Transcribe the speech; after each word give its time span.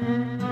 Hello, 0.00 0.49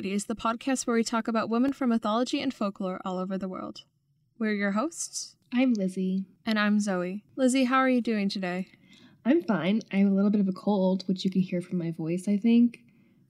Mytholadies, 0.00 0.26
the 0.28 0.34
podcast 0.34 0.86
where 0.86 0.96
we 0.96 1.04
talk 1.04 1.28
about 1.28 1.50
women 1.50 1.74
from 1.74 1.90
mythology 1.90 2.40
and 2.40 2.54
folklore 2.54 3.02
all 3.04 3.18
over 3.18 3.36
the 3.36 3.48
world. 3.50 3.82
We're 4.38 4.54
your 4.54 4.72
hosts, 4.72 5.36
I'm 5.52 5.74
Lizzie. 5.74 6.24
and 6.46 6.58
I'm 6.58 6.80
Zoe. 6.80 7.22
Lizzie, 7.36 7.64
how 7.64 7.76
are 7.76 7.88
you 7.88 8.00
doing 8.00 8.30
today? 8.30 8.68
I'm 9.26 9.42
fine. 9.42 9.82
I 9.92 9.96
have 9.96 10.08
a 10.08 10.14
little 10.14 10.30
bit 10.30 10.40
of 10.40 10.48
a 10.48 10.52
cold, 10.52 11.06
which 11.06 11.26
you 11.26 11.30
can 11.30 11.42
hear 11.42 11.60
from 11.60 11.76
my 11.76 11.90
voice, 11.90 12.28
I 12.28 12.38
think. 12.38 12.80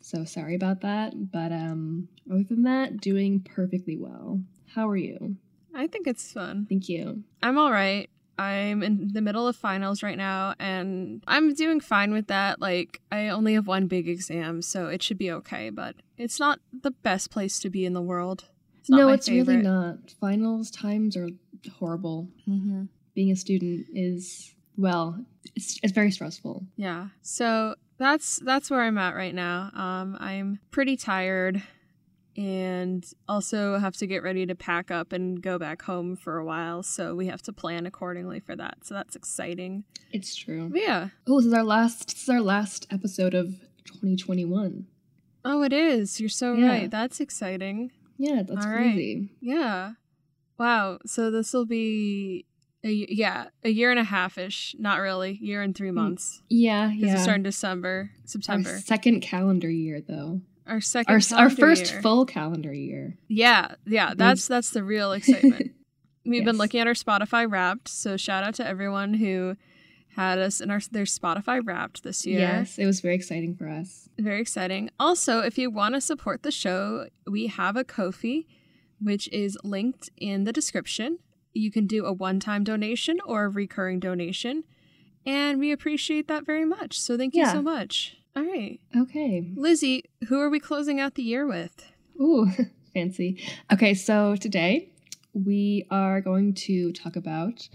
So 0.01 0.25
sorry 0.25 0.55
about 0.55 0.83
that. 0.83 1.33
But 1.33 1.51
um 1.51 2.07
other 2.31 2.45
than 2.45 2.63
that, 2.63 3.01
doing 3.01 3.41
perfectly 3.41 3.97
well. 3.97 4.41
How 4.73 4.89
are 4.89 4.97
you? 4.97 5.35
I 5.75 5.89
think 5.89 6.07
it's 6.07 6.33
fun. 6.33 6.67
Thank 6.69 6.89
you. 6.89 7.25
I'm 7.43 7.59
all 7.59 7.73
right. 7.73 8.09
I'm 8.39 8.83
in 8.83 9.13
the 9.13 9.21
middle 9.21 9.47
of 9.47 9.57
finals 9.57 10.03
right 10.03 10.17
now, 10.17 10.55
and 10.59 11.23
I'm 11.27 11.55
doing 11.55 11.81
fine 11.81 12.13
with 12.13 12.29
that. 12.29 12.61
Like, 12.61 13.01
I 13.13 13.29
only 13.29 13.55
have 13.55 13.67
one 13.67 13.87
big 13.87 14.09
exam, 14.09 14.63
so 14.63 14.87
it 14.87 15.03
should 15.03 15.19
be 15.19 15.31
okay, 15.31 15.71
but 15.71 15.97
it's 16.17 16.41
not 16.41 16.61
the 16.83 16.91
best 16.91 17.31
place 17.31 17.59
to 17.61 17.71
be 17.71 17.85
in 17.85 17.93
the 17.93 18.01
world. 18.01 18.45
It's 18.81 18.89
no, 18.89 19.09
it's 19.09 19.29
really 19.29 19.59
not. 19.59 20.13
Finals 20.21 20.71
times 20.71 21.17
are 21.17 21.29
horrible. 21.79 22.29
Mm-hmm. 22.49 22.85
Being 23.15 23.31
a 23.31 23.37
student 23.37 23.87
is 23.93 24.55
well, 24.77 25.23
it's, 25.55 25.79
it's 25.83 25.93
very 25.93 26.11
stressful. 26.11 26.65
Yeah. 26.77 27.09
So 27.23 27.75
that's 27.99 28.39
that's 28.39 28.71
where 28.71 28.81
I'm 28.81 28.97
at 28.97 29.15
right 29.15 29.35
now. 29.35 29.71
Um, 29.75 30.17
I'm 30.19 30.59
pretty 30.71 30.97
tired 30.97 31.63
and 32.41 33.05
also 33.29 33.79
have 33.79 33.95
to 33.99 34.07
get 34.07 34.23
ready 34.23 34.47
to 34.47 34.55
pack 34.55 34.91
up 34.91 35.13
and 35.13 35.43
go 35.43 35.59
back 35.59 35.83
home 35.83 36.17
for 36.17 36.39
a 36.39 36.45
while. 36.45 36.83
So 36.83 37.15
we 37.15 37.27
have 37.27 37.43
to 37.43 37.53
plan 37.53 37.85
accordingly 37.85 38.41
for 38.41 38.57
that. 38.57 38.79
So 38.83 38.95
that's 38.95 39.15
exciting. 39.15 39.85
It's 40.11 40.35
true. 40.35 40.71
But 40.71 40.81
yeah. 40.81 41.09
Oh, 41.27 41.37
this 41.39 41.47
is 41.47 41.53
our 41.53 41.63
last 41.63 42.09
this 42.09 42.23
is 42.23 42.29
our 42.31 42.41
last 42.41 42.87
episode 42.91 43.35
of 43.35 43.49
2021. 43.85 44.87
Oh, 45.45 45.63
it 45.63 45.75
is. 45.75 46.19
You're 46.19 46.31
so 46.31 46.55
Yeah. 46.55 46.69
right. 46.69 46.91
That's 46.91 47.21
exciting. 47.21 47.93
Yeah, 48.17 48.43
that's 48.43 48.65
All 48.65 48.73
right. 48.73 48.93
crazy. 48.95 49.29
Yeah. 49.43 49.93
Wow. 50.59 50.99
So 51.05 51.31
this 51.31 51.53
will 51.53 51.67
be 51.67 52.47
a, 52.83 52.89
yeah 53.11 53.49
a 53.63 53.69
year 53.69 53.91
and 53.91 54.01
a 54.01 54.05
half 54.05 54.39
ish. 54.39 54.75
Not 54.79 55.01
really. 55.01 55.39
Year 55.43 55.61
and 55.61 55.77
three 55.77 55.91
mm. 55.91 55.95
months. 55.95 56.41
Yeah, 56.49 56.89
Because 56.89 57.03
yeah. 57.07 57.15
we 57.17 57.21
start 57.21 57.37
in 57.37 57.43
December, 57.43 58.11
our 58.15 58.27
September. 58.27 58.79
second 58.79 59.21
calendar 59.21 59.69
year 59.71 60.01
though. 60.01 60.41
Our, 60.71 60.81
second. 60.81 61.33
Our 61.33 61.39
our 61.45 61.51
first 61.51 61.93
year. 61.93 62.03
full 62.03 62.25
calendar 62.27 62.73
year. 62.73 63.19
Yeah, 63.29 63.75
yeah, 63.87 64.15
that's 64.17 64.47
that's 64.49 64.71
the 64.71 64.83
real 64.85 65.13
excitement. 65.13 65.73
We've 66.25 66.45
been 66.45 66.59
looking 66.59 66.81
at 66.81 66.87
our 66.87 66.93
Spotify 66.95 67.51
Wrapped, 67.51 67.89
so 67.89 68.17
shout 68.17 68.45
out 68.45 68.55
to 68.57 68.67
everyone 68.67 69.15
who 69.15 69.57
had 70.17 70.39
us 70.39 70.61
in 70.61 70.71
our 70.71 70.81
their 70.91 71.05
Spotify 71.05 71.61
Wrapped 71.65 72.03
this 72.03 72.27
year. 72.27 72.41
Yes, 72.41 72.79
it 72.79 72.87
was 72.87 73.01
very 73.01 73.15
exciting 73.15 73.55
for 73.57 73.69
us. 73.69 74.09
Very 74.19 74.41
exciting. 74.41 74.91
Also, 75.01 75.41
if 75.41 75.57
you 75.59 75.71
want 75.71 75.95
to 75.95 76.01
support 76.01 76.43
the 76.43 76.51
show, 76.51 77.07
we 77.27 77.47
have 77.49 77.77
a 77.77 77.85
Ko-fi, 77.85 78.47
which 79.01 79.29
is 79.33 79.57
linked 79.65 80.11
in 80.17 80.45
the 80.45 80.53
description. 80.53 81.19
You 81.53 81.71
can 81.73 81.87
do 81.87 82.05
a 82.07 82.13
one-time 82.13 82.63
donation 82.65 83.19
or 83.25 83.45
a 83.45 83.49
recurring 83.49 83.99
donation, 83.99 84.63
and 85.27 85.59
we 85.59 85.73
appreciate 85.73 86.29
that 86.29 86.45
very 86.47 86.65
much. 86.65 87.01
So 87.01 87.17
thank 87.17 87.35
you 87.35 87.43
Yeah. 87.43 87.55
so 87.55 87.63
much. 87.63 88.17
All 88.41 88.47
right, 88.47 88.81
Okay. 88.97 89.53
Lizzie, 89.55 90.07
who 90.29 90.41
are 90.41 90.49
we 90.49 90.61
closing 90.61 90.99
out 90.99 91.15
the 91.15 91.23
year 91.23 91.47
with? 91.47 91.93
Ooh, 92.19 92.51
fancy. 92.95 93.39
Okay, 93.71 93.93
so 93.93 94.35
today 94.35 94.89
we 95.35 95.85
are 95.91 96.23
going 96.23 96.55
to 96.55 96.91
talk 96.93 97.17
about 97.17 97.69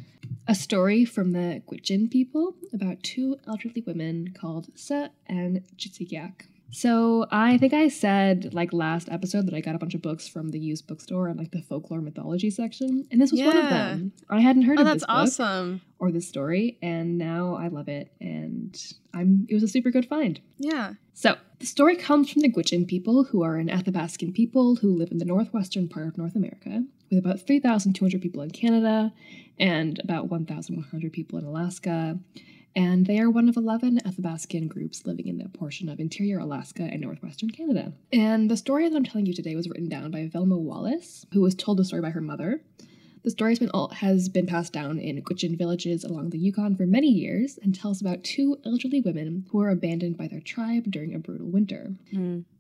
a 0.48 0.56
story 0.56 1.06
from 1.06 1.34
the 1.34 1.62
Gwich'in 1.70 2.10
people 2.10 2.56
about 2.74 3.04
two 3.04 3.38
elderly 3.48 3.84
women 3.86 4.34
called 4.34 4.70
Se 4.74 5.10
and 5.28 5.62
Jitsigyak. 5.78 6.48
So 6.72 7.26
I 7.32 7.58
think 7.58 7.74
I 7.74 7.88
said 7.88 8.54
like 8.54 8.74
last 8.74 9.08
episode 9.10 9.46
that 9.46 9.54
I 9.54 9.62
got 9.62 9.76
a 9.76 9.78
bunch 9.78 9.94
of 9.96 10.02
books 10.02 10.28
from 10.28 10.50
the 10.50 10.60
used 10.60 10.88
bookstore 10.88 11.28
and 11.30 11.40
like 11.40 11.52
the 11.52 11.62
folklore 11.62 12.02
mythology 12.02 12.50
section, 12.50 13.06
and 13.12 13.22
this 13.22 13.32
was 13.32 13.40
one 13.42 13.56
of 13.56 13.70
them. 13.70 14.12
I 14.30 14.42
hadn't 14.42 14.64
heard 14.64 14.78
Oh, 14.80 14.82
of 14.82 14.88
that's 14.88 15.04
this 15.04 15.08
book 15.08 15.16
awesome. 15.16 15.82
or 16.00 16.12
this 16.12 16.28
story, 16.28 16.78
and 16.82 17.18
now 17.18 17.56
I 17.56 17.68
love 17.70 17.88
it, 17.88 18.12
and 18.20 18.76
I'm 19.14 19.46
it 19.50 19.54
was 19.54 19.64
a 19.64 19.68
super 19.70 19.90
good 19.92 20.06
find. 20.08 20.42
Yeah. 20.58 20.94
So, 21.14 21.36
the 21.60 21.66
story 21.66 21.96
comes 21.96 22.30
from 22.30 22.42
the 22.42 22.52
Gwich'in 22.52 22.86
people, 22.86 23.24
who 23.26 23.42
are 23.42 23.56
an 23.56 23.70
Athabascan 23.70 24.34
people 24.34 24.76
who 24.76 24.90
live 24.98 25.12
in 25.12 25.18
the 25.20 25.24
northwestern 25.26 25.88
part 25.88 26.08
of 26.08 26.18
North 26.18 26.36
America, 26.36 26.84
with 27.10 27.20
about 27.20 27.40
3,200 27.40 28.22
people 28.22 28.42
in 28.42 28.52
Canada 28.52 29.14
and 29.58 29.98
about 30.04 30.28
1,100 30.30 31.14
people 31.14 31.40
in 31.40 31.46
Alaska. 31.46 32.20
And 32.76 33.06
they 33.06 33.20
are 33.20 33.30
one 33.30 33.48
of 33.48 33.56
11 33.56 34.00
Athabascan 34.06 34.68
groups 34.68 35.06
living 35.06 35.28
in 35.28 35.38
the 35.38 35.48
portion 35.50 35.88
of 35.88 36.00
interior 36.00 36.40
Alaska 36.40 36.84
and 36.84 37.02
northwestern 37.02 37.50
Canada. 37.50 37.94
And 38.12 38.52
the 38.52 38.58
story 38.58 38.90
that 38.90 38.96
I'm 38.96 39.06
telling 39.06 39.26
you 39.26 39.34
today 39.34 39.56
was 39.56 39.70
written 39.70 39.88
down 39.88 40.12
by 40.12 40.28
Velma 40.28 40.58
Wallis, 40.58 41.26
who 41.32 41.42
was 41.42 41.56
told 41.56 41.78
the 41.78 41.86
story 41.86 42.02
by 42.02 42.10
her 42.10 42.22
mother. 42.22 42.62
The 43.24 43.32
story 43.32 43.52
has 43.52 43.60
been, 43.60 43.72
all, 43.72 43.90
has 43.90 44.30
been 44.30 44.46
passed 44.46 44.72
down 44.72 45.00
in 45.00 45.20
Gwich'in 45.24 45.58
villages 45.58 46.04
along 46.04 46.30
the 46.30 46.38
Yukon 46.38 46.76
for 46.76 46.86
many 46.86 47.08
years 47.08 47.58
and 47.64 47.74
tells 47.74 48.00
about 48.00 48.24
two 48.24 48.60
elderly 48.64 49.02
women 49.02 49.48
who 49.50 49.58
were 49.58 49.72
abandoned 49.72 50.16
by 50.16 50.28
their 50.28 50.42
tribe 50.42 50.92
during 50.92 51.16
a 51.16 51.18
brutal 51.20 51.48
winter. 51.48 51.96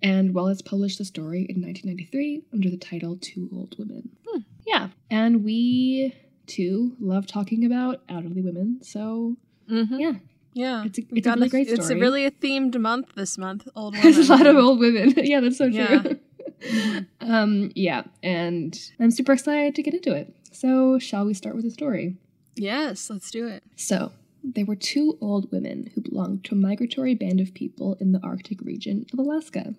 And 0.02 0.34
Wallis 0.34 0.64
published 0.64 0.98
the 0.98 1.06
story 1.06 1.46
in 1.50 1.62
1993 1.62 2.46
under 2.52 2.72
the 2.72 2.78
title 2.78 3.16
Two 3.22 3.48
Old 3.54 3.76
Women. 3.78 4.10
Hmm. 4.28 4.40
Yeah. 4.66 4.90
And 5.12 5.44
we, 5.44 6.16
too, 6.48 6.96
love 7.00 7.28
talking 7.28 7.64
about 7.66 8.02
elderly 8.10 8.42
women. 8.42 8.80
So, 8.82 9.38
Mm-hmm. 9.70 10.00
yeah, 10.00 10.14
Yeah. 10.54 10.84
it's 10.86 11.00
a, 11.00 11.02
We 11.12 11.18
it's 11.20 11.28
a 11.28 11.30
got 11.30 11.36
really 11.38 11.48
a- 11.48 11.50
great 11.50 11.68
story. 11.68 11.80
It's 11.80 11.90
a 11.90 11.96
really 11.96 12.26
a 12.26 12.32
themed 12.32 12.80
month 12.80 13.08
this 13.16 13.38
month. 13.38 13.68
Old 13.76 13.94
women. 13.98 14.12
There's 14.14 14.30
a 14.30 14.36
lot 14.36 14.46
of 14.48 14.56
old 14.58 14.80
women. 14.80 15.14
yeah, 15.18 15.40
that's 15.40 15.58
so 15.58 15.70
true. 15.70 16.18
Yeah. 16.62 17.00
um, 17.22 17.72
yeah, 17.76 18.04
and 18.24 18.80
I'm 19.00 19.12
super 19.12 19.34
excited 19.34 19.76
to 19.76 19.84
get 19.84 19.94
into 19.94 20.14
it. 20.14 20.34
So, 20.52 21.00
shall 21.00 21.26
we 21.26 21.34
start 21.34 21.56
with 21.56 21.66
the 21.66 21.72
story? 21.72 22.16
Yes, 22.56 23.10
let's 23.10 23.30
do 23.32 23.48
it. 23.48 23.64
So, 23.76 24.12
there 24.44 24.66
were 24.66 24.76
two 24.76 25.18
old 25.20 25.52
women 25.52 25.92
who 25.94 26.02
belonged 26.02 26.46
to 26.46 26.56
a 26.56 26.58
migratory 26.58 27.14
band 27.16 27.42
of 27.42 27.54
people 27.54 27.98
in 28.00 28.12
the 28.14 28.22
Arctic 28.24 28.62
region 28.62 29.06
of 29.12 29.20
Alaska. 29.20 29.74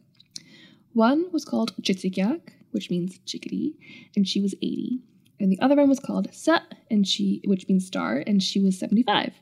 One 0.93 1.27
was 1.33 1.45
called 1.45 1.75
Chitsikyak, 1.83 2.41
which 2.73 2.91
means 2.91 3.19
chickadee, 3.27 3.75
and 4.15 4.27
she 4.29 4.41
was 4.41 4.55
80. 4.63 5.01
And 5.41 5.51
the 5.53 5.61
other 5.61 5.77
one 5.77 5.89
was 5.89 6.01
called 6.01 6.29
Set, 6.35 6.63
and 6.91 7.07
she, 7.07 7.43
which 7.47 7.69
means 7.69 7.87
star, 7.87 8.23
and 8.27 8.43
she 8.43 8.61
was 8.61 8.79
75. 8.79 9.33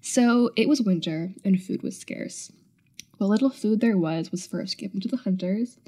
So 0.00 0.50
it 0.56 0.68
was 0.68 0.80
winter, 0.80 1.32
and 1.44 1.62
food 1.62 1.82
was 1.82 1.98
scarce. 1.98 2.52
What 3.18 3.28
little 3.28 3.50
food 3.50 3.80
there 3.80 3.98
was 3.98 4.30
was 4.30 4.46
first 4.46 4.78
given 4.78 5.00
to 5.00 5.08
the 5.08 5.18
hunters 5.18 5.78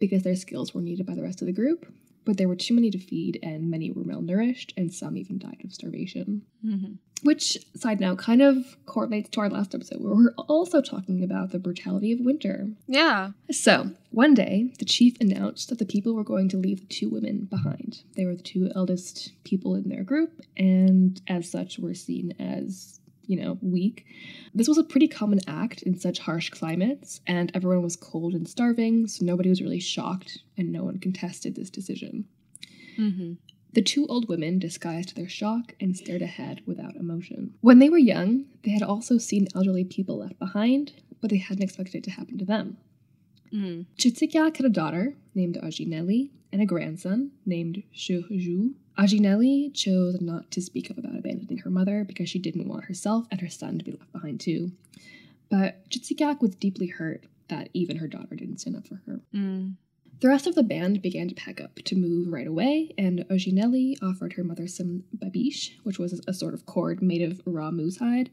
because 0.00 0.22
their 0.22 0.34
skills 0.34 0.74
were 0.74 0.80
needed 0.80 1.06
by 1.06 1.14
the 1.14 1.22
rest 1.22 1.40
of 1.40 1.46
the 1.46 1.52
group, 1.52 1.86
but 2.24 2.36
there 2.36 2.48
were 2.48 2.56
too 2.56 2.74
many 2.74 2.90
to 2.90 2.98
feed, 2.98 3.38
and 3.42 3.70
many 3.70 3.90
were 3.90 4.02
malnourished, 4.02 4.72
and 4.76 4.92
some 4.92 5.16
even 5.16 5.38
died 5.38 5.60
of 5.64 5.72
starvation. 5.72 6.42
Mm-hmm. 6.64 6.94
Which, 7.22 7.58
side 7.76 8.00
note, 8.00 8.18
kind 8.18 8.40
of 8.40 8.76
correlates 8.86 9.28
to 9.30 9.40
our 9.40 9.50
last 9.50 9.74
episode 9.74 10.00
where 10.00 10.14
we're 10.14 10.34
also 10.48 10.80
talking 10.80 11.22
about 11.22 11.50
the 11.50 11.58
brutality 11.58 12.12
of 12.12 12.20
winter. 12.20 12.70
Yeah. 12.86 13.32
So, 13.50 13.90
one 14.10 14.32
day, 14.32 14.72
the 14.78 14.86
chief 14.86 15.20
announced 15.20 15.68
that 15.68 15.78
the 15.78 15.84
people 15.84 16.14
were 16.14 16.24
going 16.24 16.48
to 16.48 16.56
leave 16.56 16.80
the 16.80 16.86
two 16.86 17.10
women 17.10 17.44
behind. 17.44 18.04
They 18.16 18.24
were 18.24 18.36
the 18.36 18.42
two 18.42 18.70
eldest 18.74 19.32
people 19.44 19.74
in 19.74 19.88
their 19.90 20.02
group, 20.02 20.40
and 20.56 21.20
as 21.28 21.50
such, 21.50 21.78
were 21.78 21.94
seen 21.94 22.34
as, 22.38 22.99
you 23.30 23.40
know, 23.40 23.58
weak. 23.62 24.04
This 24.52 24.66
was 24.66 24.76
a 24.76 24.82
pretty 24.82 25.06
common 25.06 25.38
act 25.46 25.82
in 25.82 25.96
such 25.96 26.18
harsh 26.18 26.50
climates, 26.50 27.20
and 27.28 27.52
everyone 27.54 27.84
was 27.84 27.94
cold 27.94 28.34
and 28.34 28.48
starving, 28.48 29.06
so 29.06 29.24
nobody 29.24 29.48
was 29.48 29.62
really 29.62 29.78
shocked, 29.78 30.38
and 30.58 30.72
no 30.72 30.82
one 30.82 30.98
contested 30.98 31.54
this 31.54 31.70
decision. 31.70 32.24
Mm-hmm. 32.98 33.34
The 33.72 33.82
two 33.82 34.04
old 34.08 34.28
women 34.28 34.58
disguised 34.58 35.14
their 35.14 35.28
shock 35.28 35.76
and 35.80 35.96
stared 35.96 36.22
ahead 36.22 36.62
without 36.66 36.96
emotion. 36.96 37.54
When 37.60 37.78
they 37.78 37.88
were 37.88 37.98
young, 37.98 38.46
they 38.64 38.72
had 38.72 38.82
also 38.82 39.16
seen 39.16 39.46
elderly 39.54 39.84
people 39.84 40.18
left 40.18 40.40
behind, 40.40 40.92
but 41.20 41.30
they 41.30 41.38
hadn't 41.38 41.62
expected 41.62 41.98
it 41.98 42.04
to 42.04 42.10
happen 42.10 42.36
to 42.38 42.44
them. 42.44 42.78
Mm. 43.54 43.86
Chitsikyak 43.96 44.56
had 44.56 44.66
a 44.66 44.70
daughter 44.70 45.14
named 45.36 45.56
Ajineli 45.62 46.30
and 46.52 46.60
a 46.60 46.66
grandson 46.66 47.30
named 47.46 47.84
Shuju. 47.94 48.74
Ajineli 49.00 49.72
chose 49.74 50.20
not 50.20 50.50
to 50.50 50.60
speak 50.60 50.90
up 50.90 50.98
about 50.98 51.16
abandoning 51.16 51.58
her 51.58 51.70
mother 51.70 52.04
because 52.04 52.28
she 52.28 52.38
didn't 52.38 52.68
want 52.68 52.84
herself 52.84 53.26
and 53.30 53.40
her 53.40 53.48
son 53.48 53.78
to 53.78 53.84
be 53.84 53.92
left 53.92 54.12
behind 54.12 54.40
too. 54.40 54.72
But 55.48 55.88
Chitsikyak 55.88 56.40
was 56.40 56.54
deeply 56.54 56.86
hurt 56.86 57.24
that 57.48 57.70
even 57.72 57.96
her 57.96 58.06
daughter 58.06 58.36
didn't 58.36 58.58
stand 58.58 58.76
up 58.76 58.86
for 58.86 59.02
her. 59.06 59.20
Mm. 59.34 59.76
The 60.20 60.28
rest 60.28 60.46
of 60.46 60.54
the 60.54 60.62
band 60.62 61.00
began 61.00 61.28
to 61.28 61.34
pack 61.34 61.62
up 61.62 61.76
to 61.76 61.96
move 61.96 62.30
right 62.30 62.46
away, 62.46 62.92
and 62.98 63.20
Oginelli 63.30 63.96
offered 64.02 64.34
her 64.34 64.44
mother 64.44 64.68
some 64.68 65.04
babiche, 65.16 65.70
which 65.82 65.98
was 65.98 66.20
a 66.28 66.34
sort 66.34 66.52
of 66.52 66.66
cord 66.66 67.02
made 67.02 67.22
of 67.22 67.40
raw 67.46 67.70
moose 67.70 67.98
hide. 67.98 68.30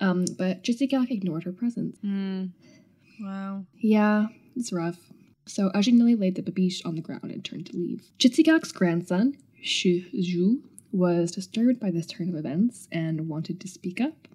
Um, 0.00 0.24
but 0.36 0.64
Jitsigak 0.64 1.10
ignored 1.10 1.44
her 1.44 1.52
presence. 1.52 1.96
Mm. 2.04 2.50
Wow. 3.20 3.64
Yeah, 3.78 4.26
it's 4.56 4.72
rough. 4.72 4.98
So 5.46 5.70
Ajinelli 5.70 6.18
laid 6.18 6.34
the 6.34 6.42
babiche 6.42 6.84
on 6.84 6.96
the 6.96 7.00
ground 7.00 7.30
and 7.30 7.44
turned 7.44 7.66
to 7.66 7.76
leave. 7.76 8.10
Jitsigak's 8.18 8.72
grandson, 8.72 9.36
Shuju, 9.62 10.60
was 10.92 11.30
disturbed 11.30 11.78
by 11.78 11.90
this 11.90 12.06
turn 12.06 12.28
of 12.28 12.34
events 12.34 12.88
and 12.90 13.28
wanted 13.28 13.60
to 13.60 13.68
speak 13.68 14.00
up, 14.00 14.26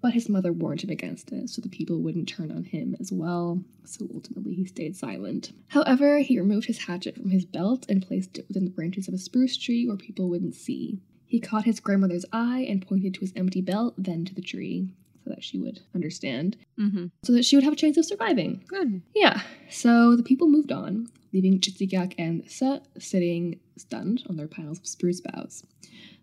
but 0.00 0.14
his 0.14 0.28
mother 0.28 0.52
warned 0.52 0.82
him 0.82 0.90
against 0.90 1.30
it 1.32 1.48
so 1.50 1.60
the 1.60 1.68
people 1.68 2.00
wouldn't 2.00 2.28
turn 2.28 2.50
on 2.50 2.64
him 2.64 2.96
as 3.00 3.12
well, 3.12 3.62
so 3.84 4.06
ultimately 4.14 4.54
he 4.54 4.64
stayed 4.64 4.96
silent. 4.96 5.52
However, 5.68 6.18
he 6.20 6.38
removed 6.40 6.66
his 6.66 6.84
hatchet 6.86 7.16
from 7.16 7.30
his 7.30 7.44
belt 7.44 7.84
and 7.88 8.06
placed 8.06 8.38
it 8.38 8.46
within 8.48 8.64
the 8.64 8.70
branches 8.70 9.08
of 9.08 9.14
a 9.14 9.18
spruce 9.18 9.56
tree 9.58 9.86
where 9.86 9.96
people 9.96 10.28
wouldn't 10.30 10.54
see. 10.54 11.00
He 11.26 11.40
caught 11.40 11.64
his 11.64 11.80
grandmother's 11.80 12.24
eye 12.32 12.66
and 12.68 12.86
pointed 12.86 13.14
to 13.14 13.20
his 13.20 13.32
empty 13.36 13.60
belt, 13.60 13.94
then 13.98 14.24
to 14.26 14.34
the 14.34 14.40
tree, 14.42 14.88
so 15.24 15.30
that 15.30 15.42
she 15.44 15.58
would 15.58 15.80
understand, 15.94 16.56
Mm-hmm. 16.78 17.06
so 17.24 17.32
that 17.32 17.44
she 17.44 17.56
would 17.56 17.64
have 17.64 17.72
a 17.72 17.76
chance 17.76 17.96
of 17.96 18.04
surviving. 18.06 18.62
Good. 18.68 19.02
Yeah, 19.14 19.40
so 19.70 20.16
the 20.16 20.22
people 20.22 20.48
moved 20.48 20.70
on, 20.72 21.08
leaving 21.34 21.58
Chitsigak 21.58 22.14
and 22.16 22.48
Set 22.50 22.86
sitting 22.98 23.58
stunned 23.76 24.22
on 24.30 24.36
their 24.36 24.46
piles 24.46 24.78
of 24.78 24.86
spruce 24.86 25.20
boughs. 25.20 25.64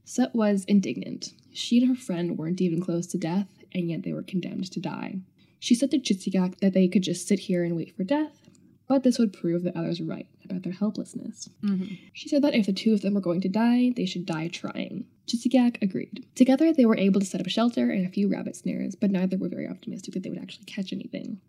Set 0.06 0.34
was 0.34 0.63
indignant. 0.66 1.34
She 1.54 1.80
and 1.80 1.90
her 1.90 2.02
friend 2.02 2.38
weren't 2.38 2.62
even 2.62 2.81
close 2.81 3.06
to 3.08 3.18
death, 3.18 3.50
and 3.74 3.90
yet 3.90 4.04
they 4.04 4.13
were 4.13 4.24
condemned 4.24 4.72
to 4.72 4.80
die. 4.80 5.19
She 5.60 5.75
said 5.75 5.92
to 5.92 6.00
Chitsigak 6.00 6.60
that 6.60 6.74
they 6.74 6.88
could 6.88 7.04
just 7.04 7.28
sit 7.28 7.40
here 7.40 7.63
and 7.63 7.75
wait 7.75 7.96
for 7.96 8.04
death, 8.04 8.50
but 8.88 9.04
this 9.04 9.19
would 9.19 9.34
prove 9.34 9.63
that 9.63 9.75
others 9.75 10.00
were 10.00 10.08
right 10.08 10.28
about 10.44 10.63
their 10.63 10.74
helplessness. 10.74 11.50
Mm-hmm. 11.64 11.96
She 12.14 12.30
said 12.30 12.42
that 12.42 12.56
if 12.56 12.66
the 12.66 12.74
two 12.74 12.94
of 12.94 13.02
them 13.02 13.14
were 13.14 13.22
going 13.22 13.42
to 13.42 13.50
die, 13.50 13.94
they 13.96 14.06
should 14.06 14.25
die 14.25 14.48
trying. 14.48 15.06
Chitsigak 15.28 15.81
agreed. 15.81 16.25
Together, 16.36 16.74
they 16.74 16.86
were 16.86 16.98
able 16.98 17.19
to 17.19 17.25
set 17.25 17.40
up 17.42 17.48
a 17.48 17.52
shelter 17.52 17.90
and 17.90 18.06
a 18.06 18.10
few 18.10 18.28
rabbit 18.28 18.56
snares, 18.56 18.96
but 18.96 19.12
neither 19.12 19.38
were 19.38 19.50
very 19.50 19.68
optimistic 19.68 20.14
that 20.14 20.24
they 20.24 20.30
would 20.30 20.42
actually 20.42 20.66
catch 20.66 20.92
anything. 20.92 21.40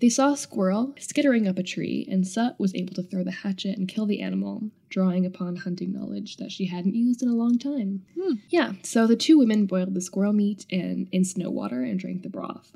They 0.00 0.08
saw 0.08 0.32
a 0.32 0.36
squirrel 0.36 0.94
skittering 0.98 1.46
up 1.48 1.58
a 1.58 1.62
tree, 1.62 2.06
and 2.10 2.26
Sut 2.26 2.58
was 2.58 2.74
able 2.74 2.94
to 2.94 3.02
throw 3.02 3.24
the 3.24 3.30
hatchet 3.30 3.78
and 3.78 3.88
kill 3.88 4.06
the 4.06 4.20
animal, 4.20 4.70
drawing 4.88 5.24
upon 5.24 5.56
hunting 5.56 5.92
knowledge 5.92 6.36
that 6.36 6.52
she 6.52 6.66
hadn't 6.66 6.94
used 6.94 7.22
in 7.22 7.28
a 7.28 7.34
long 7.34 7.58
time. 7.58 8.04
Hmm. 8.20 8.34
Yeah, 8.48 8.72
so 8.82 9.06
the 9.06 9.16
two 9.16 9.38
women 9.38 9.66
boiled 9.66 9.94
the 9.94 10.00
squirrel 10.00 10.32
meat 10.32 10.66
and 10.70 11.08
in 11.12 11.24
snow 11.24 11.50
water 11.50 11.82
and 11.82 11.98
drank 11.98 12.22
the 12.22 12.28
broth. 12.28 12.72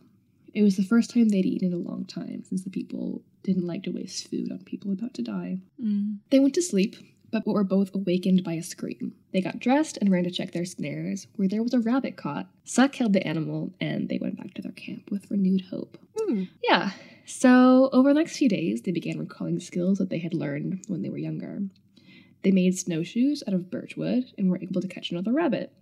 It 0.55 0.63
was 0.63 0.77
the 0.77 0.83
first 0.83 1.11
time 1.11 1.29
they'd 1.29 1.47
eaten 1.47 1.69
in 1.69 1.75
a 1.75 1.77
long 1.91 2.05
time, 2.05 2.45
since 2.45 2.63
the 2.63 2.71
people 2.71 3.23
didn't 3.43 3.67
like 3.67 3.83
to 3.85 3.91
waste 3.91 4.29
food 4.29 4.51
on 4.51 4.59
people 4.61 4.93
about 4.93 5.15
to 5.15 5.23
die. 5.23 5.59
Mm. 5.83 6.19
They 6.31 6.41
went 6.41 6.55
to 6.55 6.63
sleep, 6.63 6.97
but 7.31 7.47
were 7.47 7.65
both 7.65 7.95
awakened 7.95 8.43
by 8.45 8.55
a 8.55 8.63
scream. 8.63 9.15
They 9.33 9.41
got 9.41 9.59
dressed 9.59 9.99
and 9.99 10.11
ran 10.11 10.25
to 10.25 10.31
check 10.31 10.53
their 10.53 10.65
snares, 10.65 11.27
where 11.37 11.49
there 11.49 11.63
was 11.63 11.75
a 11.75 11.81
rabbit 11.81 12.17
caught. 12.17 12.49
Sut 12.65 12.93
killed 12.93 13.13
the 13.13 13.27
animal, 13.27 13.73
and 13.81 14.09
they 14.09 14.19
went 14.19 14.37
back 14.37 14.55
to 14.55 14.63
their 14.63 14.73
camp 14.73 15.11
with 15.11 15.31
renewed 15.31 15.63
hope. 15.71 15.99
Hmm. 16.19 16.45
Yeah, 16.63 16.93
so 17.27 17.91
over 17.93 18.09
the 18.09 18.19
next 18.21 18.39
few 18.39 18.49
days, 18.49 18.83
they 18.83 18.93
began 18.93 19.19
recalling 19.19 19.61
skills 19.61 19.99
that 19.99 20.09
they 20.09 20.19
had 20.19 20.33
learned 20.33 20.85
when 20.89 21.03
they 21.03 21.11
were 21.11 21.19
younger. 21.19 21.63
They 22.43 22.51
made 22.53 22.79
snowshoes 22.79 23.43
out 23.47 23.55
of 23.55 23.71
birch 23.71 23.97
wood 23.97 24.33
and 24.39 24.51
were 24.51 24.63
able 24.63 24.81
to 24.81 24.89
catch 24.89 25.11
another 25.11 25.33
rabbit. 25.33 25.73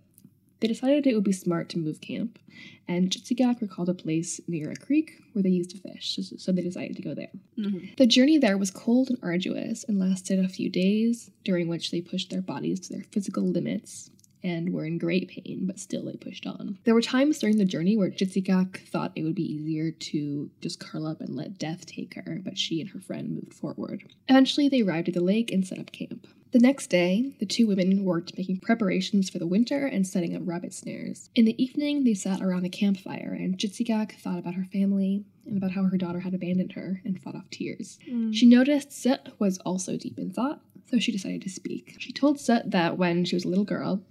They 0.59 0.67
decided 0.67 1.05
it 1.05 1.13
would 1.15 1.23
be 1.23 1.31
smart 1.31 1.69
to 1.69 1.77
move 1.79 2.01
camp, 2.01 2.39
and 2.87 3.09
Jitsigak 3.11 3.61
recalled 3.61 3.89
a 3.89 3.93
place 3.93 4.41
near 4.47 4.71
a 4.71 4.75
creek 4.75 5.21
where 5.33 5.43
they 5.43 5.49
used 5.49 5.69
to 5.71 5.77
fish, 5.77 6.17
so- 6.37 6.51
they 6.51 6.61
decided 6.63 6.95
to 6.95 7.01
go 7.03 7.13
there. 7.13 7.31
Mhm. 7.57 7.95
The 7.97 8.07
journey 8.07 8.37
there 8.37 8.57
was 8.57 8.71
cold 8.71 9.09
and 9.09 9.19
arduous 9.21 9.83
and 9.83 9.99
lasted 9.99 10.39
a 10.39 10.47
few 10.47 10.69
days, 10.69 11.29
during 11.43 11.67
which 11.67 11.91
they 11.91 12.01
pushed 12.01 12.29
their 12.31 12.41
bodies 12.41 12.79
to 12.81 12.93
their 12.93 13.03
physical 13.11 13.43
limits 13.43 14.09
and 14.43 14.71
were 14.71 14.85
in 14.85 14.97
great 14.97 15.27
pain, 15.27 15.65
but 15.65 15.79
still 15.79 16.05
they 16.05 16.13
pushed 16.13 16.45
on. 16.47 16.77
There 16.85 16.93
were 16.93 17.01
times 17.01 17.39
during 17.39 17.57
the 17.57 17.65
journey 17.65 17.97
where 17.97 18.09
Jitsigak 18.11 18.77
thought 18.87 19.11
it 19.15 19.23
would 19.23 19.35
be 19.35 19.51
easier 19.51 19.91
to 19.91 20.49
just 20.61 20.79
curl 20.79 21.05
up 21.05 21.21
and 21.21 21.35
let 21.35 21.57
death 21.59 21.85
take 21.85 22.13
her, 22.15 22.41
but 22.43 22.57
she 22.57 22.79
and 22.79 22.89
her 22.91 22.99
friend 22.99 23.31
moved 23.31 23.53
forward. 23.53 24.05
Eventually, 24.29 24.69
they 24.69 24.81
arrived 24.81 25.07
at 25.09 25.13
the 25.15 25.21
lake 25.23 25.51
and 25.51 25.65
set 25.67 25.79
up 25.79 25.91
camp. 25.91 26.27
The 26.51 26.59
next 26.59 26.87
day, 26.87 27.33
the 27.39 27.45
two 27.45 27.67
women 27.67 28.05
worked 28.05 28.37
making 28.37 28.59
preparations 28.59 29.29
for 29.29 29.37
the 29.37 29.47
winter 29.47 29.85
and 29.85 30.07
setting 30.07 30.33
up 30.33 30.43
rabbit 30.45 30.73
snares. 30.73 31.29
In 31.35 31.43
the 31.43 31.61
evening, 31.61 32.05
they 32.05 32.13
sat 32.13 32.41
around 32.41 32.65
a 32.65 32.69
campfire, 32.69 33.35
and 33.37 33.57
Jitsigak 33.57 34.13
thought 34.13 34.39
about 34.39 34.53
her 34.53 34.63
family 34.63 35.25
and 35.45 35.57
about 35.57 35.71
how 35.71 35.83
her 35.83 35.97
daughter 35.97 36.21
had 36.21 36.33
abandoned 36.33 36.71
her 36.73 37.01
and 37.03 37.21
fought 37.21 37.35
off 37.35 37.49
tears. 37.49 37.99
Mm. 38.09 38.33
She 38.33 38.45
noticed 38.45 38.93
Set 38.93 39.29
was 39.39 39.57
also 39.59 39.97
deep 39.97 40.17
in 40.17 40.31
thought, 40.31 40.61
so 40.89 40.99
she 40.99 41.11
decided 41.11 41.41
to 41.41 41.49
speak. 41.49 41.97
She 41.99 42.13
told 42.13 42.39
Set 42.39 42.71
that 42.71 42.97
when 42.97 43.25
she 43.25 43.35
was 43.35 43.43
a 43.43 43.49
little 43.49 43.65
girl, 43.65 44.01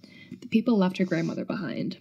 the 0.41 0.49
people 0.49 0.77
left 0.77 0.99
her 0.99 1.06
grandmother 1.06 1.44
behind. 1.44 1.97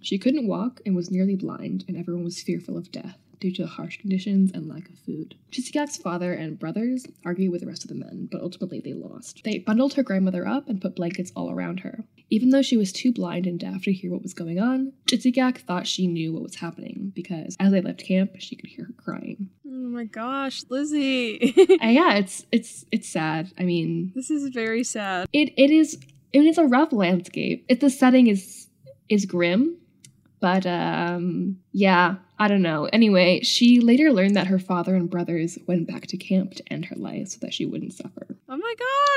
She 0.00 0.18
couldn't 0.18 0.46
walk 0.46 0.80
and 0.86 0.94
was 0.94 1.10
nearly 1.10 1.34
blind, 1.34 1.84
and 1.88 1.96
everyone 1.96 2.24
was 2.24 2.42
fearful 2.42 2.76
of 2.76 2.92
death 2.92 3.18
due 3.42 3.52
to 3.52 3.66
harsh 3.66 3.98
conditions 3.98 4.52
and 4.54 4.68
lack 4.68 4.88
of 4.88 4.96
food. 5.00 5.34
Chisigak's 5.50 5.96
father 5.96 6.32
and 6.32 6.58
brothers 6.60 7.04
argued 7.26 7.50
with 7.50 7.60
the 7.60 7.66
rest 7.66 7.82
of 7.82 7.88
the 7.88 7.96
men, 7.96 8.28
but 8.30 8.40
ultimately 8.40 8.80
they 8.80 8.92
lost. 8.92 9.42
They 9.42 9.58
bundled 9.58 9.94
her 9.94 10.04
grandmother 10.04 10.46
up 10.46 10.68
and 10.68 10.80
put 10.80 10.94
blankets 10.94 11.32
all 11.34 11.50
around 11.50 11.80
her. 11.80 12.04
Even 12.30 12.50
though 12.50 12.62
she 12.62 12.76
was 12.76 12.92
too 12.92 13.12
blind 13.12 13.46
and 13.46 13.58
deaf 13.58 13.82
to 13.82 13.92
hear 13.92 14.12
what 14.12 14.22
was 14.22 14.32
going 14.32 14.60
on, 14.60 14.92
Chitsigak 15.06 15.58
thought 15.58 15.88
she 15.88 16.06
knew 16.06 16.32
what 16.32 16.44
was 16.44 16.54
happening 16.54 17.12
because 17.14 17.56
as 17.58 17.72
they 17.72 17.80
left 17.82 18.06
camp, 18.06 18.30
she 18.38 18.54
could 18.56 18.70
hear 18.70 18.86
her 18.86 18.94
crying. 18.96 19.50
Oh 19.66 19.70
my 19.70 20.04
gosh, 20.04 20.62
Lizzie. 20.70 21.52
And 21.82 21.92
yeah, 21.94 22.14
it's 22.14 22.46
it's 22.52 22.84
it's 22.92 23.08
sad. 23.08 23.50
I 23.58 23.64
mean, 23.64 24.12
this 24.14 24.30
is 24.30 24.48
very 24.50 24.84
sad. 24.84 25.28
it 25.32 25.52
it 25.56 25.70
is 25.70 25.98
it 26.32 26.44
is 26.44 26.56
a 26.58 26.64
rough 26.64 26.92
landscape. 26.92 27.64
It 27.68 27.80
the 27.80 27.90
setting 27.90 28.28
is 28.28 28.68
is 29.08 29.26
grim, 29.26 29.76
but 30.42 30.66
um 30.66 31.56
yeah, 31.70 32.16
I 32.38 32.48
don't 32.48 32.60
know. 32.60 32.86
Anyway, 32.92 33.40
she 33.42 33.80
later 33.80 34.12
learned 34.12 34.36
that 34.36 34.48
her 34.48 34.58
father 34.58 34.94
and 34.96 35.08
brothers 35.08 35.58
went 35.66 35.86
back 35.86 36.08
to 36.08 36.16
camp 36.18 36.54
to 36.54 36.64
end 36.70 36.84
her 36.86 36.96
life 36.96 37.28
so 37.28 37.38
that 37.40 37.54
she 37.54 37.64
wouldn't 37.64 37.94
suffer. 37.94 38.26
Oh 38.48 38.56
my 38.58 38.74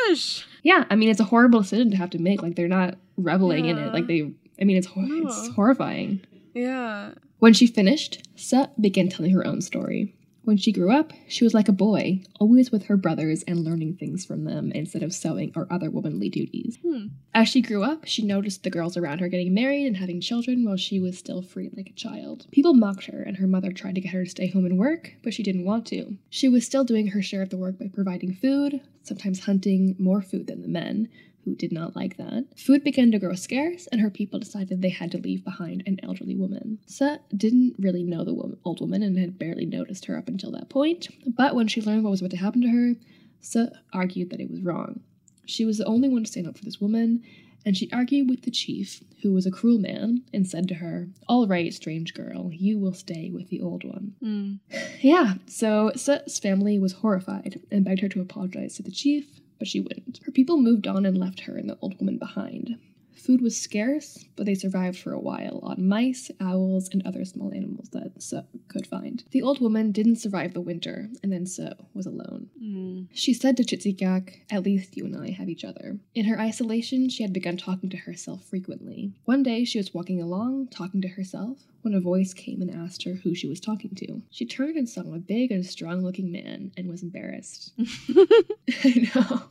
gosh. 0.08 0.46
Yeah, 0.64 0.86
I 0.90 0.96
mean 0.96 1.10
it's 1.10 1.20
a 1.20 1.26
horrible 1.26 1.62
decision 1.62 1.92
to 1.92 1.98
have 1.98 2.12
to 2.12 2.20
make. 2.20 2.42
Like 2.42 2.56
they're 2.56 2.68
not 2.70 2.96
reveling 3.18 3.66
in 3.66 3.78
it. 3.78 3.92
Like 3.92 4.08
they 4.08 4.32
I 4.62 4.64
mean 4.64 4.78
it's 4.78 4.88
it's 4.96 5.50
horrifying. 5.50 6.22
Yeah. 6.54 7.16
When 7.40 7.54
she 7.54 7.68
finished, 7.68 8.24
Sut 8.36 8.80
began 8.82 9.10
telling 9.10 9.32
her 9.32 9.46
own 9.46 9.62
story. 9.62 10.15
When 10.46 10.58
she 10.58 10.72
grew 10.72 10.92
up, 10.92 11.12
she 11.28 11.44
was 11.44 11.56
like 11.56 11.68
a 11.68 11.74
boy, 11.74 12.22
always 12.40 12.72
with 12.72 12.86
her 12.86 12.98
brothers 12.98 13.42
and 13.48 13.64
learning 13.64 13.96
things 13.96 14.24
from 14.26 14.44
them 14.44 14.72
instead 14.74 15.02
of 15.02 15.12
sewing 15.12 15.52
or 15.56 15.66
other 15.72 15.90
womanly 15.90 16.30
duties. 16.30 16.78
Hmm. 16.84 17.08
As 17.34 17.50
she 17.50 17.64
grew 17.64 17.84
up, 17.84 18.06
she 18.06 18.24
noticed 18.24 18.62
the 18.62 18.70
girls 18.70 18.96
around 18.96 19.20
her 19.20 19.28
getting 19.28 19.56
married 19.56 19.88
and 19.88 19.98
having 19.98 20.22
children 20.22 20.64
while 20.64 20.78
she 20.78 21.00
was 21.00 21.18
still 21.18 21.42
free 21.42 21.72
like 21.76 21.90
a 21.90 21.94
child. 21.94 22.46
People 22.52 22.76
mocked 22.76 23.08
her, 23.08 23.24
and 23.24 23.38
her 23.38 23.48
mother 23.48 23.72
tried 23.72 23.96
to 23.96 24.02
get 24.02 24.14
her 24.14 24.24
to 24.24 24.30
stay 24.30 24.48
home 24.48 24.66
and 24.66 24.78
work, 24.78 25.16
but 25.24 25.34
she 25.34 25.42
didn't 25.42 25.66
want 25.66 25.88
to. 25.88 26.16
She 26.30 26.48
was 26.48 26.64
still 26.64 26.84
doing 26.84 27.08
her 27.08 27.24
share 27.24 27.42
of 27.42 27.50
the 27.50 27.58
work 27.58 27.80
by 27.80 27.88
providing 27.88 28.36
food, 28.36 28.82
sometimes 29.02 29.46
hunting 29.46 29.96
more 29.98 30.22
food 30.22 30.46
than 30.46 30.62
the 30.62 30.68
men, 30.68 31.10
who 31.46 31.56
did 31.56 31.72
not 31.72 31.96
like 31.96 32.18
that. 32.18 32.46
Food 32.58 32.84
began 32.84 33.12
to 33.12 33.20
grow 33.20 33.36
scarce, 33.36 33.88
and 33.92 34.02
her 34.02 34.10
people 34.10 34.40
decided 34.40 34.82
they 34.82 34.90
had 34.90 35.12
to 35.12 35.18
leave 35.20 35.44
behind 35.44 35.84
an 35.86 36.00
elderly 36.04 36.36
woman. 36.36 36.80
Sut 36.88 37.22
didn't 37.36 37.76
really 37.80 38.04
know 38.04 38.26
the 38.26 38.34
woman, 38.34 38.58
old 38.66 38.82
woman 38.82 39.04
and 39.04 39.18
had 39.18 39.40
barely 39.40 39.66
noticed 39.66 40.06
her 40.06 40.18
up 40.18 40.28
until 40.28 40.52
that 40.52 40.70
point, 40.70 41.08
but 41.38 41.56
when 41.56 41.68
she 41.68 41.82
learned 41.82 42.04
what 42.04 42.10
was 42.10 42.22
about 42.22 42.32
to 42.32 42.38
happen 42.38 42.62
to 42.62 42.70
her, 42.70 42.96
Sut 43.40 43.74
argued 43.94 44.32
that 44.32 44.42
it 44.42 44.50
was 44.50 44.62
wrong. 44.62 45.02
She 45.46 45.64
was 45.64 45.78
the 45.78 45.86
only 45.86 46.10
one 46.10 46.24
to 46.24 46.32
stand 46.32 46.48
up 46.48 46.58
for 46.58 46.66
this 46.66 46.82
woman, 46.82 47.22
and 47.66 47.76
she 47.76 47.90
argued 47.92 48.30
with 48.30 48.44
the 48.44 48.52
chief, 48.52 49.04
who 49.22 49.34
was 49.34 49.46
a 49.46 49.52
cruel 49.52 49.80
man, 49.80 50.24
and 50.34 50.48
said 50.48 50.68
to 50.68 50.76
her, 50.76 51.10
All 51.28 51.48
right, 51.48 51.74
strange 51.74 52.14
girl, 52.14 52.52
you 52.54 52.78
will 52.78 52.94
stay 52.94 53.32
with 53.32 53.50
the 53.50 53.62
old 53.62 53.84
one. 53.84 54.16
Hmm. 54.22 54.54
Yeah, 55.02 55.36
so 55.46 55.92
Sut's 55.96 56.40
family 56.40 56.80
was 56.80 56.94
horrified 56.94 57.62
and 57.70 57.86
begged 57.86 58.02
her 58.02 58.10
to 58.10 58.22
apologize 58.22 58.76
to 58.76 58.84
the 58.84 58.92
chief, 58.92 59.40
but 59.66 59.72
she 59.72 59.82
wouldn't. 59.82 60.20
Her 60.24 60.32
people 60.32 60.58
moved 60.58 60.86
on 60.86 61.08
and 61.08 61.18
left 61.18 61.40
her 61.42 61.58
and 61.58 61.68
the 61.68 61.78
old 61.82 62.00
woman 62.00 62.20
behind. 62.20 62.78
Food 63.16 63.42
was 63.42 63.60
scarce, 63.60 64.24
but 64.36 64.46
they 64.46 64.54
survived 64.54 65.00
for 65.00 65.12
a 65.12 65.20
while 65.20 65.60
on 65.64 65.88
mice, 65.88 66.30
owls, 66.40 66.88
and 66.94 67.02
other 67.04 67.26
small 67.26 67.52
animals 67.52 67.90
that 67.90 68.22
So 68.22 68.46
could 68.68 68.86
find. 68.86 69.24
The 69.32 69.42
old 69.42 69.60
woman 69.60 69.92
didn't 69.92 70.18
survive 70.18 70.54
the 70.54 70.62
winter, 70.62 71.10
and 71.24 71.34
then 71.34 71.48
So 71.48 71.74
was 71.96 72.06
alone. 72.06 72.52
Hmm. 72.60 73.04
She 73.12 73.34
said 73.34 73.58
to 73.58 73.64
Chitsigak, 73.64 74.42
At 74.52 74.62
least 74.62 74.96
you 74.96 75.06
and 75.06 75.18
I 75.18 75.32
have 75.32 75.50
each 75.50 75.66
other. 75.66 75.98
In 76.14 76.26
her 76.26 76.40
isolation, 76.40 77.10
she 77.10 77.24
had 77.24 77.34
begun 77.34 77.58
talking 77.58 77.90
to 77.90 77.98
herself 77.98 78.44
frequently. 78.44 79.14
One 79.24 79.42
day, 79.42 79.66
she 79.66 79.80
was 79.80 79.96
walking 79.96 80.22
along, 80.22 80.68
talking 80.68 81.02
to 81.02 81.08
herself, 81.08 81.58
when 81.82 81.94
a 81.94 82.00
voice 82.00 82.34
came 82.34 82.62
and 82.62 82.70
asked 82.70 83.04
her 83.04 83.14
who 83.14 83.34
she 83.34 83.48
was 83.48 83.60
talking 83.60 83.96
to. 83.96 84.22
She 84.30 84.46
turned 84.46 84.76
and 84.76 84.90
saw 84.90 85.02
a 85.14 85.20
big 85.20 85.52
and 85.52 85.66
strong 85.66 86.04
looking 86.04 86.32
man 86.32 86.72
and 86.76 86.90
was 86.90 87.04
embarrassed. 87.04 87.74
I 88.84 89.10
know. 89.16 89.44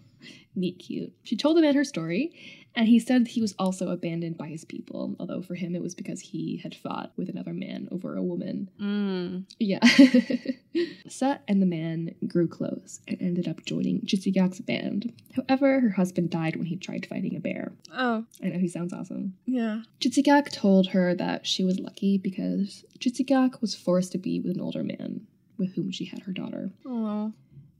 Meet 0.57 0.79
cute. 0.79 1.13
She 1.25 1.37
told 1.37 1.57
the 1.57 1.63
man 1.63 1.75
her 1.75 1.85
story, 1.85 2.33
and 2.77 2.87
he 2.87 2.99
said 3.01 3.27
he 3.29 3.41
was 3.41 3.55
also 3.59 3.89
abandoned 3.89 4.37
by 4.39 4.47
his 4.49 4.65
people, 4.65 5.17
although 5.19 5.43
for 5.43 5.55
him 5.55 5.75
it 5.75 5.83
was 5.83 5.95
because 5.95 6.21
he 6.21 6.59
had 6.63 6.75
fought 6.75 7.13
with 7.17 7.29
another 7.29 7.53
man 7.53 7.89
over 7.91 8.17
a 8.17 8.23
woman. 8.23 8.69
Hmm. 8.79 9.39
Yeah. 9.59 9.81
Set 11.09 11.43
and 11.47 11.63
the 11.63 11.67
man 11.67 12.15
grew 12.27 12.49
close 12.49 13.01
and 13.07 13.21
ended 13.21 13.47
up 13.49 13.65
joining 13.65 14.01
Jitsigak's 14.03 14.61
band. 14.61 15.13
However, 15.35 15.81
her 15.81 15.91
husband 15.91 16.31
died 16.31 16.57
when 16.57 16.67
he 16.67 16.77
tried 16.77 17.07
fighting 17.07 17.37
a 17.37 17.41
bear. 17.41 17.73
Oh, 17.93 18.25
I 18.43 18.49
know 18.49 18.59
he 18.59 18.69
sounds 18.69 18.93
awesome. 18.93 19.35
yeah. 19.47 19.83
Jitsigak 20.01 20.51
told 20.51 20.89
her 20.89 21.15
that 21.15 21.47
she 21.47 21.65
was 21.65 21.79
lucky 21.79 22.19
because 22.19 22.85
Jitsigak 22.99 23.61
was 23.61 23.75
forced 23.75 24.13
to 24.13 24.19
be 24.19 24.41
with 24.41 24.55
an 24.57 24.61
older 24.61 24.83
man 24.83 25.27
with 25.59 25.75
whom 25.75 25.91
she 25.93 26.05
had 26.07 26.21
her 26.23 26.33
daughter. 26.33 26.71
Oh. 26.87 27.33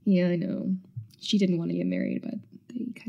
Yeah, 0.05 0.27
I 0.27 0.35
know. 0.35 0.75
She 1.19 1.37
didn't 1.37 1.57
want 1.57 1.71
to 1.71 1.77
get 1.77 1.87
married, 1.87 2.21
but 2.23 2.35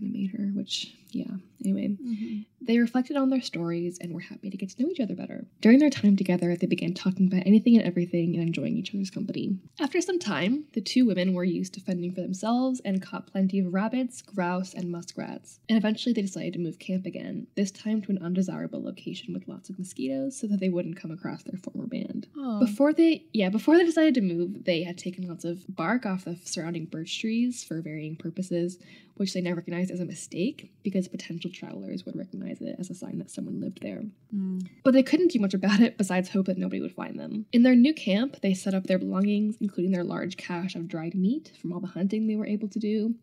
made 0.06 0.30
her, 0.32 0.44
which, 0.54 0.94
yeah. 1.12 1.24
Anyway, 1.64 1.88
Mm-hmm. 1.88 2.40
They 2.66 2.78
reflected 2.78 3.16
on 3.16 3.30
their 3.30 3.40
stories 3.40 3.98
and 4.00 4.12
were 4.12 4.20
happy 4.20 4.50
to 4.50 4.56
get 4.56 4.70
to 4.70 4.82
know 4.82 4.88
each 4.90 5.00
other 5.00 5.14
better. 5.14 5.46
During 5.60 5.78
their 5.78 5.90
time 5.90 6.16
together, 6.16 6.56
they 6.56 6.66
began 6.66 6.94
talking 6.94 7.26
about 7.26 7.46
anything 7.46 7.76
and 7.76 7.86
everything 7.86 8.34
and 8.34 8.42
enjoying 8.42 8.76
each 8.76 8.94
other's 8.94 9.10
company. 9.10 9.56
After 9.80 10.00
some 10.00 10.18
time, 10.18 10.64
the 10.72 10.80
two 10.80 11.06
women 11.06 11.34
were 11.34 11.44
used 11.44 11.74
to 11.74 11.80
fending 11.80 12.12
for 12.12 12.20
themselves 12.20 12.80
and 12.84 13.02
caught 13.02 13.26
plenty 13.26 13.58
of 13.60 13.72
rabbits, 13.72 14.22
grouse, 14.22 14.74
and 14.74 14.90
muskrats. 14.90 15.60
And 15.68 15.78
eventually 15.78 16.12
they 16.12 16.22
decided 16.22 16.52
to 16.54 16.58
move 16.58 16.78
camp 16.78 17.06
again, 17.06 17.46
this 17.54 17.70
time 17.70 18.02
to 18.02 18.10
an 18.10 18.18
undesirable 18.22 18.82
location 18.82 19.32
with 19.32 19.48
lots 19.48 19.70
of 19.70 19.78
mosquitoes 19.78 20.38
so 20.38 20.46
that 20.46 20.60
they 20.60 20.68
wouldn't 20.68 20.96
come 20.96 21.10
across 21.10 21.42
their 21.42 21.58
former 21.58 21.86
band. 21.86 22.26
Oh. 22.36 22.60
Before 22.60 22.92
they, 22.92 23.24
yeah, 23.32 23.48
before 23.48 23.76
they 23.76 23.84
decided 23.84 24.14
to 24.14 24.20
move, 24.20 24.64
they 24.64 24.82
had 24.82 24.98
taken 24.98 25.28
lots 25.28 25.44
of 25.44 25.64
bark 25.68 26.06
off 26.06 26.24
the 26.24 26.36
surrounding 26.44 26.86
birch 26.86 27.20
trees 27.20 27.64
for 27.64 27.80
varying 27.80 28.16
purposes, 28.16 28.78
which 29.14 29.32
they 29.32 29.40
now 29.40 29.52
recognized 29.52 29.90
as 29.90 30.00
a 30.00 30.04
mistake 30.04 30.70
because 30.82 31.08
potential 31.08 31.50
travelers 31.50 32.04
would 32.04 32.16
recognize 32.16 32.55
it 32.60 32.76
as 32.78 32.90
a 32.90 32.94
sign 32.94 33.18
that 33.18 33.30
someone 33.30 33.60
lived 33.60 33.80
there. 33.82 34.02
Mm. 34.34 34.68
But 34.84 34.94
they 34.94 35.02
couldn't 35.02 35.32
do 35.32 35.38
much 35.38 35.54
about 35.54 35.80
it 35.80 35.98
besides 35.98 36.28
hope 36.28 36.46
that 36.46 36.58
nobody 36.58 36.80
would 36.80 36.94
find 36.94 37.18
them. 37.18 37.46
In 37.52 37.62
their 37.62 37.74
new 37.74 37.94
camp, 37.94 38.40
they 38.42 38.54
set 38.54 38.74
up 38.74 38.86
their 38.86 38.98
belongings, 38.98 39.56
including 39.60 39.92
their 39.92 40.04
large 40.04 40.36
cache 40.36 40.74
of 40.74 40.88
dried 40.88 41.14
meat 41.14 41.52
from 41.60 41.72
all 41.72 41.80
the 41.80 41.86
hunting 41.86 42.26
they 42.26 42.36
were 42.36 42.46
able 42.46 42.68
to 42.68 42.78
do. 42.78 43.14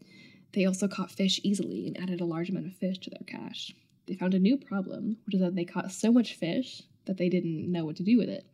They 0.54 0.66
also 0.66 0.88
caught 0.88 1.12
fish 1.12 1.40
easily 1.44 1.88
and 1.88 2.00
added 2.00 2.22
a 2.22 2.26
large 2.26 2.50
amount 2.50 2.68
of 2.68 2.76
fish 2.76 3.00
to 3.00 3.10
their 3.10 3.26
cache. 3.26 3.74
They 4.08 4.16
found 4.16 4.34
a 4.34 4.40
new 4.40 4.58
problem, 4.58 5.18
which 5.26 5.36
is 5.36 5.42
that 5.42 5.56
they 5.56 5.66
caught 5.66 5.92
so 5.92 6.12
much 6.12 6.36
fish 6.36 6.84
that 7.06 7.18
they 7.18 7.30
didn't 7.30 7.72
know 7.72 7.86
what 7.86 7.96
to 7.98 8.04
do 8.04 8.18
with 8.18 8.30
it, 8.30 8.46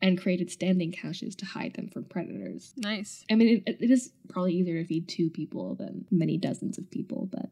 and 0.00 0.20
created 0.20 0.50
standing 0.50 0.90
caches 0.90 1.36
to 1.36 1.44
hide 1.44 1.74
them 1.74 1.88
from 1.88 2.04
predators. 2.04 2.72
Nice. 2.76 3.24
I 3.30 3.34
mean, 3.34 3.62
it, 3.66 3.76
it 3.80 3.90
is 3.90 4.12
probably 4.28 4.54
easier 4.54 4.80
to 4.80 4.88
feed 4.88 5.08
two 5.08 5.30
people 5.30 5.74
than 5.74 6.06
many 6.10 6.38
dozens 6.38 6.78
of 6.78 6.90
people, 6.90 7.28
but 7.30 7.50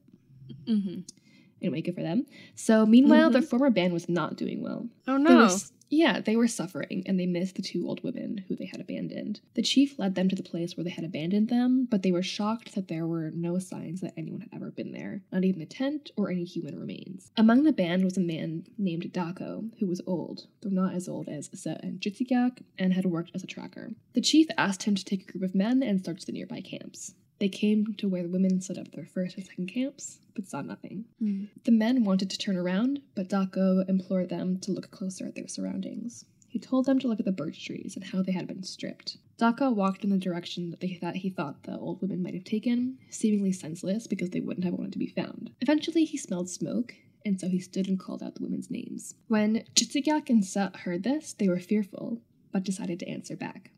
Mm-hmm. 0.66 1.00
Anyway, 1.62 1.80
good 1.82 1.94
for 1.94 2.02
them. 2.02 2.26
So, 2.54 2.86
meanwhile, 2.86 3.30
Mhm. 3.30 3.32
their 3.34 3.42
former 3.42 3.70
band 3.70 3.92
was 3.92 4.08
not 4.08 4.36
doing 4.36 4.62
well. 4.62 4.88
Oh 5.06 5.18
They 5.18 5.24
no. 5.24 5.38
were 5.46 5.56
yeah, 5.92 6.20
they 6.20 6.36
were 6.36 6.46
suffering 6.46 7.02
and 7.06 7.18
they 7.18 7.26
missed 7.26 7.56
the 7.56 7.62
two 7.62 7.88
old 7.88 8.00
women 8.04 8.44
who 8.46 8.54
they 8.54 8.66
had 8.66 8.80
abandoned. 8.80 9.40
The 9.54 9.62
chief 9.62 9.98
led 9.98 10.14
them 10.14 10.28
to 10.28 10.36
the 10.36 10.42
place 10.44 10.76
where 10.76 10.84
they 10.84 10.90
had 10.90 11.04
abandoned 11.04 11.48
them, 11.48 11.88
but 11.90 12.04
they 12.04 12.12
were 12.12 12.22
shocked 12.22 12.76
that 12.76 12.86
there 12.86 13.08
were 13.08 13.32
no 13.32 13.58
signs 13.58 14.00
that 14.00 14.14
anyone 14.16 14.42
had 14.42 14.50
ever 14.54 14.70
been 14.70 14.92
there, 14.92 15.22
not 15.32 15.44
even 15.44 15.60
a 15.60 15.66
tent 15.66 16.12
or 16.16 16.30
any 16.30 16.44
human 16.44 16.78
remains. 16.78 17.32
Among 17.36 17.64
the 17.64 17.72
band 17.72 18.04
was 18.04 18.16
a 18.16 18.20
man 18.20 18.66
named 18.78 19.12
Dako, 19.12 19.70
who 19.80 19.88
was 19.88 20.00
old, 20.06 20.46
though 20.60 20.70
not 20.70 20.94
as 20.94 21.08
old 21.08 21.28
as 21.28 21.50
Set 21.52 21.82
and 21.82 22.00
Jitsigak, 22.00 22.58
and 22.78 22.94
had 22.94 23.06
worked 23.06 23.32
as 23.34 23.42
a 23.42 23.48
tracker. 23.48 23.90
The 24.12 24.20
chief 24.20 24.46
asked 24.56 24.84
him 24.84 24.94
to 24.94 25.04
take 25.04 25.22
a 25.28 25.32
group 25.32 25.42
of 25.42 25.56
men 25.56 25.82
and 25.82 26.04
search 26.04 26.24
the 26.24 26.30
nearby 26.30 26.60
camps. 26.60 27.14
They 27.40 27.48
came 27.48 27.94
to 27.94 28.08
where 28.08 28.22
the 28.22 28.28
women 28.28 28.60
set 28.60 28.76
up 28.76 28.92
their 28.92 29.06
first 29.06 29.36
and 29.36 29.46
second 29.46 29.66
camps, 29.68 30.18
but 30.34 30.46
saw 30.46 30.60
nothing. 30.60 31.06
Mm. 31.22 31.48
The 31.64 31.72
men 31.72 32.04
wanted 32.04 32.28
to 32.30 32.38
turn 32.38 32.56
around, 32.56 33.00
but 33.14 33.30
Dako 33.30 33.88
implored 33.88 34.28
them 34.28 34.58
to 34.60 34.72
look 34.72 34.90
closer 34.90 35.26
at 35.26 35.34
their 35.34 35.48
surroundings. 35.48 36.26
He 36.48 36.58
told 36.58 36.84
them 36.84 36.98
to 36.98 37.08
look 37.08 37.18
at 37.18 37.24
the 37.24 37.32
birch 37.32 37.64
trees 37.64 37.96
and 37.96 38.04
how 38.04 38.22
they 38.22 38.32
had 38.32 38.46
been 38.46 38.62
stripped. 38.62 39.16
Dako 39.38 39.74
walked 39.74 40.04
in 40.04 40.10
the 40.10 40.18
direction 40.18 40.70
that, 40.70 40.80
they, 40.80 40.98
that 41.00 41.16
he 41.16 41.30
thought 41.30 41.62
the 41.62 41.78
old 41.78 42.02
women 42.02 42.22
might 42.22 42.34
have 42.34 42.44
taken, 42.44 42.98
seemingly 43.08 43.52
senseless 43.52 44.06
because 44.06 44.30
they 44.30 44.40
wouldn't 44.40 44.64
have 44.64 44.74
wanted 44.74 44.92
to 44.92 44.98
be 44.98 45.06
found. 45.06 45.50
Eventually, 45.62 46.04
he 46.04 46.18
smelled 46.18 46.50
smoke, 46.50 46.94
and 47.24 47.40
so 47.40 47.48
he 47.48 47.60
stood 47.60 47.88
and 47.88 47.98
called 47.98 48.22
out 48.22 48.34
the 48.34 48.42
women's 48.42 48.70
names. 48.70 49.14
When 49.28 49.64
Jitsigak 49.74 50.28
and 50.28 50.44
Sut 50.44 50.76
heard 50.76 51.04
this, 51.04 51.32
they 51.32 51.48
were 51.48 51.60
fearful, 51.60 52.20
but 52.52 52.64
decided 52.64 52.98
to 53.00 53.08
answer 53.08 53.36
back. 53.36 53.70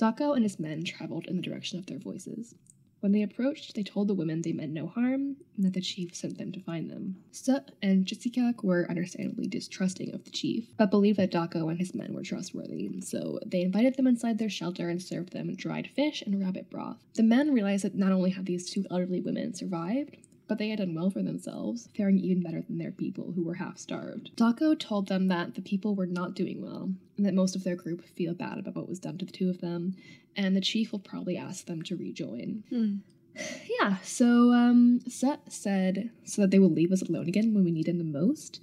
Dako 0.00 0.34
and 0.34 0.42
his 0.42 0.58
men 0.58 0.82
traveled 0.82 1.26
in 1.26 1.36
the 1.36 1.42
direction 1.42 1.78
of 1.78 1.84
their 1.84 1.98
voices. 1.98 2.54
When 3.00 3.12
they 3.12 3.22
approached, 3.22 3.74
they 3.74 3.82
told 3.82 4.08
the 4.08 4.14
women 4.14 4.40
they 4.40 4.52
meant 4.52 4.72
no 4.72 4.86
harm 4.86 5.36
and 5.56 5.64
that 5.64 5.74
the 5.74 5.80
chief 5.82 6.14
sent 6.14 6.38
them 6.38 6.52
to 6.52 6.60
find 6.60 6.90
them. 6.90 7.16
Sut 7.32 7.72
and 7.82 8.06
Jitsikak 8.06 8.62
were 8.62 8.88
understandably 8.88 9.46
distrusting 9.46 10.14
of 10.14 10.24
the 10.24 10.30
chief, 10.30 10.68
but 10.78 10.90
believed 10.90 11.18
that 11.18 11.32
Dako 11.32 11.70
and 11.70 11.78
his 11.78 11.94
men 11.94 12.14
were 12.14 12.22
trustworthy, 12.22 13.00
so 13.00 13.40
they 13.44 13.60
invited 13.60 13.96
them 13.96 14.06
inside 14.06 14.38
their 14.38 14.50
shelter 14.50 14.88
and 14.88 15.02
served 15.02 15.32
them 15.32 15.54
dried 15.54 15.90
fish 15.94 16.22
and 16.22 16.40
rabbit 16.40 16.70
broth. 16.70 17.04
The 17.14 17.22
men 17.22 17.52
realized 17.52 17.84
that 17.84 17.94
not 17.94 18.12
only 18.12 18.30
had 18.30 18.46
these 18.46 18.70
two 18.70 18.86
elderly 18.90 19.20
women 19.20 19.54
survived, 19.54 20.16
but 20.50 20.58
they 20.58 20.70
had 20.70 20.80
done 20.80 20.96
well 20.96 21.10
for 21.10 21.22
themselves, 21.22 21.88
faring 21.94 22.18
even 22.18 22.42
better 22.42 22.60
than 22.60 22.76
their 22.76 22.90
people 22.90 23.30
who 23.36 23.44
were 23.44 23.54
half 23.54 23.78
starved. 23.78 24.32
Dako 24.34 24.76
told 24.76 25.06
them 25.06 25.28
that 25.28 25.54
the 25.54 25.62
people 25.62 25.94
were 25.94 26.06
not 26.06 26.34
doing 26.34 26.60
well, 26.60 26.92
and 27.16 27.24
that 27.24 27.34
most 27.34 27.54
of 27.54 27.62
their 27.62 27.76
group 27.76 28.02
feel 28.02 28.34
bad 28.34 28.58
about 28.58 28.74
what 28.74 28.88
was 28.88 28.98
done 28.98 29.16
to 29.18 29.24
the 29.24 29.30
two 29.30 29.48
of 29.48 29.60
them, 29.60 29.94
and 30.34 30.56
the 30.56 30.60
chief 30.60 30.90
will 30.90 30.98
probably 30.98 31.36
ask 31.36 31.66
them 31.66 31.82
to 31.82 31.96
rejoin. 31.96 32.64
Mm. 32.72 32.98
Yeah, 33.80 33.98
so 34.02 34.52
um 34.52 35.00
Set 35.06 35.52
said 35.52 36.10
so 36.24 36.42
that 36.42 36.50
they 36.50 36.58
will 36.58 36.68
leave 36.68 36.90
us 36.90 37.00
alone 37.00 37.28
again 37.28 37.54
when 37.54 37.62
we 37.62 37.70
need 37.70 37.86
them 37.86 37.98
the 37.98 38.04
most. 38.04 38.60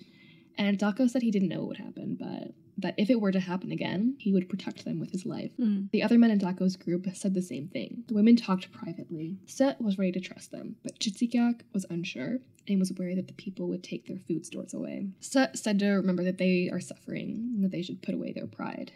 And 0.57 0.77
Dako 0.77 1.09
said 1.09 1.21
he 1.21 1.31
didn't 1.31 1.47
know 1.47 1.59
what 1.59 1.69
would 1.69 1.77
happen, 1.77 2.17
but 2.19 2.53
that 2.77 2.95
if 2.97 3.09
it 3.09 3.19
were 3.19 3.31
to 3.31 3.39
happen 3.39 3.71
again, 3.71 4.15
he 4.19 4.31
would 4.31 4.49
protect 4.49 4.85
them 4.85 4.99
with 4.99 5.11
his 5.11 5.25
life. 5.25 5.51
Mm. 5.59 5.89
The 5.91 6.03
other 6.03 6.17
men 6.17 6.31
in 6.31 6.37
Dako's 6.37 6.75
group 6.75 7.07
said 7.13 7.33
the 7.33 7.41
same 7.41 7.67
thing. 7.67 8.03
The 8.07 8.13
women 8.13 8.35
talked 8.35 8.71
privately. 8.71 9.37
Set 9.45 9.81
was 9.81 9.97
ready 9.97 10.11
to 10.13 10.19
trust 10.19 10.51
them, 10.51 10.75
but 10.83 10.99
Jitsigak 10.99 11.61
was 11.73 11.85
unsure 11.89 12.39
and 12.67 12.79
was 12.79 12.93
worried 12.93 13.17
that 13.17 13.27
the 13.27 13.33
people 13.33 13.67
would 13.69 13.83
take 13.83 14.07
their 14.07 14.19
food 14.27 14.45
stores 14.45 14.73
away. 14.73 15.07
Set 15.19 15.57
said 15.57 15.79
to 15.79 15.87
remember 15.87 16.23
that 16.23 16.37
they 16.37 16.69
are 16.71 16.79
suffering 16.79 17.53
and 17.55 17.63
that 17.63 17.71
they 17.71 17.81
should 17.81 18.01
put 18.01 18.13
away 18.13 18.33
their 18.33 18.47
pride. 18.47 18.91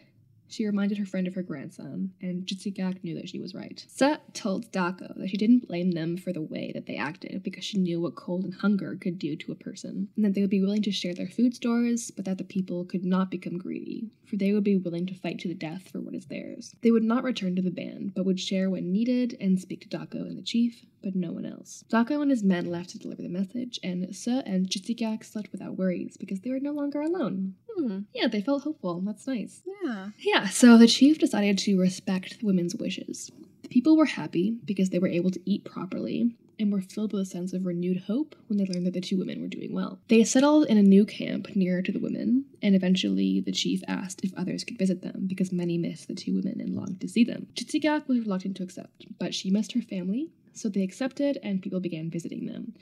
She 0.51 0.65
reminded 0.65 0.97
her 0.97 1.05
friend 1.05 1.27
of 1.27 1.35
her 1.35 1.43
grandson, 1.43 2.11
and 2.21 2.45
Jitsigak 2.45 3.03
knew 3.03 3.15
that 3.15 3.29
she 3.29 3.39
was 3.39 3.55
right. 3.55 3.85
Set 3.87 4.33
told 4.33 4.69
Dako 4.71 5.15
that 5.15 5.29
she 5.29 5.37
didn't 5.37 5.65
blame 5.65 5.91
them 5.91 6.17
for 6.17 6.33
the 6.33 6.41
way 6.41 6.73
that 6.73 6.87
they 6.87 6.97
acted 6.97 7.41
because 7.41 7.63
she 7.63 7.77
knew 7.77 8.01
what 8.01 8.15
cold 8.15 8.43
and 8.43 8.53
hunger 8.55 8.97
could 8.99 9.17
do 9.17 9.37
to 9.37 9.53
a 9.53 9.55
person, 9.55 10.09
and 10.17 10.25
that 10.25 10.33
they 10.33 10.41
would 10.41 10.49
be 10.49 10.59
willing 10.59 10.81
to 10.81 10.91
share 10.91 11.13
their 11.13 11.29
food 11.29 11.55
stores, 11.55 12.11
but 12.11 12.25
that 12.25 12.37
the 12.37 12.43
people 12.43 12.83
could 12.83 13.05
not 13.05 13.31
become 13.31 13.57
greedy, 13.57 14.11
for 14.25 14.35
they 14.35 14.51
would 14.51 14.65
be 14.65 14.75
willing 14.75 15.05
to 15.05 15.15
fight 15.15 15.39
to 15.39 15.47
the 15.47 15.53
death 15.53 15.89
for 15.89 16.01
what 16.01 16.15
is 16.15 16.25
theirs. 16.25 16.75
They 16.81 16.91
would 16.91 17.03
not 17.03 17.23
return 17.23 17.55
to 17.55 17.61
the 17.61 17.71
band, 17.71 18.13
but 18.13 18.25
would 18.25 18.39
share 18.39 18.69
when 18.69 18.91
needed 18.91 19.37
and 19.39 19.57
speak 19.57 19.81
to 19.81 19.97
Dako 19.97 20.27
and 20.27 20.37
the 20.37 20.43
chief, 20.43 20.85
but 21.01 21.15
no 21.15 21.31
one 21.31 21.45
else. 21.45 21.85
Dako 21.89 22.21
and 22.21 22.29
his 22.29 22.43
men 22.43 22.65
left 22.65 22.89
to 22.89 22.99
deliver 22.99 23.21
the 23.21 23.29
message, 23.29 23.79
and 23.83 24.13
Se 24.13 24.43
and 24.45 24.67
Jitsigak 24.67 25.23
slept 25.23 25.51
without 25.53 25.77
worries 25.77 26.17
because 26.17 26.41
they 26.41 26.51
were 26.51 26.59
no 26.59 26.73
longer 26.73 27.01
alone. 27.01 27.55
Hmm. 27.81 27.99
Yeah, 28.13 28.27
they 28.27 28.41
felt 28.41 28.63
hopeful. 28.63 29.01
That's 29.01 29.25
nice. 29.25 29.61
Yeah. 29.83 30.09
Yeah, 30.19 30.49
so 30.49 30.77
the 30.77 30.87
chief 30.87 31.17
decided 31.17 31.57
to 31.59 31.79
respect 31.79 32.39
the 32.39 32.45
women's 32.45 32.75
wishes. 32.75 33.31
The 33.63 33.69
people 33.69 33.97
were 33.97 34.05
happy 34.05 34.57
because 34.65 34.89
they 34.89 34.99
were 34.99 35.07
able 35.07 35.31
to 35.31 35.41
eat 35.45 35.65
properly 35.65 36.35
and 36.59 36.71
were 36.71 36.81
filled 36.81 37.11
with 37.11 37.23
a 37.23 37.25
sense 37.25 37.53
of 37.53 37.65
renewed 37.65 38.03
hope 38.05 38.35
when 38.45 38.57
they 38.57 38.65
learned 38.65 38.85
that 38.85 38.93
the 38.93 39.01
two 39.01 39.17
women 39.17 39.41
were 39.41 39.47
doing 39.47 39.73
well. 39.73 39.99
They 40.09 40.23
settled 40.23 40.67
in 40.67 40.77
a 40.77 40.83
new 40.83 41.05
camp 41.05 41.55
nearer 41.55 41.81
to 41.81 41.91
the 41.91 41.99
women, 41.99 42.45
and 42.61 42.75
eventually 42.75 43.41
the 43.41 43.51
chief 43.51 43.81
asked 43.87 44.23
if 44.23 44.31
others 44.37 44.63
could 44.63 44.77
visit 44.77 45.01
them 45.01 45.23
because 45.25 45.51
many 45.51 45.79
missed 45.79 46.07
the 46.07 46.13
two 46.13 46.35
women 46.35 46.61
and 46.61 46.75
longed 46.75 47.01
to 47.01 47.07
see 47.07 47.23
them. 47.23 47.47
Jitsigak 47.55 48.07
was 48.07 48.19
reluctant 48.19 48.57
to 48.57 48.63
accept, 48.63 49.07
but 49.19 49.33
she 49.33 49.49
missed 49.49 49.71
her 49.71 49.81
family, 49.81 50.29
so 50.53 50.69
they 50.69 50.83
accepted 50.83 51.39
and 51.41 51.63
people 51.63 51.79
began 51.79 52.11
visiting 52.11 52.45
them 52.45 52.73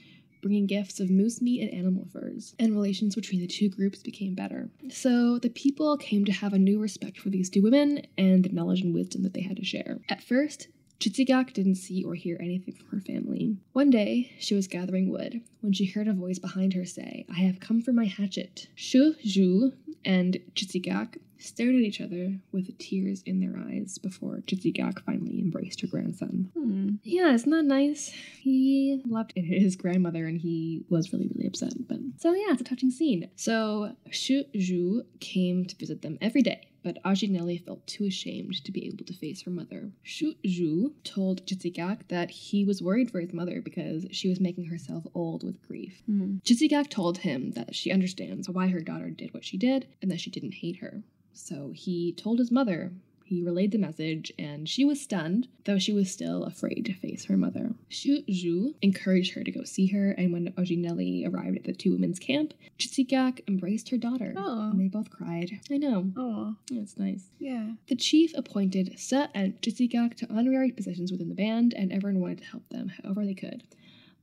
bringing 0.41 0.65
gifts 0.67 1.00
of 1.00 1.10
moose 1.10 1.41
meat 1.41 1.62
and 1.62 1.74
animal 1.74 2.08
furs, 2.12 2.55
and 2.60 2.74
relations 2.74 3.15
between 3.15 3.41
the 3.41 3.48
two 3.48 3.69
groups 3.69 4.01
became 4.01 4.36
better. 4.36 4.69
So 4.89 5.39
the 5.39 5.50
people 5.50 5.98
came 5.98 6.25
to 6.25 6.31
have 6.31 6.53
a 6.53 6.60
new 6.60 6.79
respect 6.79 7.19
for 7.19 7.29
these 7.29 7.50
two 7.50 7.62
women 7.62 8.01
and 8.17 8.43
the 8.43 8.50
knowledge 8.50 8.81
and 8.81 8.93
wisdom 8.93 9.24
that 9.24 9.34
they 9.34 9.41
had 9.41 9.58
to 9.58 9.65
share. 9.65 10.00
At 10.10 10.24
first, 10.24 10.67
Jitsigak 11.00 11.53
didn't 11.53 11.75
see 11.75 12.03
or 12.03 12.13
hear 12.13 12.38
anything 12.41 12.74
from 12.74 12.88
her 12.89 13.00
family. 13.01 13.58
One 13.74 13.89
day, 13.89 14.32
she 14.39 14.56
was 14.56 14.68
gathering 14.68 15.10
wood 15.10 15.41
when 15.62 15.74
she 15.74 15.86
heard 15.86 16.08
a 16.08 16.13
voice 16.13 16.39
behind 16.39 16.74
her 16.74 16.86
say, 16.86 17.25
I 17.29 17.39
have 17.39 17.60
come 17.60 17.82
for 17.82 17.94
my 17.94 18.06
hatchet. 18.06 18.68
Shu 18.75 19.15
Zhu 19.25 19.74
and 20.03 20.38
Jitsigak 20.56 21.18
stared 21.38 21.75
at 21.75 21.82
each 21.82 22.01
other 22.01 22.38
with 22.51 22.77
tears 22.77 23.24
in 23.25 23.39
their 23.39 23.58
eyes 23.58 23.98
before 23.98 24.44
Jitsigak 24.46 25.01
finally 25.06 25.39
embraced 25.39 25.82
her 25.82 25.88
grandson. 25.88 26.51
Hmm. 26.53 26.89
Yeah, 27.03 27.34
isn't 27.34 27.50
that 27.50 27.63
nice? 27.63 28.10
He 28.41 29.01
loved 29.08 29.34
his 29.36 29.75
grandmother 29.77 30.25
and 30.25 30.39
he 30.39 30.84
was 30.89 31.13
really, 31.13 31.29
really 31.34 31.48
upset. 31.48 31.74
But 31.88 32.00
so 32.18 32.34
yeah, 32.34 32.48
it's 32.50 32.62
a 32.62 32.65
touching 32.65 32.91
scene. 32.91 33.29
So 33.38 33.96
Shu 34.12 34.44
Zhu 34.56 35.03
came 35.22 35.65
to 35.65 35.75
visit 35.75 36.01
them 36.01 36.18
every 36.22 36.41
day. 36.41 36.68
But 36.81 37.01
Ajinelli 37.03 37.63
felt 37.63 37.86
too 37.86 38.05
ashamed 38.05 38.63
to 38.63 38.71
be 38.71 38.86
able 38.88 39.05
to 39.05 39.13
face 39.13 39.41
her 39.41 39.51
mother. 39.51 39.91
Shu 40.01 40.36
Zhu 40.45 40.93
told 41.03 41.45
Jitsigak 41.45 42.07
that 42.07 42.31
he 42.31 42.63
was 42.63 42.81
worried 42.81 43.12
for 43.12 43.19
his 43.19 43.33
mother 43.33 43.62
because 43.62 44.05
she 44.12 44.29
was 44.29 44.39
making 44.39 44.65
herself 44.65 45.05
old 45.13 45.43
with 45.43 45.62
grief. 45.62 46.01
Hmm. 46.05 46.38
Jitsigak 46.43 46.89
told 46.89 47.19
him 47.19 47.51
that 47.51 47.75
she 47.75 47.91
understands 47.91 48.50
why 48.50 48.67
her 48.67 48.81
daughter 48.81 49.09
did 49.09 49.33
what 49.33 49.43
she 49.45 49.57
did 49.57 49.88
and 50.01 50.09
that 50.09 50.21
she 50.21 50.29
didn't 50.29 50.53
hate 50.53 50.77
her. 50.77 51.03
So 51.33 51.71
he 51.71 52.13
told 52.13 52.39
his 52.39 52.51
mother 52.51 52.93
He 53.29 53.43
relayed 53.43 53.71
the 53.71 53.77
message, 53.77 54.33
and 54.39 54.67
she 54.67 54.83
was 54.83 55.00
stunned, 55.00 55.48
though 55.65 55.77
she 55.77 55.93
was 55.93 56.09
still 56.09 56.45
afraid 56.45 56.83
to 56.88 56.93
face 56.95 57.25
her 57.25 57.38
mother. 57.38 57.75
Shu 57.88 58.24
Zhu 58.24 58.74
encouraged 58.81 59.36
her 59.36 59.43
to 59.43 59.51
go 59.51 59.63
see 59.65 59.86
her, 59.88 60.09
and 60.13 60.33
when 60.33 60.51
Ojinelli 60.53 61.31
arrived 61.31 61.57
at 61.57 61.63
the 61.65 61.74
two 61.74 61.91
women's 61.91 62.17
camp, 62.17 62.55
Chitsigak 62.79 63.41
embraced 63.48 63.89
her 63.89 63.98
daughter. 63.98 64.33
Oh. 64.36 64.71
And 64.71 64.81
they 64.81 64.88
both 64.88 65.12
cried. 65.12 65.59
I 65.69 65.77
know. 65.77 66.12
Oh, 66.17 66.55
That's 66.71 66.98
nice. 66.98 67.25
yeah. 67.38 67.74
The 67.88 67.95
chief 67.95 68.31
appointed 68.36 68.98
Se 68.98 69.27
and 69.36 69.62
Chitsigak 69.62 70.15
to 70.15 70.27
honorary 70.33 70.71
positions 70.71 71.12
within 71.12 71.29
the 71.29 71.36
band, 71.36 71.75
and 71.75 71.91
everyone 71.93 72.21
wanted 72.21 72.39
to 72.39 72.45
help 72.45 72.67
them 72.69 72.91
however 73.03 73.25
they 73.27 73.36
could. 73.36 73.62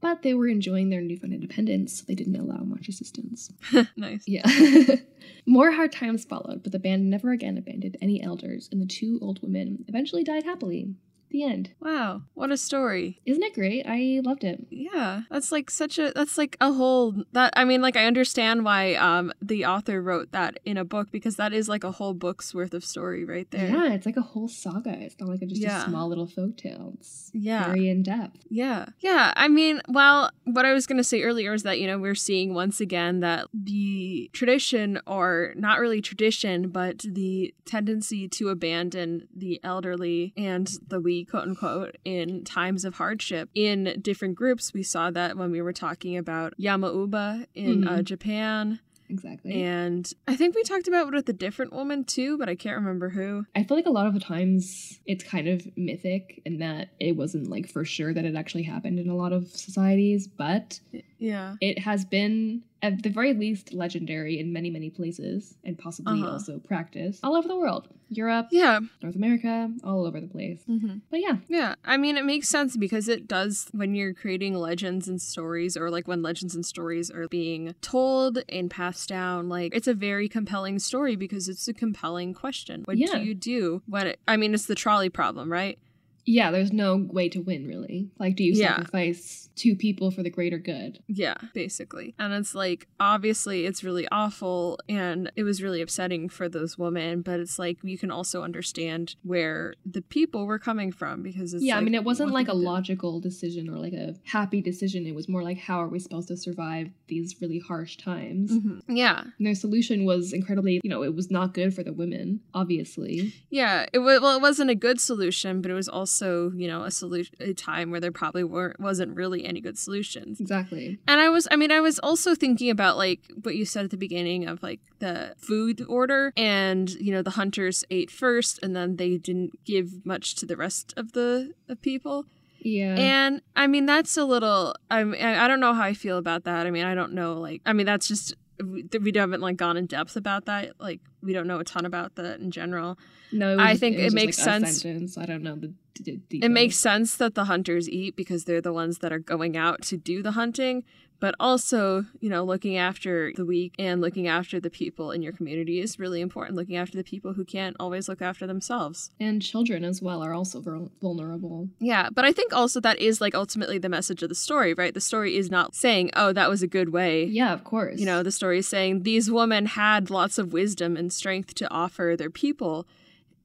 But 0.07 0.23
they 0.23 0.35
were 0.35 0.47
enjoying 0.47 0.91
their 0.91 1.01
newfound 1.01 1.35
independence, 1.35 1.99
so 1.99 2.05
they 2.07 2.15
didn't 2.15 2.37
allow 2.37 2.59
much 2.59 2.87
assistance. 2.87 3.51
nice. 3.97 4.23
Yeah. 4.25 4.49
More 5.47 5.73
hard 5.73 5.91
times 5.91 6.25
followed, 6.25 6.63
but 6.63 6.71
the 6.71 6.79
band 6.79 7.11
never 7.11 7.33
again 7.33 7.59
abandoned 7.59 7.97
any 8.01 8.23
elders, 8.23 8.69
and 8.71 8.81
the 8.81 8.87
two 8.87 9.19
old 9.21 9.43
women 9.43 9.85
eventually 9.89 10.23
died 10.23 10.45
happily. 10.45 10.95
The 11.31 11.43
end. 11.43 11.71
Wow, 11.81 12.23
what 12.35 12.51
a 12.53 12.57
story. 12.57 13.21
Isn't 13.27 13.43
it 13.43 13.55
great? 13.55 13.85
I 13.87 14.21
loved 14.25 14.45
it. 14.45 14.67
Yeah, 14.71 15.23
that's 15.31 15.51
like 15.53 15.71
such 15.71 15.99
a 15.99 16.13
that's 16.15 16.39
like 16.39 16.57
a 16.61 16.73
whole 16.73 17.15
that 17.33 17.53
I 17.57 17.65
mean 17.65 17.83
like 17.83 17.97
I 17.97 18.07
understand 18.07 18.65
why 18.65 18.95
um 18.95 19.33
the 19.43 19.67
author 19.67 20.01
wrote 20.01 20.33
that 20.33 20.59
in 20.65 20.77
a 20.77 20.85
book 20.85 21.09
because 21.11 21.37
that 21.37 21.53
is 21.53 21.69
like 21.69 21.85
a 21.85 21.91
whole 21.93 22.15
book's 22.15 22.55
worth 22.55 22.73
of 22.75 22.85
story 22.85 23.25
right 23.25 23.51
there. 23.51 23.69
Yeah, 23.69 23.93
it's 23.93 24.07
like 24.07 24.17
a 24.17 24.23
whole 24.23 24.49
saga. 24.49 24.91
It's 25.01 25.17
not 25.21 25.29
like 25.29 25.43
a, 25.43 25.47
just 25.47 25.61
Yeah. 25.61 25.83
a 25.85 25.89
small 25.89 26.09
little 26.09 26.27
folktale. 26.29 26.95
It's 26.95 27.31
Yeah. 27.35 27.67
very 27.67 27.89
in 27.89 28.03
depth. 28.03 28.47
Yeah. 28.49 28.87
Yeah. 29.01 29.33
I 29.37 29.49
mean, 29.49 29.81
well, 29.89 30.31
what 30.45 30.65
I 30.65 30.73
was 30.73 30.87
going 30.87 30.99
to 30.99 31.05
say 31.05 31.23
earlier 31.23 31.53
is 31.53 31.65
that, 31.65 31.81
you 31.81 31.87
know, 31.87 31.99
we're 31.99 32.15
seeing 32.15 32.55
once 32.55 32.81
again 32.81 33.21
that 33.21 33.49
the 33.53 34.31
tradition, 34.33 35.01
or 35.07 35.53
not 35.57 35.81
really 35.81 36.01
tradition, 36.01 36.69
but 36.69 36.99
the 37.01 37.53
tendency 37.65 38.29
to 38.29 38.49
abandon 38.49 39.29
the 39.35 39.61
elderly 39.65 40.33
and 40.37 40.71
the 40.87 41.01
weak, 41.01 41.26
quote 41.31 41.45
unquote, 41.49 41.97
in 42.05 42.45
times 42.45 42.85
of 42.85 42.95
hardship 42.95 43.49
in 43.55 43.99
different 44.03 44.35
groups. 44.35 44.73
We 44.73 44.83
saw 44.83 45.11
that 45.11 45.37
when 45.37 45.51
we 45.51 45.61
were 45.63 45.73
talking 45.73 46.17
about 46.17 46.55
Yamauba 46.59 47.47
in 47.55 47.87
uh, 47.87 47.99
Mhm. 47.99 48.05
Japan. 48.05 48.81
Exactly. 49.09 49.53
And 49.63 50.11
I 50.27 50.35
think 50.35 50.57
we 50.57 50.65
talked 50.65 50.89
about 50.89 51.07
it 51.07 51.15
with 51.15 51.29
a 51.29 51.33
different 51.33 51.73
woman 51.73 52.03
too, 52.03 52.37
but 52.39 52.49
I 52.49 52.57
can't 52.57 52.75
remember 52.77 53.11
who. 53.11 53.47
I 53.55 53.63
feel 53.63 53.77
like 53.77 53.87
a 53.87 53.91
lot 53.91 54.09
of 54.09 54.15
the 54.15 54.21
times 54.21 54.99
it's 55.07 55.23
kind 55.23 55.47
of 55.47 55.65
mythic 55.77 56.43
in 56.45 56.59
that 56.59 56.89
it 56.99 57.13
wasn't 57.17 57.49
like 57.49 57.69
for 57.71 57.85
sure 57.85 58.13
that 58.13 58.25
it 58.25 58.35
actually 58.35 58.65
happened 58.65 58.99
in 58.99 59.09
a 59.09 59.15
lot 59.15 59.33
of 59.33 59.47
societies, 59.47 60.27
but 60.27 60.81
Yeah. 61.19 61.57
it 61.61 61.79
has 61.81 62.05
been 62.05 62.63
at 62.83 63.03
the 63.03 63.09
very 63.09 63.33
least 63.33 63.73
legendary 63.73 64.39
in 64.39 64.53
many, 64.53 64.71
many 64.71 64.91
places 64.91 65.57
and 65.65 65.77
possibly 65.79 66.21
Uh-huh. 66.23 66.33
also 66.33 66.59
practiced 66.59 67.21
all 67.25 67.35
over 67.35 67.49
the 67.49 67.57
world. 67.57 67.89
Europe, 68.09 68.49
Yeah. 68.53 68.79
North 69.03 69.17
America, 69.17 69.73
all 69.83 70.07
over 70.07 70.21
the 70.21 70.29
place. 70.29 70.63
Mm-hmm. 70.69 70.99
But 71.11 71.21
yeah, 71.21 71.39
Yeah, 71.49 71.75
I 71.85 71.97
mean, 71.97 72.17
it 72.17 72.25
makes 72.25 72.49
sense 72.49 72.77
because 72.77 73.09
it 73.09 73.27
does 73.27 73.69
when 73.73 73.95
you're 73.97 74.15
creating 74.15 74.55
legends 74.55 75.09
and 75.09 75.21
stories, 75.21 75.77
or 75.77 75.91
like 75.91 76.07
when 76.07 76.23
legends 76.23 76.55
and 76.55 76.65
stories 76.65 77.11
are 77.11 77.27
being 77.29 77.75
told 77.81 78.39
and 78.49 78.71
passed 78.71 79.09
down. 79.09 79.49
Like, 79.49 79.75
it's 79.75 79.89
a 79.89 79.95
very 79.95 80.29
compelling 80.29 80.79
story 80.79 81.17
because 81.17 81.49
it's 81.49 81.67
a 81.67 81.75
compelling 81.75 82.35
question. 82.35 82.83
What 82.85 82.99
Yeah. 82.99 83.19
do 83.19 83.25
you 83.25 83.35
do 83.35 83.83
when 83.87 84.07
it, 84.09 84.21
I 84.29 84.37
mean, 84.37 84.55
it's 84.55 84.67
the 84.67 84.77
trolley 84.77 85.09
problem, 85.09 85.51
right? 85.51 85.79
Yeah, 86.27 86.51
there's 86.51 86.73
no 86.73 86.97
way 86.97 87.29
to 87.31 87.41
win 87.41 87.67
really. 87.67 88.11
Like, 88.19 88.35
do 88.37 88.43
you 88.45 88.53
Yeah. 88.53 88.77
sacrifice 88.77 89.49
two 89.55 89.75
people 89.77 90.11
for 90.11 90.23
the 90.23 90.29
greater 90.31 90.59
good? 90.59 90.99
Yeah, 91.07 91.37
basically. 91.55 92.15
And 92.19 92.35
it's 92.35 92.55
like, 92.55 92.89
obviously, 93.01 93.65
it's 93.65 93.83
really 93.85 94.07
awful 94.13 94.79
and 94.89 95.31
it 95.37 95.45
was 95.45 95.63
really 95.63 95.81
upsetting 95.81 96.29
for 96.29 96.49
those 96.49 96.77
women, 96.77 97.23
but 97.23 97.39
it's 97.41 97.59
like 97.59 97.79
you 97.83 97.97
can 97.97 98.11
also 98.11 98.43
understand 98.43 99.15
where 99.23 99.75
the 99.91 100.03
people 100.03 100.47
were 100.47 100.59
coming 100.59 100.91
from 100.93 101.23
because 101.23 101.55
it's 101.55 101.63
yeah, 101.65 101.79
I 101.79 101.81
mean, 101.81 101.95
it 101.95 102.05
wasn't 102.05 102.33
like 102.33 102.49
a 102.49 102.53
do? 102.53 102.59
logical 102.59 103.21
decision 103.21 103.71
or 103.71 103.79
like 103.79 103.93
a 103.95 104.15
happy 104.25 104.61
decision. 104.61 105.07
It 105.07 105.15
was 105.15 105.29
more 105.29 105.43
like, 105.45 105.59
how 105.59 105.79
are 105.83 105.89
we 105.89 106.01
supposed 106.01 106.29
to 106.29 106.37
survive 106.37 106.91
these 107.07 107.37
really 107.41 107.61
harsh 107.61 107.97
times? 107.99 108.51
Mhm. 108.51 108.83
Yeah, 108.89 109.23
And 109.39 109.47
their 109.47 109.55
solution 109.55 110.05
was 110.05 110.33
incredibly, 110.33 110.81
you 110.83 110.91
know, 110.91 111.03
it 111.05 111.15
was 111.15 111.31
not 111.31 111.55
good 111.55 111.73
for 111.73 111.85
the 111.85 111.93
women, 111.93 112.41
obviously. 112.53 113.33
Yeah, 113.51 113.87
it 113.93 114.01
was 114.01 114.21
well, 114.21 114.37
it 114.37 114.43
wasn't 114.43 114.71
a 114.71 114.75
good 114.75 114.99
solution, 115.01 115.61
but 115.63 115.71
it 115.71 115.75
was 115.75 115.89
also 115.89 116.16
you 116.21 116.69
know 116.69 116.83
a 116.83 116.91
solution 116.91 117.35
a 117.41 117.53
time 117.53 117.91
where 117.91 118.01
there 118.01 118.13
probably 118.13 118.45
weren't 118.45 118.81
wasn't 118.81 119.15
really 119.17 119.45
any 119.45 119.61
good 119.61 119.79
solutions. 119.79 120.41
Exactly. 120.41 120.99
And 121.07 121.21
I 121.21 121.29
was, 121.29 121.49
I 121.51 121.57
mean, 121.57 121.71
I 121.71 121.81
was 121.81 121.99
also 121.99 122.35
thinking 122.35 122.71
about 122.71 122.97
like 122.97 123.21
what 123.43 123.57
you 123.57 123.65
said 123.65 123.85
at 123.85 123.91
the 123.91 123.97
beginning 123.97 124.47
of 124.47 124.63
like 124.63 124.81
the 124.99 125.35
food 125.39 125.85
order, 125.89 126.33
and 126.37 126.91
you 126.91 127.13
know 127.13 127.23
the 127.23 127.31
hunters 127.31 127.85
ate 127.91 128.11
first, 128.11 128.59
and 128.63 128.75
then 128.75 128.97
they 128.97 129.17
didn't 129.17 129.65
give 129.65 130.05
much 130.05 130.35
to 130.37 130.47
the 130.47 130.57
rest 130.57 130.95
of 130.97 131.13
the 131.13 131.53
of 131.69 131.81
people. 131.83 132.25
Yeah. 132.61 132.97
And 132.99 133.43
I 133.55 133.67
mean, 133.67 133.87
that's 133.87 134.17
a 134.17 134.25
little. 134.25 134.75
I 134.91 135.05
mean, 135.05 135.23
I 135.23 135.45
I 135.45 135.49
don't 135.49 135.61
know 135.61 135.75
how 135.75 135.83
I 135.83 135.95
feel 135.95 136.19
about 136.19 136.45
that. 136.45 136.67
I 136.67 136.71
mean, 136.71 136.85
I 136.85 136.95
don't 136.95 137.13
know. 137.13 137.35
Like, 137.35 137.63
I 137.65 137.73
mean, 137.73 137.87
that's 137.87 138.09
just 138.09 138.35
we 138.63 138.87
we 139.01 139.13
haven't 139.15 139.41
like 139.41 139.57
gone 139.57 139.77
in 139.77 139.87
depth 139.87 140.17
about 140.17 140.47
that. 140.47 140.73
Like, 140.81 141.01
we 141.23 141.33
don't 141.33 141.47
know 141.47 141.59
a 141.59 141.65
ton 141.65 141.85
about 141.87 142.15
that 142.17 142.41
in 142.41 142.51
general. 142.51 142.99
no, 143.33 143.59
I 143.59 143.71
just- 143.73 143.81
think 143.81 143.97
was 143.97 144.13
it 144.13 144.13
makes 144.15 144.39
like, 144.39 144.45
sense. 144.45 144.83
sentence. 144.83 145.19
I 145.19 145.27
don't 145.27 145.43
know 145.43 145.57
the. 145.57 145.73
d- 146.03 146.21
d- 146.29 146.41
It 146.43 146.51
makes 146.51 146.77
sense 146.77 147.17
that 147.17 147.35
the 147.35 147.45
hunters 147.47 147.89
eat 147.89 148.17
because 148.17 148.45
they're 148.45 148.61
the 148.61 148.73
ones 148.73 148.99
that 148.99 149.13
are 149.13 149.19
going 149.19 149.57
out 149.57 149.83
to 149.83 149.97
do 149.97 150.23
the 150.23 150.33
hunting, 150.33 150.85
but 151.21 151.35
also, 151.41 152.05
you 152.21 152.29
know, 152.29 152.45
looking 152.45 152.77
after 152.77 153.33
the 153.35 153.45
weak 153.45 153.75
and 153.79 154.01
looking 154.01 154.27
after 154.27 154.61
the 154.61 154.71
people 154.71 155.11
in 155.11 155.23
your 155.23 155.33
community 155.33 155.81
is 155.81 155.99
really 155.99 156.21
important. 156.21 156.57
Looking 156.57 156.77
after 156.77 156.97
the 156.97 157.05
people 157.05 157.33
who 157.35 157.45
can't 157.45 157.77
always 157.81 158.09
look 158.09 158.23
after 158.23 158.47
themselves. 158.47 159.11
And 159.19 159.43
children 159.43 159.85
as 159.85 160.03
well 160.03 160.23
are 160.23 160.35
also 160.35 160.61
vulnerable. 161.01 161.69
Yeah, 161.79 162.11
but 162.13 162.25
I 162.25 162.33
think 162.33 162.53
also 162.53 162.81
that 162.81 162.99
is 162.99 163.21
like 163.21 163.35
ultimately 163.35 163.79
the 163.79 163.89
message 163.89 164.23
of 164.23 164.29
the 164.29 164.35
story, 164.35 164.75
right? 164.75 164.95
The 164.95 165.01
story 165.01 165.37
is 165.37 165.51
not 165.51 165.75
saying, 165.75 166.11
oh, 166.15 166.33
that 166.33 166.51
was 166.51 166.63
a 166.63 166.67
good 166.67 166.91
way. 166.91 167.25
Yeah, 167.25 167.53
of 167.53 167.65
course. 167.65 167.99
You 167.99 168.07
know, 168.07 168.23
the 168.23 168.33
story 168.33 168.59
is 168.59 168.69
saying 168.69 169.03
these 169.03 169.31
women 169.31 169.67
had 169.67 170.11
lots 170.11 170.39
of 170.39 170.53
wisdom 170.53 170.97
and 170.97 171.13
strength 171.13 171.55
to 171.55 171.71
offer 171.71 172.15
their 172.17 172.31
people. 172.31 172.87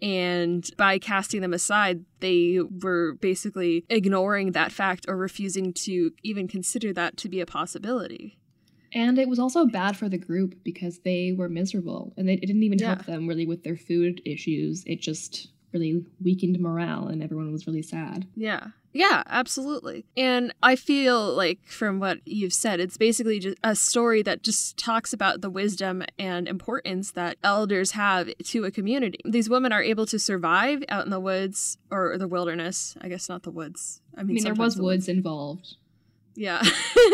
And 0.01 0.67
by 0.77 0.97
casting 0.99 1.41
them 1.41 1.53
aside, 1.53 2.05
they 2.21 2.59
were 2.81 3.13
basically 3.21 3.85
ignoring 3.89 4.53
that 4.53 4.71
fact 4.71 5.05
or 5.07 5.15
refusing 5.15 5.73
to 5.73 6.11
even 6.23 6.47
consider 6.47 6.91
that 6.93 7.17
to 7.17 7.29
be 7.29 7.39
a 7.39 7.45
possibility. 7.45 8.39
And 8.93 9.17
it 9.17 9.29
was 9.29 9.39
also 9.39 9.65
bad 9.67 9.95
for 9.95 10.09
the 10.09 10.17
group 10.17 10.55
because 10.63 10.99
they 10.99 11.33
were 11.37 11.47
miserable 11.47 12.13
and 12.17 12.27
they, 12.27 12.33
it 12.33 12.41
didn't 12.47 12.63
even 12.63 12.79
Yeah. 12.79 12.95
help 12.95 13.05
them 13.05 13.27
really 13.27 13.45
with 13.45 13.63
their 13.63 13.77
food 13.77 14.21
issues. 14.25 14.83
It 14.85 14.99
just 15.01 15.50
really 15.73 16.03
weakened 16.23 16.59
morale 16.59 17.07
and 17.07 17.23
everyone 17.23 17.51
was 17.51 17.67
really 17.67 17.81
sad. 17.81 18.27
Yeah. 18.35 18.67
Yeah, 18.93 19.23
absolutely. 19.27 20.05
And 20.17 20.53
I 20.61 20.75
feel 20.75 21.33
like 21.33 21.65
from 21.65 21.99
what 21.99 22.19
you've 22.25 22.53
said, 22.53 22.81
it's 22.81 22.97
basically 22.97 23.39
just 23.39 23.57
a 23.63 23.73
story 23.75 24.21
that 24.23 24.43
just 24.43 24.77
talks 24.77 25.13
about 25.13 25.39
the 25.39 25.49
wisdom 25.49 26.03
and 26.19 26.47
importance 26.47 27.11
that 27.11 27.37
elders 27.41 27.91
have 27.91 28.29
to 28.37 28.65
a 28.65 28.71
community. 28.71 29.19
These 29.23 29.49
women 29.49 29.71
are 29.71 29.81
able 29.81 30.05
to 30.07 30.19
survive 30.19 30.83
out 30.89 31.05
in 31.05 31.11
the 31.11 31.21
woods 31.21 31.77
or 31.89 32.17
the 32.17 32.27
wilderness. 32.27 32.97
I 32.99 33.07
guess 33.07 33.29
not 33.29 33.43
the 33.43 33.51
woods. 33.51 34.01
I 34.15 34.21
I 34.21 34.23
mean, 34.23 34.35
mean, 34.35 34.43
there 34.43 34.53
was 34.53 34.75
the 34.75 34.83
woods 34.83 35.07
involved. 35.07 35.75
Yeah. 36.35 36.61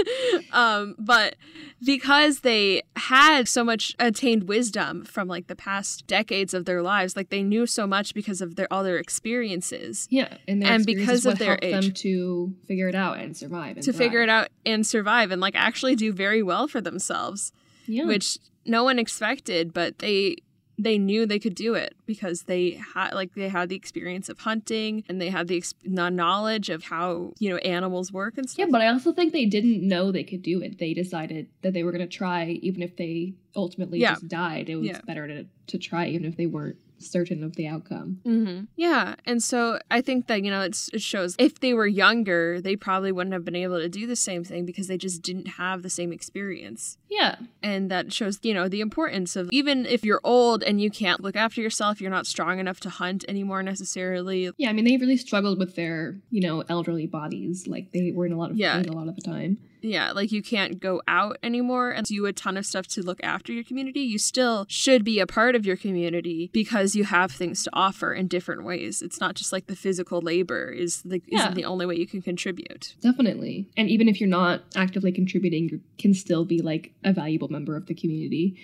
um, 0.51 0.95
but 0.99 1.35
because 1.83 2.41
they 2.41 2.83
had 2.95 3.47
so 3.47 3.63
much 3.63 3.95
attained 3.99 4.47
wisdom 4.47 5.05
from 5.05 5.27
like 5.27 5.47
the 5.47 5.55
past 5.55 6.07
decades 6.07 6.53
of 6.53 6.65
their 6.65 6.81
lives, 6.81 7.15
like 7.15 7.29
they 7.29 7.43
knew 7.43 7.65
so 7.65 7.85
much 7.87 8.13
because 8.13 8.41
of 8.41 8.55
their 8.55 8.67
all 8.71 8.83
their 8.83 8.97
experiences 8.97 10.07
Yeah, 10.09 10.37
and, 10.47 10.61
their 10.61 10.71
And 10.71 10.85
because 10.85 11.25
of 11.25 11.39
their 11.39 11.49
helped 11.49 11.61
them 11.61 11.83
age. 11.85 12.01
to 12.01 12.55
figure 12.67 12.87
it 12.87 12.95
out 12.95 13.17
and 13.19 13.35
survive. 13.35 13.77
And 13.77 13.85
to 13.85 13.93
figure 13.93 14.21
it 14.21 14.29
out 14.29 14.49
and 14.65 14.85
survive 14.85 15.31
and 15.31 15.41
like 15.41 15.55
actually 15.55 15.95
do 15.95 16.11
very 16.11 16.41
well 16.43 16.67
for 16.67 16.81
themselves, 16.81 17.51
Yeah, 17.85 18.05
which 18.05 18.37
no 18.65 18.83
one 18.83 18.99
expected, 18.99 19.73
but 19.73 19.99
they 19.99 20.37
they 20.79 20.97
knew 20.97 21.25
they 21.25 21.39
could 21.39 21.55
do 21.55 21.73
it 21.73 21.95
because 22.05 22.43
they 22.43 22.79
had 22.93 23.13
like 23.13 23.33
they 23.35 23.49
had 23.49 23.69
the 23.69 23.75
experience 23.75 24.29
of 24.29 24.39
hunting 24.39 25.03
and 25.09 25.19
they 25.19 25.29
had 25.29 25.47
the 25.47 25.57
ex- 25.57 25.73
the 25.83 26.09
knowledge 26.09 26.69
of 26.69 26.83
how 26.83 27.33
you 27.39 27.49
know 27.49 27.57
animals 27.57 28.11
work 28.11 28.37
and 28.37 28.49
stuff. 28.49 28.59
yeah, 28.59 28.71
but 28.71 28.81
I 28.81 28.87
also 28.87 29.11
think 29.11 29.33
they 29.33 29.45
didn't 29.45 29.81
know 29.87 30.11
they 30.11 30.23
could 30.23 30.41
do 30.43 30.61
it. 30.61 30.77
They 30.79 30.93
decided 30.93 31.47
that 31.63 31.73
they 31.73 31.83
were 31.83 31.91
going 31.91 32.07
to 32.07 32.17
try, 32.17 32.59
even 32.61 32.81
if 32.83 32.95
they 32.95 33.33
ultimately 33.55 33.99
Yeah. 33.99 34.13
just 34.13 34.27
died. 34.27 34.69
It 34.69 34.75
was 34.75 34.87
Yeah. 34.89 35.01
better 35.05 35.27
to 35.27 35.45
to 35.67 35.77
try, 35.77 36.07
even 36.09 36.25
if 36.25 36.37
they 36.37 36.45
weren't 36.45 36.77
certain 36.99 37.43
of 37.43 37.55
the 37.55 37.67
outcome. 37.67 38.19
hmm 38.23 38.61
Yeah, 38.75 39.15
and 39.25 39.41
so 39.43 39.79
I 39.91 40.01
think 40.01 40.27
that 40.27 40.43
you 40.43 40.51
know 40.51 40.61
it's, 40.61 40.89
it 40.93 41.01
shows 41.01 41.35
if 41.39 41.59
they 41.59 41.73
were 41.73 41.87
younger, 41.87 42.59
they 42.61 42.75
probably 42.75 43.11
wouldn't 43.11 43.33
have 43.33 43.45
been 43.45 43.55
able 43.55 43.79
to 43.79 43.89
do 43.89 44.07
the 44.07 44.15
same 44.15 44.43
thing 44.43 44.65
because 44.65 44.87
they 44.87 44.97
just 44.97 45.21
didn't 45.21 45.47
have 45.47 45.83
the 45.83 45.89
same 45.89 46.11
experience, 46.11 46.97
Yeah, 47.09 47.35
and 47.63 47.89
that 47.91 48.11
shows 48.13 48.39
you 48.43 48.53
know 48.53 48.67
the 48.67 48.81
importance 48.81 49.35
of 49.35 49.49
even 49.51 49.85
if 49.85 50.03
you're 50.03 50.21
old 50.23 50.63
and 50.63 50.81
you 50.81 50.89
can't 50.91 51.21
look 51.21 51.35
after 51.35 51.61
yourself, 51.61 51.99
you're 52.01 52.11
not 52.11 52.27
strong 52.27 52.59
enough 52.59 52.79
to 52.81 52.89
hunt 52.89 53.23
anymore 53.27 53.63
necessarily. 53.63 54.51
Yeah, 54.57 54.69
I 54.69 54.73
mean, 54.73 54.85
they 54.85 54.97
really 54.97 55.17
struggled 55.17 55.57
with 55.59 55.75
their, 55.75 56.17
you 56.29 56.41
know, 56.41 56.63
elderly 56.69 57.07
bodies. 57.07 57.67
Like 57.67 57.91
they 57.91 58.11
were 58.15 58.25
in 58.25 58.31
a 58.31 58.37
lot 58.37 58.51
of 58.51 58.57
Yeah. 58.57 58.77
pain 58.81 58.89
a 58.89 58.93
lot 58.93 59.07
of 59.07 59.15
the 59.15 59.21
time. 59.21 59.57
Yeah, 59.87 60.11
like 60.11 60.31
you 60.31 60.41
can't 60.41 60.79
go 60.79 61.01
out 61.07 61.37
anymore 61.41 61.91
and 61.91 62.05
do 62.05 62.25
a 62.25 62.33
ton 62.33 62.57
of 62.57 62.65
stuff 62.65 62.87
to 62.87 63.01
look 63.01 63.19
after 63.23 63.53
your 63.53 63.63
community. 63.63 64.01
You 64.01 64.17
still 64.19 64.65
should 64.67 65.03
be 65.03 65.19
a 65.19 65.27
part 65.27 65.55
of 65.55 65.65
your 65.65 65.77
community 65.77 66.49
because 66.53 66.95
you 66.95 67.03
have 67.05 67.31
things 67.31 67.63
to 67.63 67.69
offer 67.73 68.13
in 68.13 68.27
different 68.27 68.63
ways. 68.63 69.01
It's 69.01 69.19
not 69.19 69.35
just 69.35 69.51
like 69.53 69.67
the 69.67 69.75
physical 69.75 70.21
labor 70.21 70.69
is 70.69 71.01
the 71.03 71.21
Yeah. 71.27 71.39
isn't 71.39 71.55
the 71.55 71.65
only 71.65 71.85
way 71.85 71.95
you 71.95 72.07
can 72.07 72.21
contribute. 72.21 72.95
Definitely. 73.01 73.67
And 73.77 73.89
even 73.89 74.07
if 74.09 74.19
you're 74.19 74.29
not 74.29 74.63
actively 74.75 75.11
contributing, 75.11 75.69
you 75.69 75.81
can 75.97 76.13
still 76.13 76.45
be 76.45 76.59
like 76.61 76.93
a 77.03 77.13
valuable 77.13 77.47
member 77.49 77.75
of 77.75 77.85
the 77.85 77.93
community. 77.93 78.57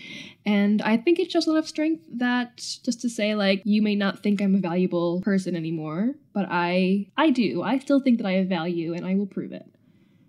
And 0.46 0.82
I 0.82 0.98
think 0.98 1.20
it 1.20 1.32
shows 1.32 1.48
a 1.48 1.52
lot 1.52 1.60
of 1.60 1.68
strength 1.68 2.04
that 2.16 2.58
just 2.84 3.02
to 3.02 3.10
say 3.10 3.36
like 3.36 3.62
you 3.66 3.82
may 3.82 3.96
not 3.96 4.22
think 4.22 4.42
I'm 4.42 4.56
a 4.56 4.60
valuable 4.60 5.22
person 5.22 5.56
anymore, 5.56 6.16
but 6.34 6.48
I 6.50 7.08
I 7.18 7.30
do. 7.30 7.62
I 7.62 7.80
still 7.80 8.00
think 8.02 8.18
that 8.18 8.28
I 8.28 8.34
have 8.34 8.48
value 8.48 8.94
and 8.94 9.06
I 9.06 9.16
will 9.16 9.26
prove 9.28 9.52
it. 9.54 9.66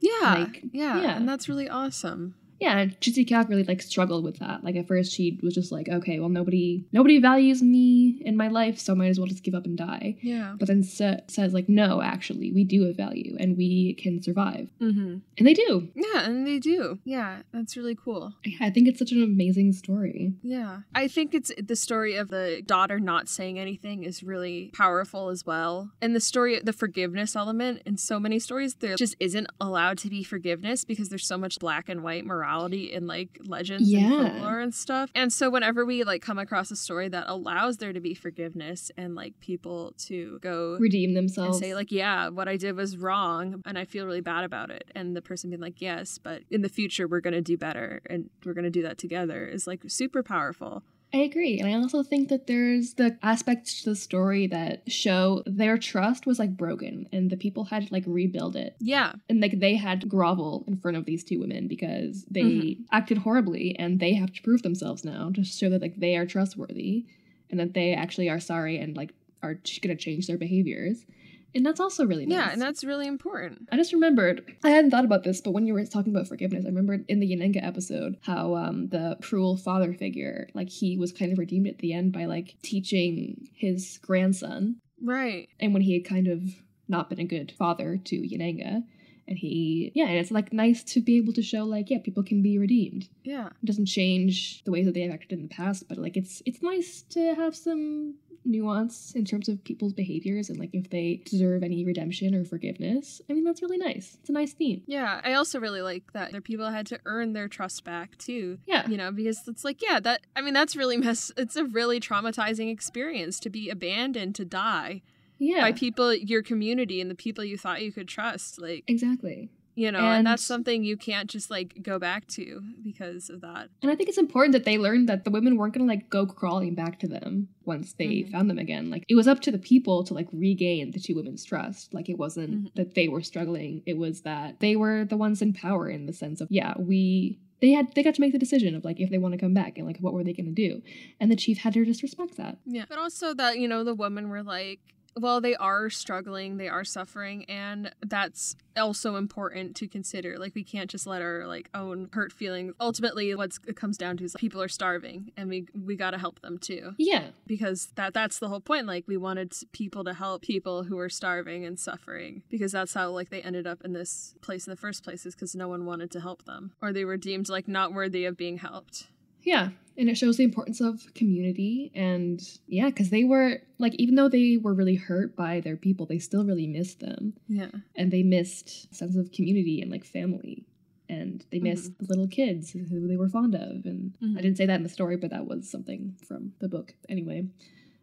Yeah. 0.05 0.35
Like, 0.35 0.62
yeah. 0.73 1.01
yeah. 1.01 1.17
And 1.17 1.29
that's 1.29 1.49
really 1.49 1.69
awesome. 1.69 2.35
Yeah, 2.61 2.79
and 2.79 2.99
Chitsi 3.01 3.25
really 3.49 3.64
like 3.64 3.83
struggled 3.83 4.25
with 4.25 4.38
that. 4.38 4.64
Like 4.64 4.77
at 4.77 4.87
first 4.88 5.12
she 5.12 5.38
was 5.43 5.55
just 5.55 5.73
like, 5.73 5.88
okay, 5.88 6.21
well 6.21 6.29
nobody 6.29 6.85
nobody 6.93 7.19
values 7.21 7.62
me 7.62 8.21
in 8.25 8.37
my 8.37 8.49
life, 8.49 8.79
so 8.79 8.93
I 8.93 8.97
might 8.97 9.09
as 9.09 9.19
well 9.19 9.27
just 9.27 9.43
give 9.43 9.55
up 9.55 9.64
and 9.64 9.77
die. 9.77 10.17
Yeah. 10.23 10.55
But 10.59 10.69
then 10.69 10.83
sa- 10.83 11.17
says 11.29 11.53
like, 11.53 11.69
no, 11.69 12.01
actually, 12.03 12.53
we 12.53 12.64
do 12.64 12.87
have 12.87 12.97
value 12.97 13.37
and 13.38 13.57
we 13.57 13.95
can 13.95 14.23
survive, 14.23 14.69
Mm-hmm. 14.81 15.17
and 15.38 15.47
they 15.47 15.55
do. 15.55 15.88
Yeah, 15.95 16.25
and 16.27 16.47
they 16.47 16.59
do. 16.59 16.99
Yeah, 17.05 17.43
that's 17.53 17.77
really 17.77 17.95
cool. 17.97 18.35
I 18.61 18.71
think 18.71 18.88
it's 18.88 18.99
such 18.99 19.12
an 19.12 19.23
amazing 19.23 19.73
story. 19.73 20.35
Yeah. 20.43 20.81
I 20.95 21.09
think 21.09 21.35
it's 21.35 21.51
the 21.62 21.77
story 21.77 22.17
of 22.17 22.29
the 22.29 22.62
daughter 22.64 23.01
not 23.01 23.29
saying 23.29 23.59
anything 23.59 24.05
is 24.05 24.23
really 24.23 24.71
powerful 24.75 25.29
as 25.29 25.45
well. 25.45 25.90
And 26.01 26.14
the 26.14 26.21
story, 26.21 26.61
the 26.62 26.73
forgiveness 26.73 27.35
element 27.37 27.83
in 27.87 27.97
so 27.97 28.21
many 28.21 28.38
stories, 28.38 28.75
there 28.77 28.97
just 28.97 29.17
isn't 29.21 29.49
allowed 29.61 29.99
to 29.99 30.09
be 30.09 30.23
forgiveness 30.23 30.85
because 30.85 31.09
there's 31.09 31.27
so 31.27 31.37
much 31.38 31.59
black 31.59 31.88
and 31.88 32.03
white 32.03 32.25
morality 32.25 32.43
in 32.44 33.07
like 33.07 33.38
legends 33.46 33.90
Yeah. 33.90 34.00
and 34.20 34.33
folklore 34.33 34.61
and 34.61 34.74
stuff. 34.74 35.11
And 35.14 35.33
so 35.33 35.50
whenever 35.50 35.85
we 35.85 36.04
like 36.04 36.22
come 36.22 36.38
across 36.38 36.70
a 36.70 36.76
story 36.76 37.09
that 37.09 37.24
allows 37.26 37.78
there 37.78 37.92
to 37.92 38.00
be 38.00 38.14
forgiveness 38.14 38.90
and 38.96 39.14
like 39.14 39.38
people 39.40 39.92
to 40.07 40.38
go 40.40 40.76
Redeem 40.80 41.11
and 41.11 41.16
themselves. 41.16 41.59
say 41.59 41.74
like 41.74 41.90
yeah 41.92 42.28
what 42.28 42.48
i 42.48 42.57
did 42.57 42.76
was 42.76 42.96
wrong 42.96 43.62
and 43.66 43.78
i 43.78 43.85
feel 43.85 44.07
really 44.07 44.20
bad 44.20 44.44
about 44.44 44.70
it 44.70 44.90
and 44.94 45.16
the 45.16 45.22
person 45.22 45.50
being 45.50 45.61
like 45.61 45.80
yes 45.80 46.18
but 46.18 46.42
in 46.50 46.62
the 46.62 46.68
future 46.68 47.07
we're 47.09 47.20
going 47.20 47.35
to 47.35 47.40
do 47.40 47.57
better 47.57 48.00
and 48.09 48.28
we're 48.44 48.52
going 48.54 48.64
to 48.64 48.70
do 48.70 48.83
that 48.83 48.98
together 48.98 49.46
is 49.46 49.66
like 49.66 49.83
super 49.87 50.22
powerful 50.22 50.83
I 51.14 51.18
agree. 51.18 51.61
And 51.61 51.68
I 51.68 51.74
also 51.74 52.03
think 52.03 52.29
that 52.31 52.48
there's 52.48 52.94
the 52.94 53.16
aspects 53.22 53.83
to 53.83 53.90
the 53.90 53.96
story 53.96 54.48
that 54.48 54.83
show 54.90 55.44
their 55.46 55.79
trust 55.79 56.27
was 56.27 56.40
like 56.40 56.57
broken 56.57 57.09
and 57.12 57.31
the 57.31 57.37
people 57.37 57.64
had 57.64 57.87
to 57.87 57.92
like 57.92 58.03
rebuild 58.07 58.57
it. 58.57 58.74
yeah 58.81 59.12
And 59.29 59.40
like 59.40 59.61
they 59.61 59.77
had 59.77 60.00
to 60.00 60.09
grovel 60.09 60.64
in 60.66 60.77
front 60.77 60.96
of 60.96 61.05
these 61.05 61.22
two 61.22 61.38
women 61.38 61.68
because 61.68 62.24
they 62.29 62.42
Mhm. 62.42 62.79
acted 62.90 63.18
horribly 63.18 63.77
and 63.79 64.00
they 64.00 64.14
have 64.14 64.33
to 64.33 64.42
prove 64.42 64.62
themselves 64.62 65.05
now 65.05 65.31
to 65.31 65.44
show 65.44 65.70
that 65.70 65.81
like 65.83 65.96
they 65.96 66.16
are 66.16 66.27
trustworthy 66.27 67.07
and 67.48 67.61
that 67.61 67.74
they 67.74 67.94
actually 67.94 68.29
are 68.29 68.40
sorry 68.40 68.77
and 68.79 68.96
like 68.96 69.12
are 69.40 69.55
going 69.83 69.96
to 69.96 70.03
change 70.07 70.27
their 70.27 70.38
behaviors. 70.38 71.07
And 71.55 71.64
that's 71.64 71.81
also 71.81 72.05
really 72.05 72.27
nice. 72.27 72.37
yeah 72.37 72.53
and 72.53 72.61
that's 72.61 72.83
really 72.85 73.07
important 73.07 73.69
I 73.71 73.77
just 73.77 73.93
remembered, 73.93 74.55
I 74.62 74.71
hadn't 74.71 74.90
thought 74.90 75.05
about 75.05 75.25
this, 75.25 75.40
but 75.40 75.53
when 75.53 75.67
you 75.67 75.75
were 75.75 75.85
talking 75.85 76.14
about 76.14 76.29
forgiveness, 76.29 76.64
I 76.64 76.69
remembered 76.69 77.05
in 77.09 77.21
the 77.21 77.31
Yenenga 77.31 77.64
episode 77.64 78.17
how 78.23 78.55
um, 78.57 78.88
the 78.88 79.17
cruel 79.23 79.57
father 79.57 79.93
figure, 79.93 80.49
like 80.55 80.69
he 80.69 80.97
was 80.97 81.12
kind 81.12 81.33
of 81.33 81.38
redeemed 81.38 81.69
at 81.69 81.79
the 81.79 81.93
end 81.93 82.12
by 82.12 82.25
like 82.27 82.57
teaching 82.62 83.49
his 83.55 83.99
grandson. 84.03 84.77
right 85.03 85.49
And 85.61 85.73
when 85.73 85.83
he 85.83 85.95
had 85.95 86.05
kind 86.05 86.29
of 86.29 86.43
not 86.88 87.09
been 87.09 87.21
a 87.21 87.25
good 87.25 87.53
father 87.53 87.99
to 88.05 88.17
Yenenga, 88.17 88.85
and 89.27 89.38
he, 89.38 89.90
yeah, 89.95 90.07
and 90.07 90.19
it's 90.19 90.31
like 90.31 90.53
nice 90.53 90.85
to 90.85 91.01
be 91.01 91.17
able 91.17 91.33
to 91.33 91.43
show 91.43 91.64
like, 91.64 91.88
yeah, 91.88 91.99
people 92.05 92.23
can 92.23 92.43
be 92.43 92.59
redeemed. 92.59 93.09
yeah 93.23 93.47
It 93.47 93.67
doesn't 93.67 93.87
change 93.87 94.62
the 94.64 94.71
ways 94.71 94.85
that 94.87 94.95
they've 94.95 95.11
acted 95.11 95.33
in 95.33 95.43
the 95.43 95.55
past, 95.55 95.88
but 95.88 95.99
like 95.99 96.17
it's 96.17 96.43
it's 96.45 96.62
nice 96.62 97.03
to 97.11 97.35
have 97.35 97.57
some 97.57 98.17
nuance 98.44 99.12
in 99.14 99.24
terms 99.24 99.48
of 99.48 99.62
people's 99.64 99.92
behaviors 99.92 100.50
and 100.50 100.59
like 100.59 100.70
if 100.72 100.90
they 100.90 101.22
deserve 101.24 101.62
any 101.62 101.85
redemption 101.85 102.35
or 102.35 102.44
forgiveness. 102.44 103.20
I 103.28 103.33
mean, 103.33 103.44
that's 103.44 103.62
really 103.62 103.78
nice. 103.78 104.16
It's 104.20 104.28
a 104.30 104.33
nice 104.33 104.52
theme. 104.52 104.83
yeah 104.87 105.20
i 105.24 105.33
also 105.35 105.59
really 105.61 105.80
like 105.83 106.12
that 106.12 106.33
their 106.33 106.40
people 106.40 106.68
had 106.70 106.87
to 106.87 106.98
earn 107.07 107.33
their 107.33 107.48
trust 107.48 107.85
back 107.85 108.16
too 108.18 108.59
Yeah. 108.66 108.88
you 108.88 108.96
know 108.96 109.11
because 109.11 109.42
it's 109.46 109.64
like 109.64 109.80
yeah 109.83 110.00
that 110.00 110.20
i 110.37 110.40
mean 110.40 110.54
that's 110.54 110.76
really 110.76 110.96
mess 110.96 111.30
it's 111.37 111.57
a 111.57 111.64
really 111.64 112.00
traumatizing 112.00 112.70
experience 112.70 113.38
to 113.40 113.50
be 113.50 113.70
abandoned 113.70 114.35
to 114.37 114.44
die 114.44 115.02
Yeah. 115.38 115.61
by 115.62 115.72
people 115.72 116.12
your 116.14 116.42
community 116.42 117.00
and 117.00 117.11
the 117.11 117.14
people 117.14 117.44
you 117.44 117.57
thought 117.59 117.83
you 117.83 117.92
could 117.92 118.09
trust 118.09 118.61
like 118.61 118.85
exactly. 118.87 119.50
You 119.76 119.90
know 119.90 119.98
and, 119.98 120.26
that's 120.26 120.44
something 120.44 120.84
you 120.84 120.96
can't 120.96 121.28
just 121.28 121.50
like 121.50 121.82
go 121.82 121.98
back 121.98 122.26
to 122.28 122.62
because 122.82 123.28
of 123.30 123.40
that 123.40 123.68
And 123.82 123.90
I 123.90 123.96
think 123.96 124.08
it's 124.08 124.18
important 124.18 124.52
that 124.52 124.64
they 124.64 124.78
learned 124.78 125.08
that 125.08 125.24
the 125.24 125.30
women 125.30 125.56
weren't 125.56 125.74
gonna 125.74 125.88
like 125.88 126.08
go 126.10 126.26
crawling 126.26 126.74
back 126.74 127.00
to 127.00 127.08
them 127.08 127.48
once 127.64 127.92
they 127.94 128.06
Mhm. 128.22 128.30
found 128.30 128.50
them 128.50 128.58
again. 128.58 128.90
Like 128.90 129.04
it 129.08 129.14
was 129.16 129.26
up 129.26 129.40
to 129.40 129.50
the 129.50 129.58
people 129.58 130.04
to 130.04 130.14
like 130.14 130.28
regain 130.32 130.90
the 130.92 131.00
two 131.00 131.14
women's 131.16 131.44
trust. 131.44 131.92
Like 131.92 132.08
it 132.08 132.18
wasn't 132.18 132.50
Mhm. 132.64 132.74
that 132.74 132.94
they 132.94 133.08
were 133.08 133.22
struggling. 133.22 133.82
It 133.87 133.96
was 133.98 134.20
that 134.22 134.60
they 134.60 134.76
were 134.76 135.04
the 135.04 135.16
ones 135.16 135.42
in 135.42 135.52
power 135.52 135.88
in 135.88 136.06
the 136.06 136.12
sense 136.12 136.40
of, 136.40 136.48
yeah, 136.50 136.74
we 136.78 137.38
they 137.60 137.70
had 137.70 137.94
they 137.94 138.02
got 138.02 138.14
to 138.14 138.20
make 138.20 138.32
the 138.32 138.38
decision 138.38 138.74
of 138.74 138.84
like 138.84 139.00
if 139.00 139.08
they 139.10 139.18
want 139.18 139.32
to 139.32 139.38
come 139.38 139.54
back 139.54 139.78
and 139.78 139.87
like 139.87 139.98
what 139.98 140.12
were 140.12 140.22
they 140.24 140.32
gonna 140.34 140.50
do. 140.52 140.82
And 141.18 141.30
the 141.32 141.37
chief 141.37 141.58
had 141.58 141.72
to 141.74 141.84
just 141.84 142.02
respect 142.02 142.37
that. 142.37 142.58
yeah 142.66 142.84
but 142.88 142.98
also 142.98 143.34
that 143.34 143.58
you 143.58 143.66
know 143.68 143.82
the 143.84 143.94
women 143.94 144.28
were 144.28 144.42
like 144.42 144.80
well 145.18 145.40
they 145.40 145.55
are 145.57 145.88
struggling 145.90 146.57
they 146.57 146.68
are 146.68 146.85
suffering 146.85 147.44
and 147.46 147.92
that's 148.05 148.57
also 148.77 149.14
important 149.14 149.77
to 149.77 149.87
consider. 149.87 150.37
Like 150.37 150.55
we 150.55 150.64
can't 150.64 150.90
just 150.90 151.07
let 151.07 151.22
our 151.22 151.46
like 151.46 151.70
own 151.74 152.09
hurt 152.12 152.33
feelings 152.33 152.74
ultimately 152.81 153.35
what's 153.35 153.61
it 153.66 153.77
comes 153.77 153.96
down 153.96 154.16
to 154.16 154.24
is 154.24 154.35
people 154.38 154.61
are 154.61 154.68
starving 154.68 155.31
and 155.37 155.48
we 155.48 155.66
we 155.74 155.94
got 155.96 156.11
to 156.11 156.18
help 156.18 156.40
them 156.40 156.59
too. 156.59 156.94
Yeah. 156.98 157.29
because 157.46 157.88
that 157.94 158.14
that's 158.14 158.38
the 158.38 158.48
whole 158.48 158.61
point 158.61 158.87
like 158.87 159.05
we 159.07 159.16
wanted 159.16 159.53
people 159.72 160.03
to 160.05 160.14
help 160.14 160.42
people 160.42 160.83
who 160.85 160.96
were 160.96 161.09
starving 161.09 161.64
and 161.64 161.79
suffering 161.79 162.42
because 162.48 162.72
that's 162.72 162.94
how 162.94 163.11
like 163.11 163.31
they 163.31 163.42
ended 163.42 163.66
up 163.66 163.83
in 163.85 163.92
this 163.92 164.35
place 164.40 164.66
in 164.66 164.70
the 164.72 164.77
first 164.77 165.05
place 165.05 165.24
is 165.27 165.35
because 165.35 165.55
no 165.55 165.68
one 165.68 165.87
wanted 165.87 166.11
to 166.11 166.20
help 166.20 166.44
them 166.44 166.72
or 166.83 166.92
they 166.92 167.05
were 167.05 167.16
deemed 167.16 167.48
like 167.48 167.68
not 167.68 167.92
worthy 167.92 168.24
of 168.24 168.37
being 168.37 168.59
helped. 168.59 169.09
Yeah, 169.42 169.70
and 169.96 170.09
it 170.09 170.16
shows 170.16 170.37
the 170.37 170.44
importance 170.44 170.80
of 170.80 171.12
community 171.14 171.90
and 171.94 172.40
yeah, 172.66 172.87
because 172.87 173.11
they 173.11 173.24
were 173.24 173.61
like 173.78 173.94
even 173.96 174.14
though 174.14 174.28
they 174.28 174.59
were 174.61 174.74
really 174.74 174.96
hurt 174.96 175.35
by 175.37 175.61
their 175.61 175.76
people, 175.76 176.07
they 176.07 176.18
still 176.18 176.44
really 176.44 176.66
missed 176.66 177.00
them, 177.00 177.35
yeah 177.48 177.70
and 177.96 178.11
they 178.11 178.22
missed 178.22 178.92
sense 178.94 179.16
of 179.16 179.30
community 179.33 179.80
and 179.80 179.90
like 179.90 180.04
family, 180.04 180.64
and 181.09 181.44
they 181.50 181.59
Mhm. 181.59 181.62
missed 181.62 181.98
the 181.98 182.07
little 182.07 182.26
kids 182.28 182.70
who 182.72 183.07
they 183.09 183.16
were 183.16 183.28
fond 183.28 183.54
of. 183.54 183.85
And 183.87 184.14
Mhm. 184.22 184.38
I 184.38 184.42
didn't 184.42 184.57
say 184.57 184.66
that 184.66 184.76
in 184.76 184.83
the 184.83 184.88
story, 184.88 185.16
but 185.16 185.30
that 185.30 185.46
was 185.46 185.68
something 185.70 186.14
from 186.26 186.52
the 186.61 186.68
book 186.68 186.94
anyway. 187.09 187.46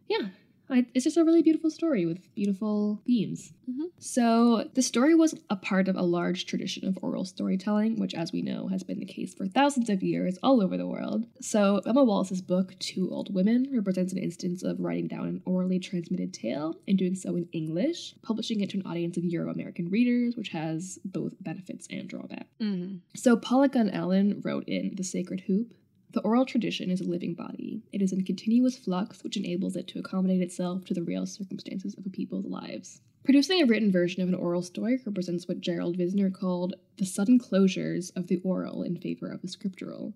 Yeah. 0.08 0.28
I, 0.70 0.86
it's 0.94 1.04
just 1.04 1.16
a 1.16 1.24
really 1.24 1.42
beautiful 1.42 1.70
story 1.70 2.06
with 2.06 2.34
beautiful 2.34 3.02
themes. 3.06 3.52
Mhm. 3.70 3.90
So, 3.98 4.68
the 4.74 4.82
story 4.82 5.14
was 5.14 5.34
a 5.50 5.56
part 5.56 5.86
of 5.88 5.96
a 5.96 6.02
large 6.02 6.46
tradition 6.46 6.86
of 6.86 6.98
oral 7.02 7.24
storytelling, 7.24 7.98
which, 8.00 8.14
as 8.14 8.32
we 8.32 8.42
know, 8.42 8.68
has 8.68 8.82
been 8.82 8.98
the 8.98 9.04
case 9.04 9.34
for 9.34 9.46
thousands 9.46 9.90
of 9.90 10.02
years 10.02 10.38
all 10.42 10.62
over 10.62 10.76
the 10.76 10.86
world. 10.86 11.26
So, 11.40 11.80
Emma 11.86 12.02
Wallis's 12.04 12.42
book, 12.42 12.74
Two 12.78 13.10
Old 13.10 13.34
Women, 13.34 13.68
represents 13.72 14.12
an 14.12 14.18
instance 14.18 14.62
of 14.62 14.80
writing 14.80 15.08
down 15.08 15.26
an 15.28 15.42
orally 15.44 15.78
transmitted 15.78 16.32
tale 16.32 16.78
and 16.88 16.96
doing 16.98 17.14
so 17.14 17.36
in 17.36 17.48
English, 17.52 18.14
publishing 18.22 18.60
it 18.60 18.70
to 18.70 18.78
an 18.78 18.86
audience 18.86 19.16
of 19.16 19.24
Euro 19.24 19.50
American 19.52 19.90
readers, 19.90 20.36
which 20.36 20.48
has 20.50 20.98
both 21.04 21.34
benefits 21.42 21.86
and 21.90 22.08
drawbacks. 22.08 22.48
mm-hmm. 22.60 22.96
So 23.14 23.36
Paula 23.36 23.68
Gunn 23.68 23.90
Allen 23.90 24.40
wrote 24.44 24.64
in 24.66 24.94
The 24.96 25.04
Sacred 25.04 25.40
Hoop 25.42 25.74
The 26.12 26.20
oral 26.20 26.44
tradition 26.44 26.90
is 26.90 27.00
a 27.00 27.08
living 27.08 27.34
body. 27.34 27.82
It 27.92 28.02
is 28.02 28.12
in 28.12 28.24
continuous 28.24 28.76
flux, 28.76 29.24
which 29.24 29.36
enables 29.36 29.76
it 29.76 29.86
to 29.88 29.98
accommodate 29.98 30.42
itself 30.42 30.84
to 30.86 30.94
the 30.94 31.02
real 31.02 31.26
circumstances 31.26 31.94
of 31.96 32.04
a 32.06 32.10
people's 32.10 32.44
lives. 32.46 33.00
Producing 33.24 33.62
a 33.62 33.66
written 33.66 33.90
version 33.90 34.22
of 34.22 34.28
an 34.28 34.34
oral 34.34 34.62
story 34.62 34.98
represents 35.06 35.46
what 35.48 35.60
Gerald 35.60 35.96
Vizenor 35.96 36.30
called 36.32 36.74
the 36.98 37.06
sudden 37.06 37.38
closures 37.38 38.10
of 38.16 38.26
the 38.26 38.40
oral 38.44 38.82
in 38.82 38.96
favor 38.98 39.30
of 39.30 39.40
the 39.42 39.48
scriptural, 39.48 40.12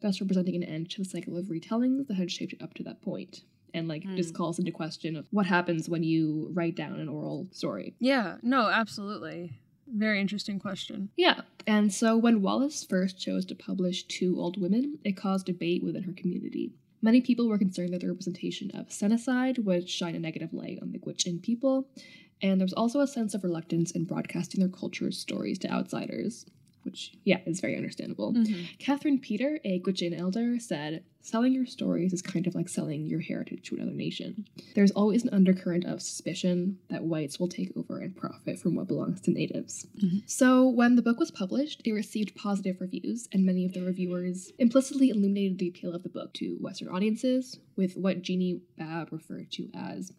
thus 0.00 0.20
representing 0.20 0.56
an 0.56 0.62
end 0.64 0.90
to 0.90 0.98
the 1.02 1.08
cycle 1.08 1.36
of 1.36 1.46
retellings 1.46 2.06
that 2.08 2.14
had 2.14 2.30
shaped 2.32 2.54
it 2.54 2.62
up 2.62 2.74
to 2.74 2.82
that 2.82 3.02
point. 3.02 3.44
And 3.72 3.86
like 3.86 4.04
this 4.16 4.30
Hmm. 4.30 4.34
calls 4.36 4.58
into 4.58 4.72
question 4.72 5.14
of 5.14 5.26
what 5.30 5.46
happens 5.46 5.88
when 5.88 6.02
you 6.02 6.50
write 6.54 6.74
down 6.74 6.98
an 6.98 7.08
oral 7.08 7.46
story. 7.52 7.94
yeah 8.00 8.38
no 8.42 8.68
absolutely 8.68 9.52
very 9.94 10.20
interesting 10.20 10.58
question 10.58 11.10
Yeah, 11.16 11.40
and 11.66 11.92
so 11.92 12.16
when 12.16 12.42
Wallis 12.42 12.84
first 12.84 13.18
chose 13.18 13.44
to 13.46 13.54
publish 13.54 14.04
Two 14.04 14.40
Old 14.40 14.60
Women, 14.60 14.98
it 15.04 15.16
caused 15.16 15.46
debate 15.46 15.82
within 15.82 16.04
her 16.04 16.12
community. 16.12 16.72
Many 17.02 17.20
people 17.20 17.48
were 17.48 17.58
concerned 17.58 17.94
that 17.94 18.00
the 18.02 18.08
representation 18.08 18.70
of 18.72 18.88
senicide 18.88 19.64
would 19.64 19.88
shine 19.88 20.14
a 20.14 20.18
negative 20.18 20.52
light 20.52 20.78
on 20.82 20.92
the 20.92 20.98
Gwich'in 20.98 21.42
people, 21.42 21.88
and 22.42 22.60
there 22.60 22.64
was 22.64 22.74
also 22.74 23.00
a 23.00 23.06
sense 23.06 23.34
of 23.34 23.42
reluctance 23.42 23.90
in 23.90 24.04
broadcasting 24.04 24.60
their 24.60 24.68
culture's 24.68 25.18
stories 25.18 25.58
to 25.60 25.70
outsiders. 25.70 26.46
Which, 26.82 27.12
yeah, 27.24 27.40
is 27.46 27.60
very 27.60 27.76
understandable. 27.76 28.32
Mhm. 28.32 28.78
Catherine 28.78 29.18
Peter, 29.18 29.60
a 29.64 29.78
Gwich'in 29.80 30.18
elder, 30.18 30.58
said, 30.58 31.04
Selling 31.22 31.52
your 31.52 31.66
stories 31.66 32.14
is 32.14 32.22
kind 32.22 32.46
of 32.46 32.54
like 32.54 32.70
selling 32.70 33.04
your 33.04 33.20
heritage 33.20 33.62
to 33.64 33.74
another 33.76 33.92
nation. 33.92 34.46
There's 34.74 34.90
always 34.92 35.22
an 35.22 35.28
undercurrent 35.34 35.84
of 35.84 36.00
suspicion 36.00 36.78
that 36.88 37.04
whites 37.04 37.38
will 37.38 37.46
take 37.48 37.76
over 37.76 37.98
and 37.98 38.16
profit 38.16 38.58
from 38.58 38.74
what 38.74 38.88
belongs 38.88 39.20
to 39.22 39.30
natives. 39.30 39.86
Mhm. 39.98 40.22
So, 40.24 40.66
when 40.66 40.96
the 40.96 41.02
book 41.02 41.20
was 41.20 41.30
published, 41.30 41.82
it 41.84 41.92
received 41.92 42.34
positive 42.34 42.80
reviews, 42.80 43.28
and 43.32 43.44
many 43.44 43.66
of 43.66 43.74
the 43.74 43.82
reviewers 43.82 44.50
implicitly 44.58 45.10
illuminated 45.10 45.58
the 45.58 45.68
appeal 45.68 45.92
of 45.92 46.02
the 46.04 46.08
book 46.08 46.32
to 46.34 46.56
Western 46.56 46.88
audiences 46.88 47.58
with 47.76 47.98
what 47.98 48.22
Genie 48.22 48.62
Babb 48.78 49.12
referred 49.12 49.50
to 49.52 49.68
as 49.74 50.12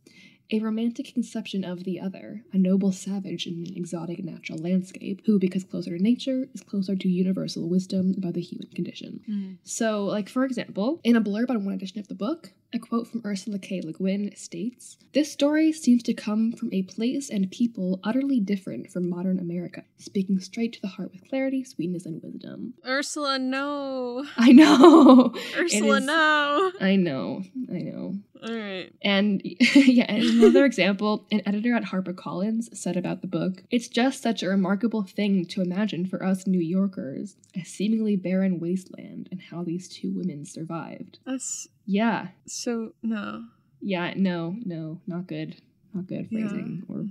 a 0.52 0.60
romantic 0.60 1.14
conception 1.14 1.64
of 1.64 1.84
the 1.84 2.00
other, 2.00 2.44
a 2.54 2.58
noble 2.58 2.92
savage 2.92 3.48
in 3.48 3.54
an 3.66 3.74
exotic 3.76 4.24
natural 4.24 4.60
landscape, 4.60 5.22
who, 5.26 5.40
because 5.40 5.64
closer 5.64 5.98
to 5.98 6.04
nature, 6.04 6.48
is 6.54 6.62
closer 6.62 6.96
to 6.96 7.10
universal 7.10 7.70
wisdom 7.70 8.14
about 8.18 8.34
the 8.34 8.42
human 8.42 8.68
condition. 8.76 9.22
Mhm. 9.30 9.58
So, 9.64 10.06
like 10.06 10.30
for 10.30 10.44
example, 10.46 11.00
in 11.04 11.16
a 11.16 11.22
blurb 11.22 11.50
on 11.50 11.64
one 11.66 11.74
edition 11.74 12.00
of 12.00 12.08
the 12.08 12.16
book, 12.16 12.54
a 12.74 12.80
quote 12.80 13.08
from 13.08 13.22
Ursula 13.26 13.60
K. 13.60 13.82
Le 13.82 13.92
Guin 13.94 14.32
states 14.36 14.98
This 15.14 15.32
story 15.32 15.72
seems 15.72 16.04
to 16.04 16.14
come 16.14 16.54
from 16.54 16.70
a 16.74 16.84
place 16.84 17.30
and 17.30 17.52
people 17.52 18.00
utterly 18.04 18.40
different 18.40 18.92
from 18.92 19.10
modern 19.10 19.40
America, 19.40 19.84
speaking 19.98 20.40
straight 20.40 20.74
to 20.74 20.82
the 20.82 20.88
heart 20.88 21.12
with 21.12 21.28
clarity, 21.28 21.64
sweetness, 21.64 22.06
and 22.06 22.22
wisdom. 22.24 22.74
Ursula, 22.86 23.38
no. 23.40 24.26
I 24.38 24.52
know. 24.52 25.34
Ursula, 25.58 25.98
is- 25.98 26.06
no. 26.06 26.72
I 26.80 26.96
know. 26.96 27.44
I 27.72 27.80
know. 27.80 28.16
All 28.44 28.56
right. 28.56 28.92
And 29.04 29.42
yeah, 29.76 30.06
and 30.08 30.24
another 30.24 30.66
example, 30.66 31.28
an 31.32 31.42
editor 31.46 31.76
at 31.76 31.84
HarperCollins 31.84 32.76
said 32.76 32.98
about 32.98 33.22
the 33.22 33.28
book, 33.28 33.64
it's 33.70 33.88
just 33.88 34.22
such 34.22 34.42
a 34.42 34.50
remarkable 34.50 35.04
thing 35.04 35.46
to 35.48 35.62
imagine 35.62 36.08
for 36.08 36.24
us 36.24 36.48
New 36.48 36.60
Yorkers, 36.62 37.36
a 37.56 37.64
seemingly 37.64 38.16
barren 38.16 38.60
wasteland, 38.60 39.28
and 39.32 39.42
how 39.42 39.64
these 39.64 39.88
two 39.88 40.12
women 40.16 40.46
survived. 40.46 41.20
That's 41.26 41.68
Yeah, 41.86 42.30
so 42.46 42.94
no. 43.04 43.46
yeah, 43.82 44.14
no, 44.16 44.56
no, 44.66 45.02
not 45.08 45.28
good. 45.28 45.56
Not 45.94 46.08
good 46.08 46.28
Yeah. 46.32 46.48
phrasing 46.48 46.84
or 46.88 47.06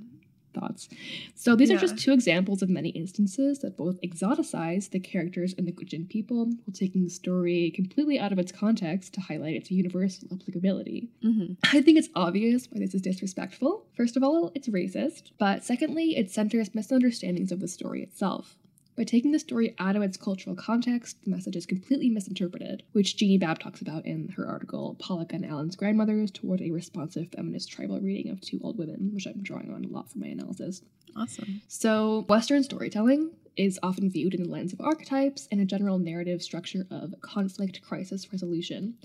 thoughts. 0.53 0.89
So 1.37 1.55
these 1.55 1.71
are 1.71 1.77
just 1.77 1.97
two 1.99 2.13
examples 2.13 2.61
of 2.61 2.69
many 2.69 2.89
instances 2.89 3.61
that 3.61 3.77
both 3.77 4.01
exoticize 4.01 4.91
the 4.91 4.99
characters 4.99 5.55
and 5.57 5.65
the 5.67 5.71
Gwich'in 5.73 6.09
people, 6.09 6.47
while 6.47 6.73
taking 6.73 7.05
the 7.05 7.11
story 7.11 7.71
completely 7.71 8.19
out 8.19 8.33
of 8.33 8.39
its 8.39 8.51
context 8.51 9.15
to 9.15 9.21
highlight 9.21 9.55
its 9.55 9.71
universal 9.71 10.29
applicability. 10.33 11.09
Mm-hmm. 11.25 11.53
I 11.77 11.83
think 11.83 11.99
it's 11.99 12.09
obvious 12.17 12.67
why 12.71 12.81
this 12.81 12.95
is 12.95 13.03
disrespectful. 13.03 13.87
First 13.97 14.17
of 14.17 14.25
all, 14.25 14.51
it's 14.55 14.69
racist, 14.69 15.31
but 15.39 15.63
secondly, 15.65 16.17
it 16.17 16.31
centers 16.33 16.75
misunderstandings 16.75 17.53
of 17.53 17.61
the 17.61 17.69
story 17.69 18.03
itself. 18.03 18.57
By 19.01 19.05
taking 19.05 19.33
the 19.33 19.39
story 19.39 19.75
out 19.79 19.97
of 19.97 20.03
its 20.03 20.19
cultural 20.19 20.55
context, 20.55 21.25
the 21.25 21.31
message 21.31 21.57
is 21.57 21.65
completely 21.65 22.11
misinterpreted, 22.11 22.83
which 22.93 23.17
Genie 23.17 23.39
Babb 23.39 23.59
talks 23.59 23.81
about 23.81 24.05
in 24.05 24.29
her 24.37 24.47
article 24.47 24.95
Paula 24.99 25.25
Gunn 25.25 25.43
Allen's 25.43 25.75
Grandmothers 25.75 26.31
Toward 26.31 26.61
a 26.61 26.71
Responsive 26.71 27.31
Feminist 27.35 27.71
Tribal 27.71 27.99
Reading 27.99 28.31
of 28.31 28.43
Two 28.43 28.61
Old 28.63 28.77
Women, 28.77 29.15
which 29.15 29.25
I'm 29.25 29.43
drawing 29.43 29.73
on 29.73 29.87
a 29.87 29.89
lot 29.89 30.11
for 30.11 30.19
my 30.19 30.27
analysis. 30.27 30.83
Awesome. 31.17 31.63
So, 31.67 32.27
Western 32.29 32.63
storytelling 32.63 33.31
is 33.57 33.81
often 33.83 34.11
viewed 34.11 34.35
in 34.35 34.43
the 34.43 34.51
lens 34.51 34.75
of 34.75 34.83
archetypes 34.83 35.49
and 35.51 35.63
a 35.63 35.65
general 35.65 35.99
narrative 35.99 36.43
structure 36.43 36.87
of 36.91 37.15
conflict 37.23 37.81
crisis 37.81 38.31
resolution, 38.31 38.99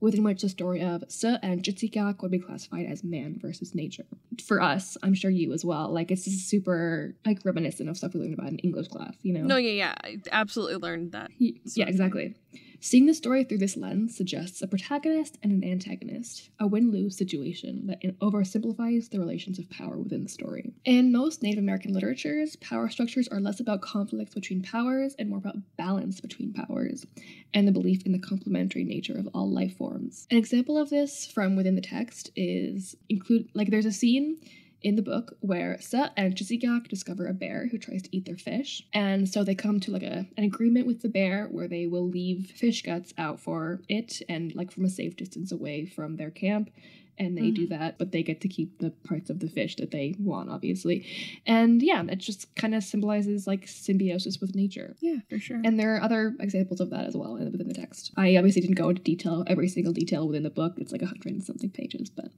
within 0.00 0.22
which 0.22 0.42
the 0.42 0.48
story 0.48 0.82
of 0.82 1.04
Se 1.08 1.38
and 1.42 1.62
Jitsikak 1.62 2.22
would 2.22 2.30
be 2.30 2.38
classified 2.38 2.86
as 2.86 3.02
man 3.02 3.38
versus 3.40 3.74
nature. 3.74 4.04
For 4.46 4.60
us, 4.60 4.96
I'm 5.02 5.14
sure 5.14 5.30
you 5.30 5.52
as 5.52 5.64
well, 5.64 5.92
like 5.92 6.10
it's 6.10 6.24
just 6.24 6.48
super 6.48 7.14
like 7.26 7.40
reminiscent 7.44 7.88
of 7.88 7.96
stuff 7.96 8.14
we 8.14 8.20
learned 8.20 8.34
about 8.34 8.48
in 8.48 8.58
English 8.58 8.88
class, 8.88 9.14
you 9.22 9.32
know? 9.32 9.42
No, 9.42 9.56
yeah, 9.56 9.70
yeah. 9.70 9.94
I 10.02 10.18
absolutely 10.30 10.76
learned 10.76 11.12
that. 11.12 11.30
Yeah, 11.38 11.86
exactly. 11.86 12.34
thing. 12.52 12.60
Seeing 12.80 13.06
the 13.06 13.14
story 13.14 13.42
through 13.42 13.58
this 13.58 13.76
lens 13.76 14.16
suggests 14.16 14.62
a 14.62 14.68
protagonist 14.68 15.36
and 15.42 15.50
an 15.50 15.68
antagonist, 15.68 16.50
a 16.60 16.66
win 16.66 16.92
lose 16.92 17.16
situation 17.16 17.88
that 17.88 18.00
oversimplifies 18.20 19.10
the 19.10 19.18
relations 19.18 19.58
of 19.58 19.68
power 19.68 19.98
within 19.98 20.22
the 20.22 20.28
story. 20.28 20.72
In 20.84 21.10
most 21.10 21.42
Native 21.42 21.58
American 21.58 21.92
literatures, 21.92 22.54
power 22.56 22.88
structures 22.88 23.26
are 23.28 23.40
less 23.40 23.58
about 23.58 23.82
conflicts 23.82 24.34
between 24.34 24.62
powers 24.62 25.16
and 25.18 25.28
more 25.28 25.38
about 25.38 25.56
balance 25.76 26.20
between 26.20 26.52
powers, 26.52 27.04
and 27.52 27.66
the 27.66 27.72
belief 27.72 28.06
in 28.06 28.12
the 28.12 28.18
complementary 28.20 28.84
nature 28.84 29.18
of 29.18 29.28
all 29.34 29.50
life 29.50 29.76
forms. 29.76 30.28
An 30.30 30.36
example 30.36 30.78
of 30.78 30.88
this 30.88 31.26
from 31.26 31.56
within 31.56 31.74
the 31.74 31.80
text 31.80 32.30
is 32.36 32.94
include 33.08 33.48
like 33.54 33.70
there's 33.70 33.86
a 33.86 33.92
scene 33.92 34.38
in 34.82 34.96
the 34.96 35.02
book 35.02 35.36
where 35.40 35.80
Set 35.80 36.12
and 36.16 36.34
Chisigak 36.34 36.88
discover 36.88 37.26
a 37.26 37.34
bear 37.34 37.68
who 37.68 37.78
tries 37.78 38.02
to 38.02 38.16
eat 38.16 38.24
their 38.26 38.36
fish. 38.36 38.86
And 38.92 39.28
so 39.28 39.42
they 39.42 39.54
come 39.54 39.80
to 39.80 39.90
like 39.90 40.02
a, 40.02 40.26
an 40.36 40.44
agreement 40.44 40.86
with 40.86 41.02
the 41.02 41.08
bear 41.08 41.46
where 41.46 41.68
they 41.68 41.86
will 41.86 42.08
leave 42.08 42.52
fish 42.54 42.82
guts 42.82 43.12
out 43.18 43.40
for 43.40 43.80
it 43.88 44.22
and 44.28 44.54
like 44.54 44.70
from 44.70 44.84
a 44.84 44.90
safe 44.90 45.16
distance 45.16 45.50
away 45.50 45.84
from 45.84 46.16
their 46.16 46.30
camp. 46.30 46.70
And 47.18 47.36
they 47.36 47.50
do 47.50 47.66
mm-hmm. 47.66 47.78
that, 47.78 47.98
but 47.98 48.12
they 48.12 48.22
get 48.22 48.40
to 48.42 48.48
keep 48.48 48.78
the 48.78 48.90
parts 49.04 49.28
of 49.28 49.40
the 49.40 49.48
fish 49.48 49.76
that 49.76 49.90
they 49.90 50.14
want, 50.18 50.50
obviously. 50.50 51.06
And 51.46 51.82
yeah, 51.82 52.02
it 52.08 52.18
just 52.18 52.54
kind 52.54 52.74
of 52.74 52.84
symbolizes 52.84 53.46
like 53.46 53.66
symbiosis 53.66 54.40
with 54.40 54.54
nature. 54.54 54.94
Yeah, 55.00 55.16
for 55.28 55.38
sure. 55.38 55.60
And 55.64 55.78
there 55.78 55.96
are 55.96 56.02
other 56.02 56.34
examples 56.40 56.80
of 56.80 56.90
that 56.90 57.06
as 57.06 57.16
well 57.16 57.34
uh, 57.34 57.50
within 57.50 57.68
the 57.68 57.74
text. 57.74 58.12
I 58.16 58.36
obviously 58.36 58.62
didn't 58.62 58.76
go 58.76 58.88
into 58.88 59.02
detail, 59.02 59.44
every 59.46 59.68
single 59.68 59.92
detail 59.92 60.26
within 60.26 60.42
the 60.42 60.50
book. 60.50 60.74
It's 60.78 60.92
like 60.92 61.02
a 61.02 61.06
hundred 61.06 61.32
and 61.32 61.42
something 61.42 61.70
pages. 61.70 62.08
But 62.08 62.30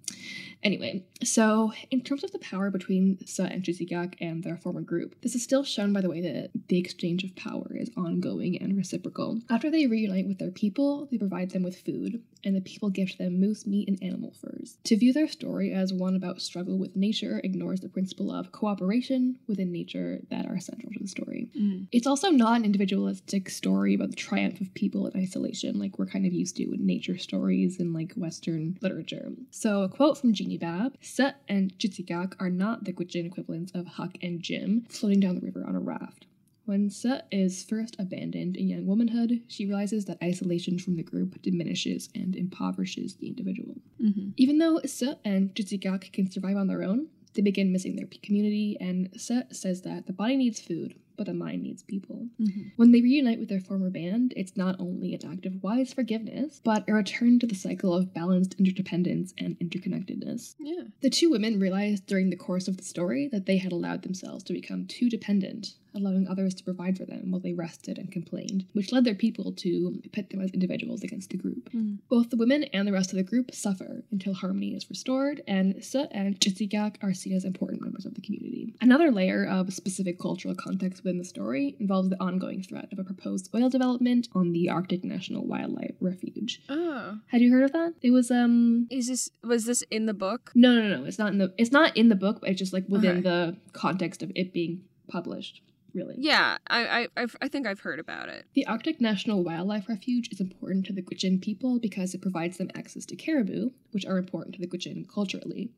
anyway, 0.62 1.04
so 1.22 1.72
in 1.90 2.02
terms 2.02 2.24
of 2.24 2.32
the 2.32 2.38
power 2.38 2.70
between 2.70 3.18
Sa 3.26 3.44
and 3.44 3.62
Chisigak 3.62 4.14
and 4.20 4.42
their 4.42 4.56
former 4.56 4.80
group, 4.80 5.20
this 5.22 5.34
is 5.34 5.42
still 5.42 5.64
shown 5.64 5.92
by 5.92 6.00
the 6.00 6.10
way 6.10 6.20
that 6.22 6.50
the 6.68 6.78
exchange 6.78 7.24
of 7.24 7.36
power 7.36 7.68
is 7.74 7.90
ongoing 7.96 8.60
and 8.60 8.76
reciprocal. 8.76 9.40
After 9.50 9.70
they 9.70 9.86
reunite 9.86 10.26
with 10.26 10.38
their 10.38 10.50
people, 10.50 11.06
they 11.10 11.18
provide 11.18 11.50
them 11.50 11.62
with 11.62 11.80
food, 11.80 12.22
and 12.44 12.56
the 12.56 12.60
people 12.60 12.90
gift 12.90 13.18
them 13.18 13.40
moose 13.40 13.66
meat 13.66 13.88
and 13.88 14.02
animal 14.02 14.32
furs. 14.32 14.78
To 14.84 14.96
view 14.96 15.12
their 15.12 15.28
story 15.28 15.72
as 15.72 15.92
one 15.92 16.14
about 16.14 16.40
struggle 16.40 16.78
with 16.78 16.96
nature 16.96 17.40
ignores 17.44 17.80
the 17.80 17.88
principle 17.88 18.30
of 18.32 18.52
cooperation 18.52 19.36
within 19.46 19.72
nature 19.72 20.20
that 20.30 20.46
are 20.46 20.58
central 20.60 20.92
to 20.92 20.98
the 20.98 21.08
story. 21.08 21.48
Mhm. 21.56 21.88
It's 21.92 22.06
also 22.06 22.30
not 22.30 22.58
an 22.58 22.64
individualistic 22.64 23.48
story 23.50 23.94
about 23.94 24.10
the 24.10 24.16
triumph 24.16 24.60
of 24.60 24.72
people 24.74 25.06
in 25.06 25.20
isolation, 25.20 25.78
like 25.78 25.98
we're 25.98 26.06
kind 26.06 26.26
of 26.26 26.32
used 26.32 26.56
to 26.56 26.72
in 26.72 26.86
nature 26.86 27.18
stories 27.18 27.78
in 27.78 27.92
like 27.92 28.12
Western 28.14 28.76
literature. 28.80 29.32
So, 29.50 29.82
a 29.82 29.88
quote 29.88 30.18
from 30.18 30.32
Genie 30.32 30.58
Babb 30.58 30.96
Set 31.00 31.36
and 31.48 31.76
Jitsigak 31.78 32.34
are 32.38 32.50
not 32.50 32.84
the 32.84 32.92
Gwich'in 32.92 33.26
equivalents 33.26 33.72
of 33.72 33.86
Huck 33.86 34.16
and 34.22 34.40
Jim 34.42 34.84
floating 34.88 35.20
down 35.20 35.34
the 35.34 35.40
river 35.40 35.64
on 35.66 35.74
a 35.74 35.80
raft. 35.80 36.26
When 36.64 36.90
Set 36.90 37.26
is 37.32 37.64
first 37.64 37.96
abandoned 37.98 38.56
in 38.56 38.68
young 38.68 38.86
womanhood, 38.86 39.42
she 39.48 39.66
realizes 39.66 40.04
that 40.04 40.22
isolation 40.22 40.78
from 40.78 40.96
the 40.96 41.02
group 41.02 41.40
diminishes 41.42 42.08
and 42.14 42.36
impoverishes 42.36 43.16
the 43.16 43.28
individual. 43.28 43.80
Mhm. 44.00 44.34
Even 44.36 44.58
though 44.58 44.80
Se 44.84 45.14
and 45.24 45.54
Jitsigak 45.54 46.12
can 46.12 46.30
survive 46.30 46.56
on 46.56 46.68
their 46.68 46.82
own, 46.82 47.08
they 47.34 47.42
begin 47.42 47.72
missing 47.72 47.96
their 47.96 48.08
community, 48.22 48.76
and 48.80 49.08
Se 49.16 49.44
says 49.50 49.82
that 49.82 50.06
the 50.06 50.12
body 50.12 50.36
needs 50.36 50.60
food, 50.60 50.94
but 51.16 51.26
the 51.26 51.34
mind 51.34 51.62
needs 51.62 51.82
people. 51.82 52.28
Mhm. 52.40 52.72
When 52.76 52.92
they 52.92 53.02
reunite 53.02 53.38
with 53.38 53.48
their 53.48 53.60
former 53.60 53.90
band, 53.90 54.32
it's 54.36 54.56
not 54.56 54.80
only 54.80 55.14
an 55.14 55.20
act 55.24 55.46
of 55.46 55.62
wise 55.62 55.92
forgiveness, 55.92 56.60
but 56.64 56.88
a 56.88 56.94
return 56.94 57.38
to 57.38 57.46
the 57.46 57.54
cycle 57.54 57.94
of 57.94 58.14
balanced 58.14 58.54
interdependence 58.58 59.34
and 59.38 59.58
interconnectedness. 59.60 60.56
Yeah. 60.58 60.84
The 61.02 61.10
two 61.10 61.30
women 61.30 61.60
realized 61.60 62.06
during 62.06 62.30
the 62.30 62.36
course 62.36 62.68
of 62.68 62.78
the 62.78 62.84
story 62.84 63.28
that 63.28 63.46
they 63.46 63.58
had 63.58 63.70
allowed 63.72 64.02
themselves 64.02 64.42
to 64.44 64.52
become 64.52 64.86
too 64.86 65.08
dependent, 65.10 65.74
allowing 65.94 66.28
others 66.28 66.54
to 66.54 66.64
provide 66.64 66.96
for 66.96 67.04
them 67.04 67.30
while 67.30 67.40
they 67.40 67.52
rested 67.52 67.98
and 67.98 68.10
complained, 68.12 68.66
which 68.72 68.92
led 68.92 69.04
their 69.04 69.14
people 69.14 69.52
to 69.52 70.00
pit 70.12 70.30
them 70.30 70.40
as 70.40 70.50
individuals 70.52 71.02
against 71.02 71.30
the 71.30 71.36
group. 71.36 71.70
Mhm. 71.72 71.98
Both 72.08 72.30
the 72.30 72.36
women 72.36 72.64
and 72.72 72.86
the 72.86 72.92
rest 72.92 73.12
of 73.12 73.16
the 73.16 73.22
group 73.22 73.52
suffer 73.54 74.04
until 74.10 74.34
harmony 74.34 74.74
is 74.74 74.88
restored, 74.90 75.42
and 75.46 75.82
Se 75.84 76.06
and 76.10 76.38
Jitsigak 76.40 76.96
are 77.02 77.14
seen 77.14 77.32
as 77.34 77.44
important 77.44 77.82
members 77.82 78.06
of 78.06 78.14
the 78.14 78.20
community. 78.20 78.74
Another 78.80 79.10
layer 79.10 79.44
of 79.44 79.72
specific 79.72 80.18
cultural 80.18 80.54
context 80.54 81.02
within 81.04 81.18
the 81.18 81.24
story 81.24 81.76
involves 81.80 82.08
the 82.10 82.20
ongoing 82.22 82.62
threat 82.62 82.88
of 82.92 82.98
a 82.98 83.04
proposed 83.04 83.48
oil 83.54 83.68
development 83.68 84.28
on 84.32 84.52
the 84.52 84.68
Arctic 84.68 85.04
National 85.04 85.46
Wildlife 85.46 85.94
Refuge. 86.00 86.60
Oh. 86.68 87.18
Had 87.28 87.40
you 87.40 87.50
heard 87.50 87.64
of 87.64 87.72
that? 87.72 87.94
It 88.02 88.10
was 88.10 88.30
um 88.30 88.86
Is 88.90 89.08
this 89.08 89.30
was 89.42 89.64
this 89.64 89.82
in 89.90 90.06
the 90.06 90.14
book? 90.14 90.52
no 90.54 90.74
no 90.74 90.88
no 90.96 91.04
it's 91.04 91.18
not 91.18 91.32
in 91.32 91.38
the 91.38 91.52
it's 91.58 91.72
not 91.72 91.96
in 91.96 92.08
the 92.08 92.14
book 92.14 92.40
but 92.40 92.50
it's 92.50 92.58
just 92.58 92.72
like 92.72 92.88
within 92.88 93.18
Okay. 93.18 93.20
the 93.22 93.56
context 93.72 94.22
of 94.22 94.30
it 94.34 94.52
being 94.52 94.82
published 95.08 95.60
really. 95.94 96.14
Yeah, 96.18 96.58
I 96.68 96.80
I 96.86 97.08
I've, 97.16 97.36
I 97.40 97.48
think 97.48 97.66
I've 97.66 97.80
heard 97.80 97.98
about 98.00 98.28
it. 98.28 98.46
The 98.54 98.66
Arctic 98.66 99.00
National 99.00 99.42
Wildlife 99.42 99.88
Refuge 99.88 100.28
is 100.32 100.40
important 100.40 100.86
to 100.86 100.92
the 100.92 101.02
Gwich'in 101.02 101.40
people 101.40 101.78
because 101.78 102.14
it 102.14 102.22
provides 102.22 102.58
them 102.58 102.70
access 102.74 103.04
to 103.06 103.16
caribou, 103.16 103.70
which 103.92 104.06
are 104.06 104.18
important 104.18 104.54
to 104.54 104.60
the 104.60 104.66
Gwich'in 104.66 105.08
culturally. 105.08 105.70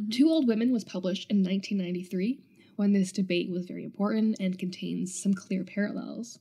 Mhm. 0.00 0.10
Two 0.10 0.28
Old 0.28 0.46
Women 0.48 0.72
was 0.72 0.84
published 0.84 1.30
in 1.30 1.42
1993 1.42 2.40
when 2.76 2.92
this 2.92 3.12
debate 3.12 3.50
was 3.50 3.66
very 3.66 3.84
important 3.84 4.36
and 4.40 4.58
contains 4.58 5.14
some 5.14 5.34
clear 5.34 5.64
parallels. 5.64 6.38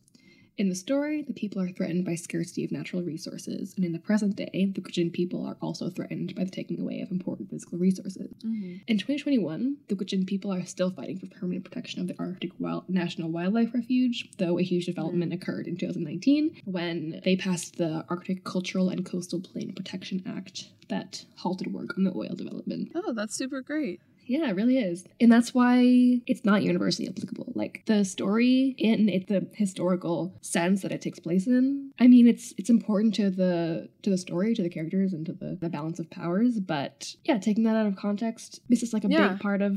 In 0.57 0.69
the 0.69 0.75
story, 0.75 1.21
the 1.21 1.33
people 1.33 1.61
are 1.61 1.69
threatened 1.69 2.05
by 2.05 2.15
scarcity 2.15 2.63
of 2.63 2.71
natural 2.71 3.01
resources, 3.01 3.73
and 3.75 3.85
in 3.85 3.93
the 3.93 3.99
present 3.99 4.35
day, 4.35 4.71
the 4.73 4.81
Gwich'in 4.81 5.11
people 5.11 5.45
are 5.45 5.57
also 5.61 5.89
threatened 5.89 6.35
by 6.35 6.43
the 6.43 6.51
taking 6.51 6.79
away 6.79 6.99
of 7.01 7.09
important 7.09 7.49
physical 7.49 7.77
resources. 7.77 8.29
Mm-hmm. 8.45 8.75
In 8.87 8.97
2021, 8.97 9.77
the 9.87 9.95
Gwich'in 9.95 10.27
people 10.27 10.53
are 10.53 10.65
still 10.65 10.91
fighting 10.91 11.17
for 11.17 11.27
permanent 11.27 11.63
protection 11.63 12.01
of 12.01 12.07
the 12.07 12.15
Arctic 12.19 12.51
Wild 12.59 12.89
National 12.89 13.31
Wildlife 13.31 13.73
Refuge, 13.73 14.29
though 14.37 14.59
a 14.59 14.63
huge 14.63 14.85
development 14.85 15.33
occurred 15.33 15.67
in 15.67 15.77
2019 15.77 16.61
when 16.65 17.21
they 17.23 17.35
passed 17.35 17.77
the 17.77 18.05
Arctic 18.09 18.43
Cultural 18.43 18.89
and 18.89 19.05
Coastal 19.05 19.39
Plain 19.39 19.73
Protection 19.73 20.21
Act 20.27 20.69
that 20.89 21.25
halted 21.37 21.73
work 21.73 21.97
on 21.97 22.03
the 22.03 22.13
oil 22.15 22.35
development. 22.35 22.91
Oh, 22.93 23.13
that's 23.13 23.35
super 23.35 23.61
great. 23.61 24.01
Yeah, 24.31 24.49
it 24.49 24.55
really 24.55 24.77
is. 24.77 25.05
And 25.19 25.31
that's 25.31 25.53
why 25.53 25.77
it's 26.25 26.45
not 26.45 26.63
universally 26.63 27.07
applicable. 27.09 27.51
Like 27.55 27.83
the 27.85 28.03
story 28.05 28.75
in 28.77 29.09
it 29.09 29.27
the 29.27 29.47
historical 29.53 30.33
sense 30.41 30.81
that 30.81 30.91
it 30.91 31.01
takes 31.01 31.19
place 31.19 31.47
in. 31.47 31.91
I 31.99 32.07
mean 32.07 32.27
it's 32.27 32.53
it's 32.57 32.69
important 32.69 33.13
to 33.15 33.29
the 33.29 33.89
to 34.03 34.09
the 34.09 34.17
story, 34.17 34.53
to 34.55 34.63
the 34.63 34.69
characters 34.69 35.11
and 35.13 35.25
to 35.25 35.33
the, 35.33 35.57
the 35.61 35.69
balance 35.69 35.99
of 35.99 36.09
powers, 36.09 36.59
but 36.59 37.15
yeah, 37.25 37.37
taking 37.39 37.63
that 37.65 37.75
out 37.75 37.87
of 37.87 37.95
context, 37.95 38.59
this 38.69 38.83
is 38.83 38.93
like 38.93 39.03
a 39.03 39.09
Yeah. 39.09 39.29
big 39.33 39.39
part 39.41 39.61
of 39.61 39.73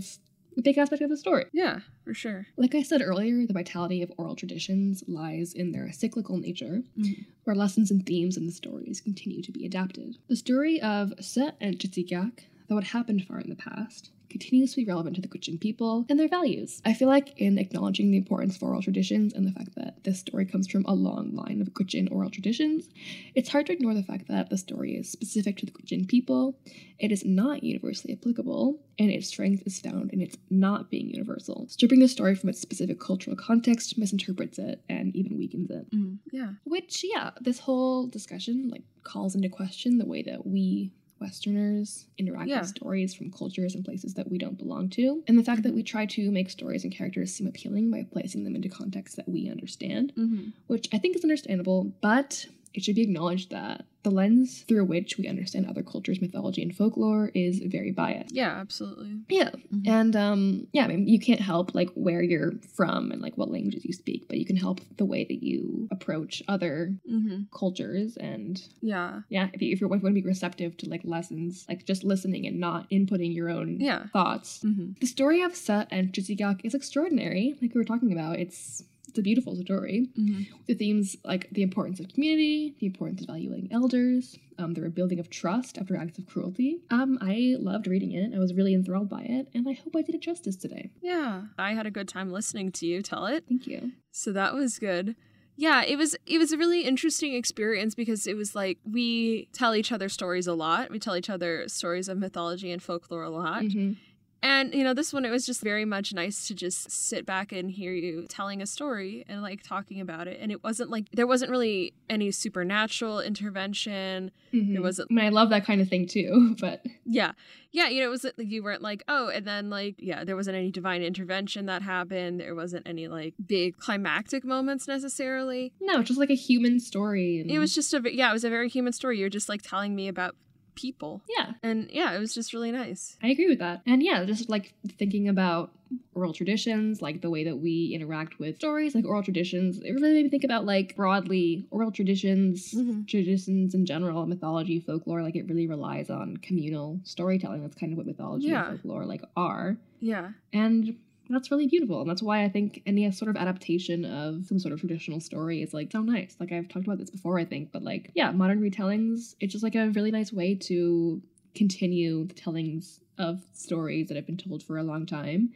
a 0.56 0.62
big 0.62 0.78
aspect 0.78 1.02
of 1.02 1.10
the 1.10 1.16
story. 1.16 1.46
Yeah, 1.52 1.80
for 2.04 2.14
sure. 2.14 2.46
Like 2.56 2.76
I 2.76 2.82
said 2.84 3.02
earlier, 3.02 3.44
the 3.44 3.52
vitality 3.52 4.02
of 4.02 4.12
oral 4.16 4.36
traditions 4.36 5.02
lies 5.08 5.52
in 5.52 5.72
their 5.72 5.90
cyclical 5.90 6.36
nature, 6.38 6.84
Mhm. 6.96 7.26
where 7.42 7.56
lessons 7.56 7.90
and 7.90 8.06
themes 8.06 8.36
in 8.36 8.46
the 8.46 8.52
stories 8.52 9.00
continue 9.00 9.42
to 9.42 9.50
be 9.50 9.66
adapted. 9.66 10.16
The 10.28 10.36
story 10.36 10.80
of 10.80 11.12
Set 11.18 11.56
and 11.60 11.76
Jitsigak, 11.80 12.34
though 12.68 12.78
it 12.78 12.84
happened 12.84 13.24
far 13.26 13.40
in 13.40 13.50
the 13.50 13.56
past, 13.56 14.12
continues 14.34 14.72
to 14.72 14.78
be 14.78 14.84
relevant 14.84 15.14
to 15.14 15.22
the 15.22 15.28
Gwich'in 15.28 15.60
people 15.60 16.04
and 16.08 16.18
their 16.18 16.26
values. 16.26 16.82
I 16.84 16.92
feel 16.92 17.06
like 17.06 17.38
in 17.40 17.56
acknowledging 17.56 18.10
the 18.10 18.16
importance 18.16 18.56
of 18.56 18.64
oral 18.64 18.82
traditions 18.82 19.32
and 19.32 19.46
the 19.46 19.52
fact 19.52 19.76
that 19.76 20.02
this 20.02 20.18
story 20.18 20.44
comes 20.44 20.66
from 20.66 20.84
a 20.86 20.92
long 20.92 21.36
line 21.36 21.60
of 21.60 21.68
Gwich'in 21.72 22.10
oral 22.10 22.30
traditions, 22.30 22.88
it's 23.36 23.50
hard 23.50 23.66
to 23.66 23.72
ignore 23.72 23.94
the 23.94 24.02
fact 24.02 24.26
that 24.26 24.50
the 24.50 24.58
story 24.58 24.96
is 24.96 25.08
specific 25.08 25.56
to 25.58 25.66
the 25.66 25.70
Gwich'in 25.70 26.08
people, 26.08 26.58
it 26.98 27.12
is 27.12 27.24
not 27.24 27.62
universally 27.62 28.12
applicable, 28.12 28.80
and 28.98 29.08
its 29.08 29.28
strength 29.28 29.62
is 29.66 29.78
found 29.78 30.12
in 30.12 30.20
its 30.20 30.36
not 30.50 30.90
being 30.90 31.10
universal. 31.10 31.68
Stripping 31.68 32.00
the 32.00 32.08
story 32.08 32.34
from 32.34 32.48
its 32.48 32.60
specific 32.60 32.98
cultural 32.98 33.36
context 33.36 33.96
misinterprets 33.96 34.58
it 34.58 34.82
and 34.88 35.14
even 35.14 35.38
weakens 35.38 35.70
it. 35.70 35.88
Mm. 35.92 36.18
Yeah. 36.32 36.50
Which, 36.64 37.04
yeah, 37.04 37.30
this 37.40 37.60
whole 37.60 38.08
discussion 38.08 38.68
like 38.68 38.82
calls 39.04 39.36
into 39.36 39.48
question 39.48 39.98
the 39.98 40.06
way 40.06 40.22
that 40.22 40.44
we 40.44 40.92
Westerners 41.24 42.06
interact 42.18 42.48
Yeah. 42.50 42.60
with 42.60 42.68
stories 42.68 43.14
from 43.14 43.30
cultures 43.30 43.74
and 43.74 43.84
places 43.84 44.12
that 44.14 44.30
we 44.30 44.36
don't 44.38 44.58
belong 44.58 44.88
to, 44.90 45.22
and 45.26 45.38
the 45.38 45.42
fact 45.42 45.62
that 45.62 45.74
we 45.74 45.82
try 45.82 46.04
to 46.06 46.30
make 46.30 46.50
stories 46.50 46.84
and 46.84 46.92
characters 46.92 47.32
seem 47.34 47.46
appealing 47.46 47.90
by 47.90 48.02
placing 48.04 48.44
them 48.44 48.54
into 48.54 48.68
contexts 48.68 49.16
that 49.16 49.28
we 49.28 49.48
understand, 49.48 50.12
Mm-hmm. 50.16 50.50
which 50.66 50.86
I 50.92 50.98
think 50.98 51.16
is 51.16 51.24
understandable, 51.24 51.92
but 52.02 52.46
it 52.74 52.82
should 52.84 52.94
be 52.96 53.02
acknowledged 53.02 53.50
that 53.50 53.86
the 54.04 54.10
lens 54.10 54.62
through 54.68 54.84
which 54.84 55.18
we 55.18 55.26
understand 55.26 55.66
other 55.66 55.82
cultures, 55.82 56.20
mythology, 56.20 56.62
and 56.62 56.74
folklore 56.76 57.32
is 57.34 57.58
very 57.66 57.90
biased. 57.90 58.34
Yeah, 58.34 58.50
absolutely. 58.60 59.16
Yeah, 59.28 59.50
Mhm. 59.74 59.88
and 59.88 60.14
um, 60.16 60.66
yeah, 60.72 60.84
I 60.84 60.88
mean, 60.88 61.08
you 61.08 61.18
can't 61.18 61.40
help 61.40 61.74
like 61.74 61.90
where 61.94 62.22
you're 62.22 62.52
from 62.76 63.10
and 63.10 63.20
like 63.20 63.36
what 63.36 63.50
languages 63.50 63.84
you 63.84 63.92
speak, 63.92 64.28
but 64.28 64.38
you 64.38 64.44
can 64.46 64.56
help 64.56 64.80
the 64.96 65.04
way 65.04 65.24
that 65.24 65.42
you 65.42 65.88
approach 65.90 66.42
other 66.46 66.94
Mm-hmm. 67.10 67.44
cultures 67.56 68.16
and 68.16 68.62
Yeah. 68.80 69.22
yeah, 69.28 69.48
if 69.52 69.60
you 69.62 69.72
if 69.72 69.80
you 69.80 69.88
want 69.88 70.02
to 70.04 70.10
be 70.12 70.22
receptive 70.22 70.76
to 70.78 70.88
like 70.88 71.02
lessons, 71.04 71.64
like 71.68 71.84
just 71.86 72.04
listening 72.04 72.46
and 72.46 72.60
not 72.60 72.88
inputting 72.90 73.34
your 73.34 73.48
own 73.50 73.80
Yeah. 73.80 74.06
thoughts. 74.12 74.62
Mm-hmm. 74.64 74.92
The 75.00 75.06
story 75.06 75.40
of 75.42 75.56
Set 75.56 75.88
and 75.90 76.12
Ch'idzigyaak 76.12 76.60
is 76.64 76.74
extraordinary. 76.74 77.54
Like 77.60 77.74
we 77.74 77.78
were 77.80 77.84
talking 77.84 78.12
about, 78.12 78.38
it's 78.38 78.82
it's 79.14 79.20
a 79.20 79.22
beautiful 79.22 79.54
story. 79.54 80.08
Mm-hmm. 80.18 80.42
The 80.66 80.74
themes 80.74 81.16
like 81.24 81.48
the 81.52 81.62
importance 81.62 82.00
of 82.00 82.08
community, 82.08 82.74
the 82.80 82.86
importance 82.86 83.20
of 83.20 83.28
valuing 83.28 83.68
elders, 83.70 84.36
um, 84.58 84.74
the 84.74 84.82
rebuilding 84.82 85.20
of 85.20 85.30
trust 85.30 85.78
after 85.78 85.96
acts 85.96 86.18
of 86.18 86.26
cruelty. 86.26 86.80
Um, 86.90 87.16
I 87.20 87.54
loved 87.60 87.86
reading 87.86 88.10
it. 88.10 88.34
I 88.34 88.40
was 88.40 88.52
really 88.54 88.74
enthralled 88.74 89.08
by 89.08 89.22
it, 89.22 89.46
and 89.54 89.68
I 89.68 89.74
hope 89.74 89.94
I 89.94 90.02
did 90.02 90.16
it 90.16 90.20
justice 90.20 90.56
today. 90.56 90.90
Yeah. 91.00 91.42
I 91.56 91.74
had 91.74 91.86
a 91.86 91.92
good 91.92 92.08
time 92.08 92.32
listening 92.32 92.72
to 92.72 92.86
you 92.86 93.02
tell 93.02 93.26
it. 93.26 93.44
Thank 93.48 93.68
you. 93.68 93.92
So 94.10 94.32
that 94.32 94.52
was 94.52 94.80
good. 94.80 95.14
Yeah, 95.56 95.84
it 95.84 95.96
was 95.96 96.16
it 96.26 96.38
was 96.38 96.50
a 96.50 96.58
really 96.58 96.80
interesting 96.82 97.34
experience 97.34 97.94
because 97.94 98.26
it 98.26 98.34
was 98.36 98.56
like 98.56 98.78
we 98.84 99.48
tell 99.52 99.76
each 99.76 99.92
other 99.92 100.08
stories 100.08 100.48
a 100.48 100.54
lot. 100.54 100.90
We 100.90 100.98
tell 100.98 101.14
each 101.16 101.30
other 101.30 101.68
stories 101.68 102.08
of 102.08 102.18
mythology 102.18 102.72
and 102.72 102.82
folklore 102.82 103.22
a 103.22 103.30
lot. 103.30 103.62
Mhm. 103.62 103.96
And 104.44 104.74
you 104.74 104.84
know, 104.84 104.92
this 104.92 105.10
one 105.10 105.24
it 105.24 105.30
was 105.30 105.46
just 105.46 105.62
very 105.62 105.86
much 105.86 106.12
nice 106.12 106.46
to 106.48 106.54
just 106.54 106.90
sit 106.90 107.24
back 107.24 107.50
and 107.50 107.70
hear 107.70 107.92
you 107.94 108.26
telling 108.28 108.60
a 108.60 108.66
story 108.66 109.24
and 109.26 109.40
like 109.40 109.62
talking 109.62 110.00
about 110.02 110.28
it. 110.28 110.38
And 110.40 110.52
it 110.52 110.62
wasn't 110.62 110.90
like 110.90 111.06
there 111.12 111.26
wasn't 111.26 111.50
really 111.50 111.94
any 112.10 112.30
supernatural 112.30 113.20
intervention. 113.20 114.30
Mhm. 114.52 114.74
There 114.74 114.82
wasn't 114.82 115.08
I 115.10 115.14
mean, 115.14 115.24
I 115.24 115.28
love 115.30 115.48
that 115.50 115.64
kind 115.64 115.80
of 115.80 115.88
thing 115.88 116.06
too, 116.06 116.56
but 116.60 116.84
yeah. 117.06 117.32
Yeah, 117.72 117.88
you 117.88 118.00
know, 118.00 118.06
it 118.06 118.10
was 118.10 118.22
like 118.24 118.34
you 118.38 118.62
weren't 118.62 118.82
like, 118.82 119.02
oh, 119.08 119.28
and 119.30 119.44
then 119.46 119.68
like 119.70 119.96
yeah, 119.98 120.24
there 120.24 120.36
wasn't 120.36 120.56
any 120.56 120.70
divine 120.70 121.02
intervention 121.02 121.64
that 121.66 121.80
happened. 121.82 122.38
There 122.38 122.54
wasn't 122.54 122.86
any 122.86 123.08
like 123.08 123.34
big 123.44 123.78
climactic 123.78 124.44
moments 124.44 124.86
necessarily. 124.86 125.72
no, 125.80 126.02
just 126.02 126.20
like 126.20 126.30
a 126.30 126.34
human 126.36 126.78
story. 126.80 127.40
And 127.40 127.50
It 127.50 127.58
was 127.58 127.74
just 127.74 127.94
a 127.94 128.00
yeah, 128.14 128.28
it 128.28 128.32
was 128.34 128.44
a 128.44 128.50
very 128.50 128.68
human 128.68 128.92
story. 128.92 129.18
You're 129.18 129.28
just 129.30 129.48
like 129.48 129.62
telling 129.62 129.94
me 129.96 130.06
about 130.06 130.36
people. 130.74 131.22
yeah, 131.36 131.52
And 131.62 131.88
yeah, 131.90 132.14
it 132.14 132.18
was 132.18 132.34
just 132.34 132.52
really 132.52 132.72
nice. 132.72 133.16
I 133.22 133.28
agree 133.28 133.48
with 133.48 133.58
that. 133.60 133.82
And 133.86 134.02
yeah, 134.02 134.24
just 134.24 134.48
like 134.48 134.74
thinking 134.98 135.28
about 135.28 135.70
oral 136.14 136.32
traditions, 136.32 137.00
like 137.02 137.20
the 137.20 137.30
way 137.30 137.44
that 137.44 137.56
we 137.58 137.92
interact 137.94 138.38
with 138.38 138.56
stories, 138.56 138.94
like 138.94 139.04
oral 139.04 139.22
traditions, 139.22 139.78
it 139.78 139.92
really 139.92 140.12
made 140.14 140.24
me 140.24 140.28
think 140.30 140.44
about 140.44 140.64
like 140.64 140.96
broadly 140.96 141.66
oral 141.70 141.92
traditions, 141.92 142.72
Mhm. 142.74 143.06
traditions 143.06 143.74
in 143.74 143.86
general, 143.86 144.26
mythology, 144.26 144.80
folklore, 144.80 145.22
like 145.22 145.36
it 145.36 145.46
really 145.48 145.66
relies 145.68 146.10
on 146.10 146.36
communal 146.38 147.00
storytelling. 147.04 147.62
That's 147.62 147.76
kind 147.76 147.92
of 147.92 147.98
what 147.98 148.06
mythology 148.06 148.48
Yeah. 148.48 148.68
and 148.70 148.80
folklore 148.80 149.04
like 149.06 149.22
are. 149.36 149.76
Yeah. 150.00 150.32
And 150.52 150.96
that's 151.28 151.50
really 151.50 151.66
beautiful. 151.66 152.00
And 152.00 152.08
that's 152.10 152.22
why 152.22 152.44
I 152.44 152.48
think 152.48 152.82
any 152.86 153.10
sort 153.12 153.30
of 153.30 153.36
adaptation 153.36 154.04
of 154.04 154.46
some 154.46 154.58
sort 154.58 154.72
of 154.72 154.80
traditional 154.80 155.20
story 155.20 155.62
is 155.62 155.72
like 155.74 155.90
so 155.92 156.02
nice. 156.02 156.36
Like 156.38 156.52
I've 156.52 156.68
talked 156.68 156.86
about 156.86 156.98
this 156.98 157.10
before, 157.10 157.38
I 157.38 157.44
think, 157.44 157.72
but 157.72 157.82
like, 157.82 158.10
yeah, 158.14 158.30
modern 158.30 158.60
retellings, 158.60 159.34
it's 159.40 159.52
just 159.52 159.64
like 159.64 159.74
a 159.74 159.90
really 159.90 160.10
nice 160.10 160.32
way 160.32 160.54
to 160.54 161.22
continue 161.54 162.26
the 162.26 162.34
tellings 162.34 163.00
of 163.18 163.42
stories 163.52 164.08
that 164.08 164.16
have 164.16 164.26
been 164.26 164.36
told 164.36 164.62
for 164.62 164.76
a 164.76 164.82
long 164.82 165.06
time. 165.06 165.52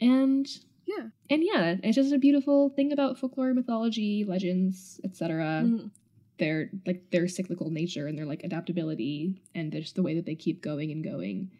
And 0.00 0.46
Yeah. 0.86 1.08
and 1.28 1.42
yeah, 1.44 1.76
it's 1.82 1.96
just 1.96 2.12
a 2.12 2.18
beautiful 2.18 2.70
thing 2.70 2.92
about 2.92 3.18
folklore, 3.18 3.54
mythology, 3.54 4.24
legends, 4.24 5.00
etc. 5.04 5.62
Mhm. 5.64 5.90
Their 6.38 6.70
like 6.86 7.10
their 7.10 7.28
cyclical 7.28 7.70
nature 7.70 8.06
and 8.06 8.16
their 8.18 8.26
like 8.26 8.44
adaptability 8.44 9.42
and 9.54 9.72
just 9.72 9.94
the 9.94 10.02
way 10.02 10.14
that 10.14 10.24
they 10.24 10.34
keep 10.34 10.62
going 10.62 10.90
and 10.90 11.04
going 11.04 11.50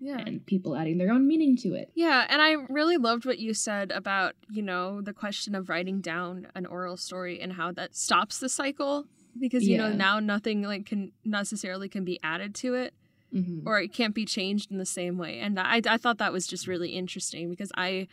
Yeah. 0.00 0.18
and 0.18 0.44
people 0.46 0.76
adding 0.76 0.98
their 0.98 1.10
own 1.10 1.26
meaning 1.26 1.56
to 1.58 1.74
it. 1.74 1.90
Yeah, 1.94 2.26
and 2.28 2.40
I 2.40 2.52
really 2.68 2.96
loved 2.96 3.24
what 3.26 3.38
you 3.38 3.52
said 3.54 3.90
about, 3.90 4.34
you 4.50 4.62
know, 4.62 5.00
the 5.00 5.12
question 5.12 5.54
of 5.54 5.68
writing 5.68 6.00
down 6.00 6.46
an 6.54 6.66
oral 6.66 6.96
story 6.96 7.40
and 7.40 7.54
how 7.54 7.72
that 7.72 7.96
stops 7.96 8.38
the 8.38 8.48
cycle 8.48 9.06
because 9.40 9.66
you 9.68 9.76
know 9.78 9.92
now 9.92 10.18
nothing 10.18 10.62
like 10.62 10.86
can 10.86 11.12
necessarily 11.24 11.88
can 11.88 12.04
be 12.04 12.18
added 12.24 12.54
to 12.56 12.74
it 12.74 12.92
Mhm. 13.32 13.62
or 13.66 13.78
it 13.80 13.92
can't 13.92 14.14
be 14.14 14.24
changed 14.24 14.70
in 14.72 14.78
the 14.78 14.86
same 14.86 15.18
way. 15.18 15.38
And 15.38 15.60
I 15.60 15.80
I 15.86 15.96
thought 15.96 16.18
that 16.18 16.32
was 16.32 16.46
just 16.46 16.66
really 16.66 16.90
interesting 16.90 17.50
because 17.50 17.70
I 17.76 18.08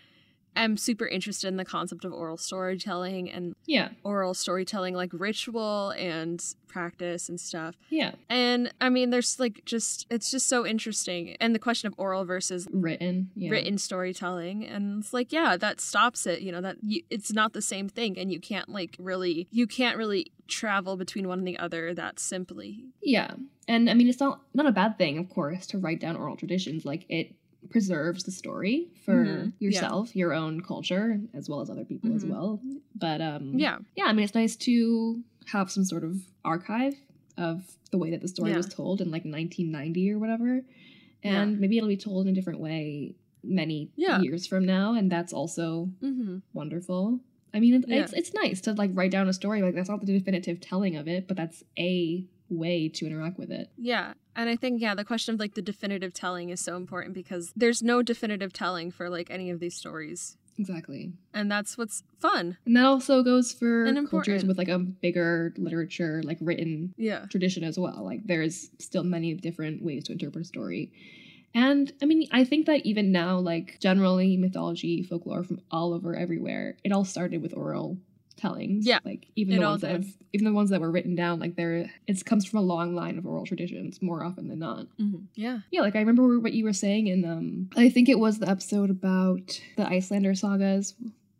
am 0.64 0.78
super 0.78 1.06
interested 1.08 1.48
in 1.48 1.58
the 1.58 1.66
concept 1.66 2.06
of 2.06 2.14
oral 2.14 2.38
storytelling 2.38 3.30
and 3.32 3.56
Yeah, 3.66 3.90
oral 4.04 4.34
storytelling 4.34 4.96
like 4.96 5.12
ritual 5.14 5.92
and 5.92 6.44
practice 6.68 7.30
and 7.30 7.40
stuff. 7.40 7.76
yeah. 7.90 8.12
And 8.30 8.72
I 8.82 8.90
mean 8.90 9.10
there's 9.10 9.40
like 9.40 9.64
just 9.66 10.06
it's 10.10 10.30
just 10.32 10.48
so 10.48 10.66
interesting 10.66 11.38
and 11.40 11.56
the 11.56 11.60
question 11.60 11.88
of 11.88 11.94
oral 11.98 12.26
versus 12.26 12.68
Written, 12.72 13.32
yeah. 13.36 13.50
written 13.52 13.78
storytelling 13.78 14.66
and 14.66 15.02
it's 15.04 15.14
like 15.14 15.32
yeah 15.32 15.56
that 15.58 15.80
stops 15.80 16.28
it 16.28 16.42
you 16.42 16.52
know 16.52 16.62
that 16.62 16.78
you, 16.82 17.02
it's 17.10 17.32
not 17.32 17.54
the 17.54 17.62
same 17.62 17.88
thing 17.88 18.18
and 18.18 18.32
you 18.32 18.40
can't 18.40 18.68
like 18.70 18.96
really 19.00 19.48
you 19.52 19.68
can't 19.68 19.98
really 19.98 20.32
travel 20.48 20.98
between 20.98 21.28
one 21.28 21.40
and 21.40 21.48
the 21.48 21.58
other 21.58 21.94
that 21.94 22.20
simply 22.20 22.84
Yeah, 23.02 23.32
and 23.68 23.90
I 23.90 23.94
mean 23.94 24.08
it's 24.10 24.20
not 24.20 24.42
not 24.54 24.66
a 24.68 24.72
bad 24.72 24.98
thing, 24.98 25.18
of 25.18 25.30
course, 25.30 25.66
to 25.68 25.78
write 25.78 26.00
down 26.02 26.16
oral 26.18 26.36
traditions. 26.36 26.86
Like 26.86 27.06
it 27.10 27.34
preserves 27.70 28.24
the 28.24 28.32
story 28.32 28.88
for 29.04 29.26
Mhm, 29.26 29.54
yeah. 29.60 29.66
yourself, 29.66 30.16
your 30.16 30.34
own 30.34 30.62
culture, 30.62 31.20
as 31.34 31.50
well 31.50 31.62
as 31.62 31.70
other 31.70 31.86
people 31.86 32.14
as 32.16 32.24
Mhm. 32.24 32.30
well. 32.30 32.62
But 32.96 33.22
um, 33.22 33.58
yeah 33.58 33.80
yeah. 33.96 34.06
I 34.06 34.14
mean 34.14 34.24
it's 34.24 34.36
nice 34.36 34.56
to 34.58 35.24
have 35.48 35.70
some 35.72 35.84
sort 35.86 36.04
of 36.04 36.22
archive 36.44 36.96
of 37.38 37.78
the 37.92 37.98
way 37.98 38.12
that 38.12 38.22
the 38.22 38.28
story 38.28 38.52
Yeah. 38.52 38.58
was 38.58 38.68
told 38.70 39.02
in 39.02 39.12
like 39.12 39.26
1990 39.26 40.12
or 40.12 40.20
whatever, 40.20 40.64
and 41.24 41.52
Yeah. 41.52 41.58
maybe 41.60 41.78
it'll 41.78 41.90
be 41.90 41.98
told 41.98 42.26
in 42.28 42.32
a 42.32 42.36
different 42.36 42.60
way 42.60 43.16
many 43.44 43.92
Yeah. 43.96 44.22
years 44.22 44.48
from 44.48 44.66
now, 44.66 44.94
and 44.96 45.12
that's 45.12 45.32
also 45.34 45.92
mm-hmm. 46.02 46.38
wonderful. 46.54 47.20
I 47.54 47.60
mean, 47.60 47.74
it's, 47.76 47.88
Yeah. 47.88 48.04
it's 48.04 48.14
it's 48.14 48.34
nice 48.34 48.60
to 48.62 48.74
like 48.74 48.92
write 48.94 49.12
down 49.12 49.28
a 49.30 49.34
story. 49.34 49.62
Like 49.62 49.76
that's 49.76 49.90
not 49.90 50.02
the 50.06 50.08
definitive 50.12 50.60
telling 50.60 50.96
of 50.96 51.08
it, 51.08 51.28
but 51.28 51.38
that's 51.38 51.64
a 51.78 52.26
way 52.50 52.90
to 52.90 53.06
interact 53.08 53.38
with 53.40 53.52
it. 53.52 53.70
yeah 53.78 54.14
and 54.36 54.50
i 54.50 54.56
think 54.56 54.82
yeah 54.82 54.94
the 54.96 55.06
question 55.06 55.34
of 55.34 55.40
like 55.40 55.54
the 55.56 55.62
definitive 55.62 56.14
telling 56.14 56.50
is 56.50 56.60
so 56.60 56.76
important 56.76 57.14
because 57.14 57.52
there's 57.56 57.82
no 57.82 58.02
definitive 58.02 58.52
telling 58.54 58.92
for 58.92 59.10
like 59.10 59.30
any 59.30 59.50
of 59.50 59.60
these 59.60 59.76
stories 59.76 60.38
Exactly. 60.58 61.12
And 61.34 61.52
that's 61.52 61.78
what's 61.78 62.04
fun. 62.20 62.58
And 62.66 62.78
that 62.78 62.86
also 62.86 63.24
goes 63.24 63.52
for 63.52 63.94
cultures 64.10 64.46
with 64.46 64.58
like 64.58 64.70
a 64.70 64.80
bigger 64.80 65.54
literature, 65.58 66.22
like 66.24 66.38
written 66.40 66.94
Yeah. 66.98 67.26
tradition 67.30 67.66
as 67.66 67.78
well. 67.78 68.04
Like 68.06 68.26
there's 68.26 68.70
still 68.80 69.04
many 69.04 69.34
different 69.34 69.84
ways 69.84 70.06
to 70.06 70.14
interpret 70.14 70.44
a 70.44 70.48
story. 70.48 70.94
And 71.54 71.92
I 72.02 72.06
mean, 72.06 72.28
I 72.32 72.46
think 72.46 72.68
that 72.68 72.86
even 72.86 73.12
now, 73.12 73.38
like 73.40 73.80
generally 73.82 74.38
mythology, 74.38 75.04
folklore 75.04 75.44
from 75.44 75.60
all 75.72 75.94
over 75.94 76.16
everywhere, 76.16 76.78
it 76.86 76.94
all 76.94 77.04
started 77.04 77.42
with 77.42 77.54
oral 77.54 77.98
tellings. 78.38 78.86
Yeah, 78.86 79.00
Like 79.06 79.28
even 79.36 79.58
the 79.58 79.66
ones 79.66 79.82
that 79.82 79.92
have, 79.92 80.06
even 80.34 80.46
the 80.46 80.54
ones 80.54 80.70
that 80.70 80.82
were 80.82 80.92
written 80.92 81.16
down, 81.16 81.40
like 81.40 81.56
they're 81.56 81.90
it 82.08 82.26
comes 82.26 82.46
from 82.46 82.60
a 82.60 82.64
long 82.64 82.94
line 82.96 83.18
of 83.18 83.26
oral 83.26 83.46
traditions 83.46 84.02
more 84.02 84.24
often 84.24 84.48
than 84.48 84.60
not. 84.60 84.88
Mhm. 85.00 85.28
Yeah. 85.36 85.60
Yeah, 85.72 85.82
like 85.82 85.96
I 85.96 86.00
remember 86.00 86.40
what 86.40 86.54
you 86.54 86.64
were 86.64 86.74
saying 86.74 87.08
in 87.08 87.24
um 87.26 87.70
I 87.78 87.90
think 87.90 88.10
it 88.10 88.20
was 88.20 88.40
the 88.40 88.50
episode 88.50 88.90
about 88.90 89.60
the 89.78 89.88
Icelander 89.88 90.36
sagas, 90.36 90.96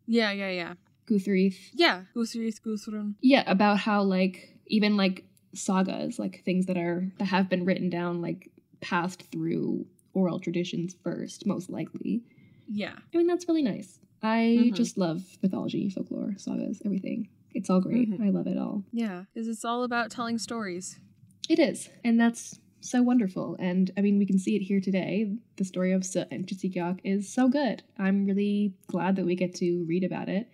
Yeah, 0.08 0.32
yeah, 0.32 0.50
yeah. 0.50 0.74
Guthrith. 1.08 1.58
Yeah. 1.74 2.04
Gusris 2.16 2.60
Guthrun. 2.62 3.16
Yeah, 3.22 3.44
about 3.46 3.78
how 3.80 4.02
like 4.04 4.56
even 4.68 4.98
like 4.98 5.26
sagas, 5.54 6.18
like 6.20 6.44
things 6.44 6.66
that 6.68 6.78
are 6.78 7.12
that 7.20 7.26
have 7.26 7.50
been 7.50 7.66
written 7.66 7.90
down, 7.90 8.22
like 8.22 8.50
passed 8.82 9.24
through 9.32 9.86
oral 10.14 10.40
traditions 10.40 10.96
first, 11.04 11.46
most 11.46 11.70
likely. 11.70 12.24
Yeah. 12.68 12.96
I 13.14 13.18
mean, 13.18 13.28
that's 13.28 13.48
really 13.48 13.62
nice. 13.62 14.00
I 14.26 14.70
Mhm. 14.72 14.74
just 14.74 14.98
love 14.98 15.38
mythology, 15.44 15.88
folklore, 15.90 16.34
sagas, 16.38 16.82
everything. 16.84 17.30
It's 17.54 17.70
all 17.70 17.80
great. 17.80 18.10
Mhm. 18.10 18.20
I 18.20 18.30
love 18.32 18.48
it 18.48 18.58
all. 18.58 18.84
Yeah. 18.92 19.26
Because 19.34 19.48
it's 19.48 19.64
all 19.64 19.84
about 19.84 20.10
telling 20.10 20.38
stories. 20.40 21.00
It 21.48 21.60
is, 21.60 21.90
and 22.04 22.20
that's 22.20 22.60
so 22.82 23.04
wonderful. 23.04 23.56
And 23.60 23.92
I 23.96 24.02
mean, 24.02 24.18
we 24.18 24.26
can 24.26 24.40
see 24.40 24.56
it 24.56 24.64
here 24.64 24.82
today. 24.82 25.38
The 25.58 25.64
story 25.64 25.92
of 25.92 26.04
Soot 26.04 26.28
and 26.32 26.48
Ch'idzigyaak 26.48 27.02
is 27.04 27.30
so 27.32 27.50
good. 27.50 27.84
I'm 27.98 28.26
really 28.26 28.74
glad 28.88 29.16
that 29.18 29.26
we 29.26 29.36
get 29.36 29.54
to 29.56 29.84
read 29.86 30.04
about 30.04 30.28
it. 30.28 30.50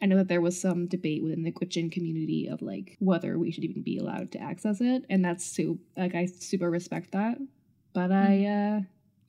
I 0.00 0.06
know 0.06 0.16
that 0.16 0.28
there 0.28 0.40
was 0.40 0.60
some 0.60 0.86
debate 0.86 1.24
within 1.24 1.42
the 1.42 1.50
Gwich'in 1.50 1.90
community 1.90 2.46
of 2.46 2.62
like 2.62 2.96
whether 3.00 3.36
we 3.36 3.50
should 3.50 3.64
even 3.64 3.82
be 3.82 3.98
allowed 3.98 4.30
to 4.32 4.40
access 4.40 4.80
it, 4.80 5.04
and 5.10 5.24
that's 5.24 5.44
so 5.44 5.78
like 5.96 6.14
I 6.14 6.26
super 6.26 6.70
respect 6.70 7.10
that. 7.12 7.38
But 7.92 8.12
I 8.12 8.44
uh 8.46 8.80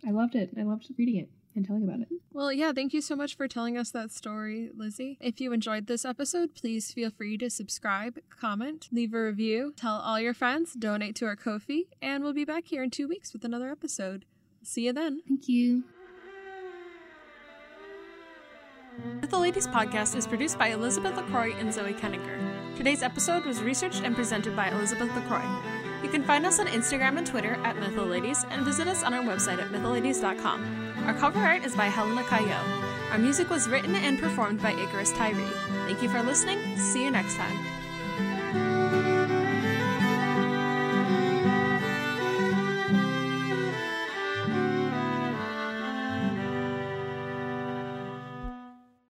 I 0.07 0.11
loved 0.11 0.35
it. 0.35 0.51
I 0.55 0.61
loved 0.61 0.87
reading 0.95 1.15
it 1.17 1.29
and 1.55 1.65
telling 1.65 1.83
about 1.83 1.99
it. 1.99 2.05
Mm-hmm. 2.05 2.37
Well, 2.37 2.53
yeah, 2.53 2.71
thank 2.73 2.93
you 2.93 3.01
so 3.01 3.15
much 3.15 3.35
for 3.35 3.47
telling 3.47 3.77
us 3.77 3.91
that 3.91 4.11
story, 4.11 4.69
Lizzie. 4.75 5.17
If 5.19 5.41
you 5.41 5.51
enjoyed 5.53 5.87
this 5.87 6.05
episode, 6.05 6.55
please 6.55 6.91
feel 6.91 7.09
free 7.09 7.37
to 7.37 7.49
subscribe, 7.49 8.19
comment, 8.29 8.87
leave 8.91 9.13
a 9.13 9.23
review, 9.23 9.73
tell 9.75 9.95
all 9.95 10.19
your 10.19 10.33
friends, 10.33 10.73
donate 10.73 11.15
to 11.17 11.25
our 11.25 11.35
Ko-fi, 11.35 11.85
and 12.01 12.23
we'll 12.23 12.33
be 12.33 12.45
back 12.45 12.65
here 12.65 12.83
in 12.83 12.89
two 12.89 13.07
weeks 13.07 13.33
with 13.33 13.43
another 13.43 13.71
episode. 13.71 14.25
See 14.63 14.85
you 14.85 14.93
then. 14.93 15.21
Thank 15.27 15.47
you. 15.47 15.83
The 19.21 19.39
Ladies 19.39 19.67
podcast 19.67 20.15
is 20.15 20.27
produced 20.27 20.59
by 20.59 20.69
Elizabeth 20.69 21.15
LaCroix 21.15 21.53
and 21.53 21.73
Zoe 21.73 21.93
Kenninger. 21.93 22.75
Today's 22.75 23.03
episode 23.03 23.45
was 23.45 23.61
researched 23.61 24.03
and 24.03 24.15
presented 24.15 24.55
by 24.55 24.69
Elizabeth 24.69 25.13
LaCroix. 25.15 25.47
You 26.03 26.09
can 26.09 26.23
find 26.23 26.45
us 26.45 26.59
on 26.59 26.67
Instagram 26.67 27.17
and 27.17 27.27
Twitter 27.27 27.53
at 27.63 27.75
MythoLadies 27.75 28.45
and 28.51 28.65
visit 28.65 28.87
us 28.87 29.03
on 29.03 29.13
our 29.13 29.23
website 29.23 29.61
at 29.61 29.69
mytholadies.com. 29.69 30.78
Our 31.09 31.15
cover 31.15 31.39
art 31.39 31.65
is 31.65 31.75
by 31.75 31.85
Helena 31.85 32.23
Cayo. 32.25 32.61
Our 33.11 33.17
music 33.17 33.49
was 33.49 33.67
written 33.67 33.95
and 33.95 34.19
performed 34.19 34.61
by 34.61 34.73
Icarus 34.73 35.11
Tyree. 35.11 35.43
Thank 35.87 36.03
you 36.03 36.09
for 36.09 36.21
listening. 36.21 36.77
See 36.77 37.03
you 37.03 37.09
next 37.09 37.33
time. 37.33 37.78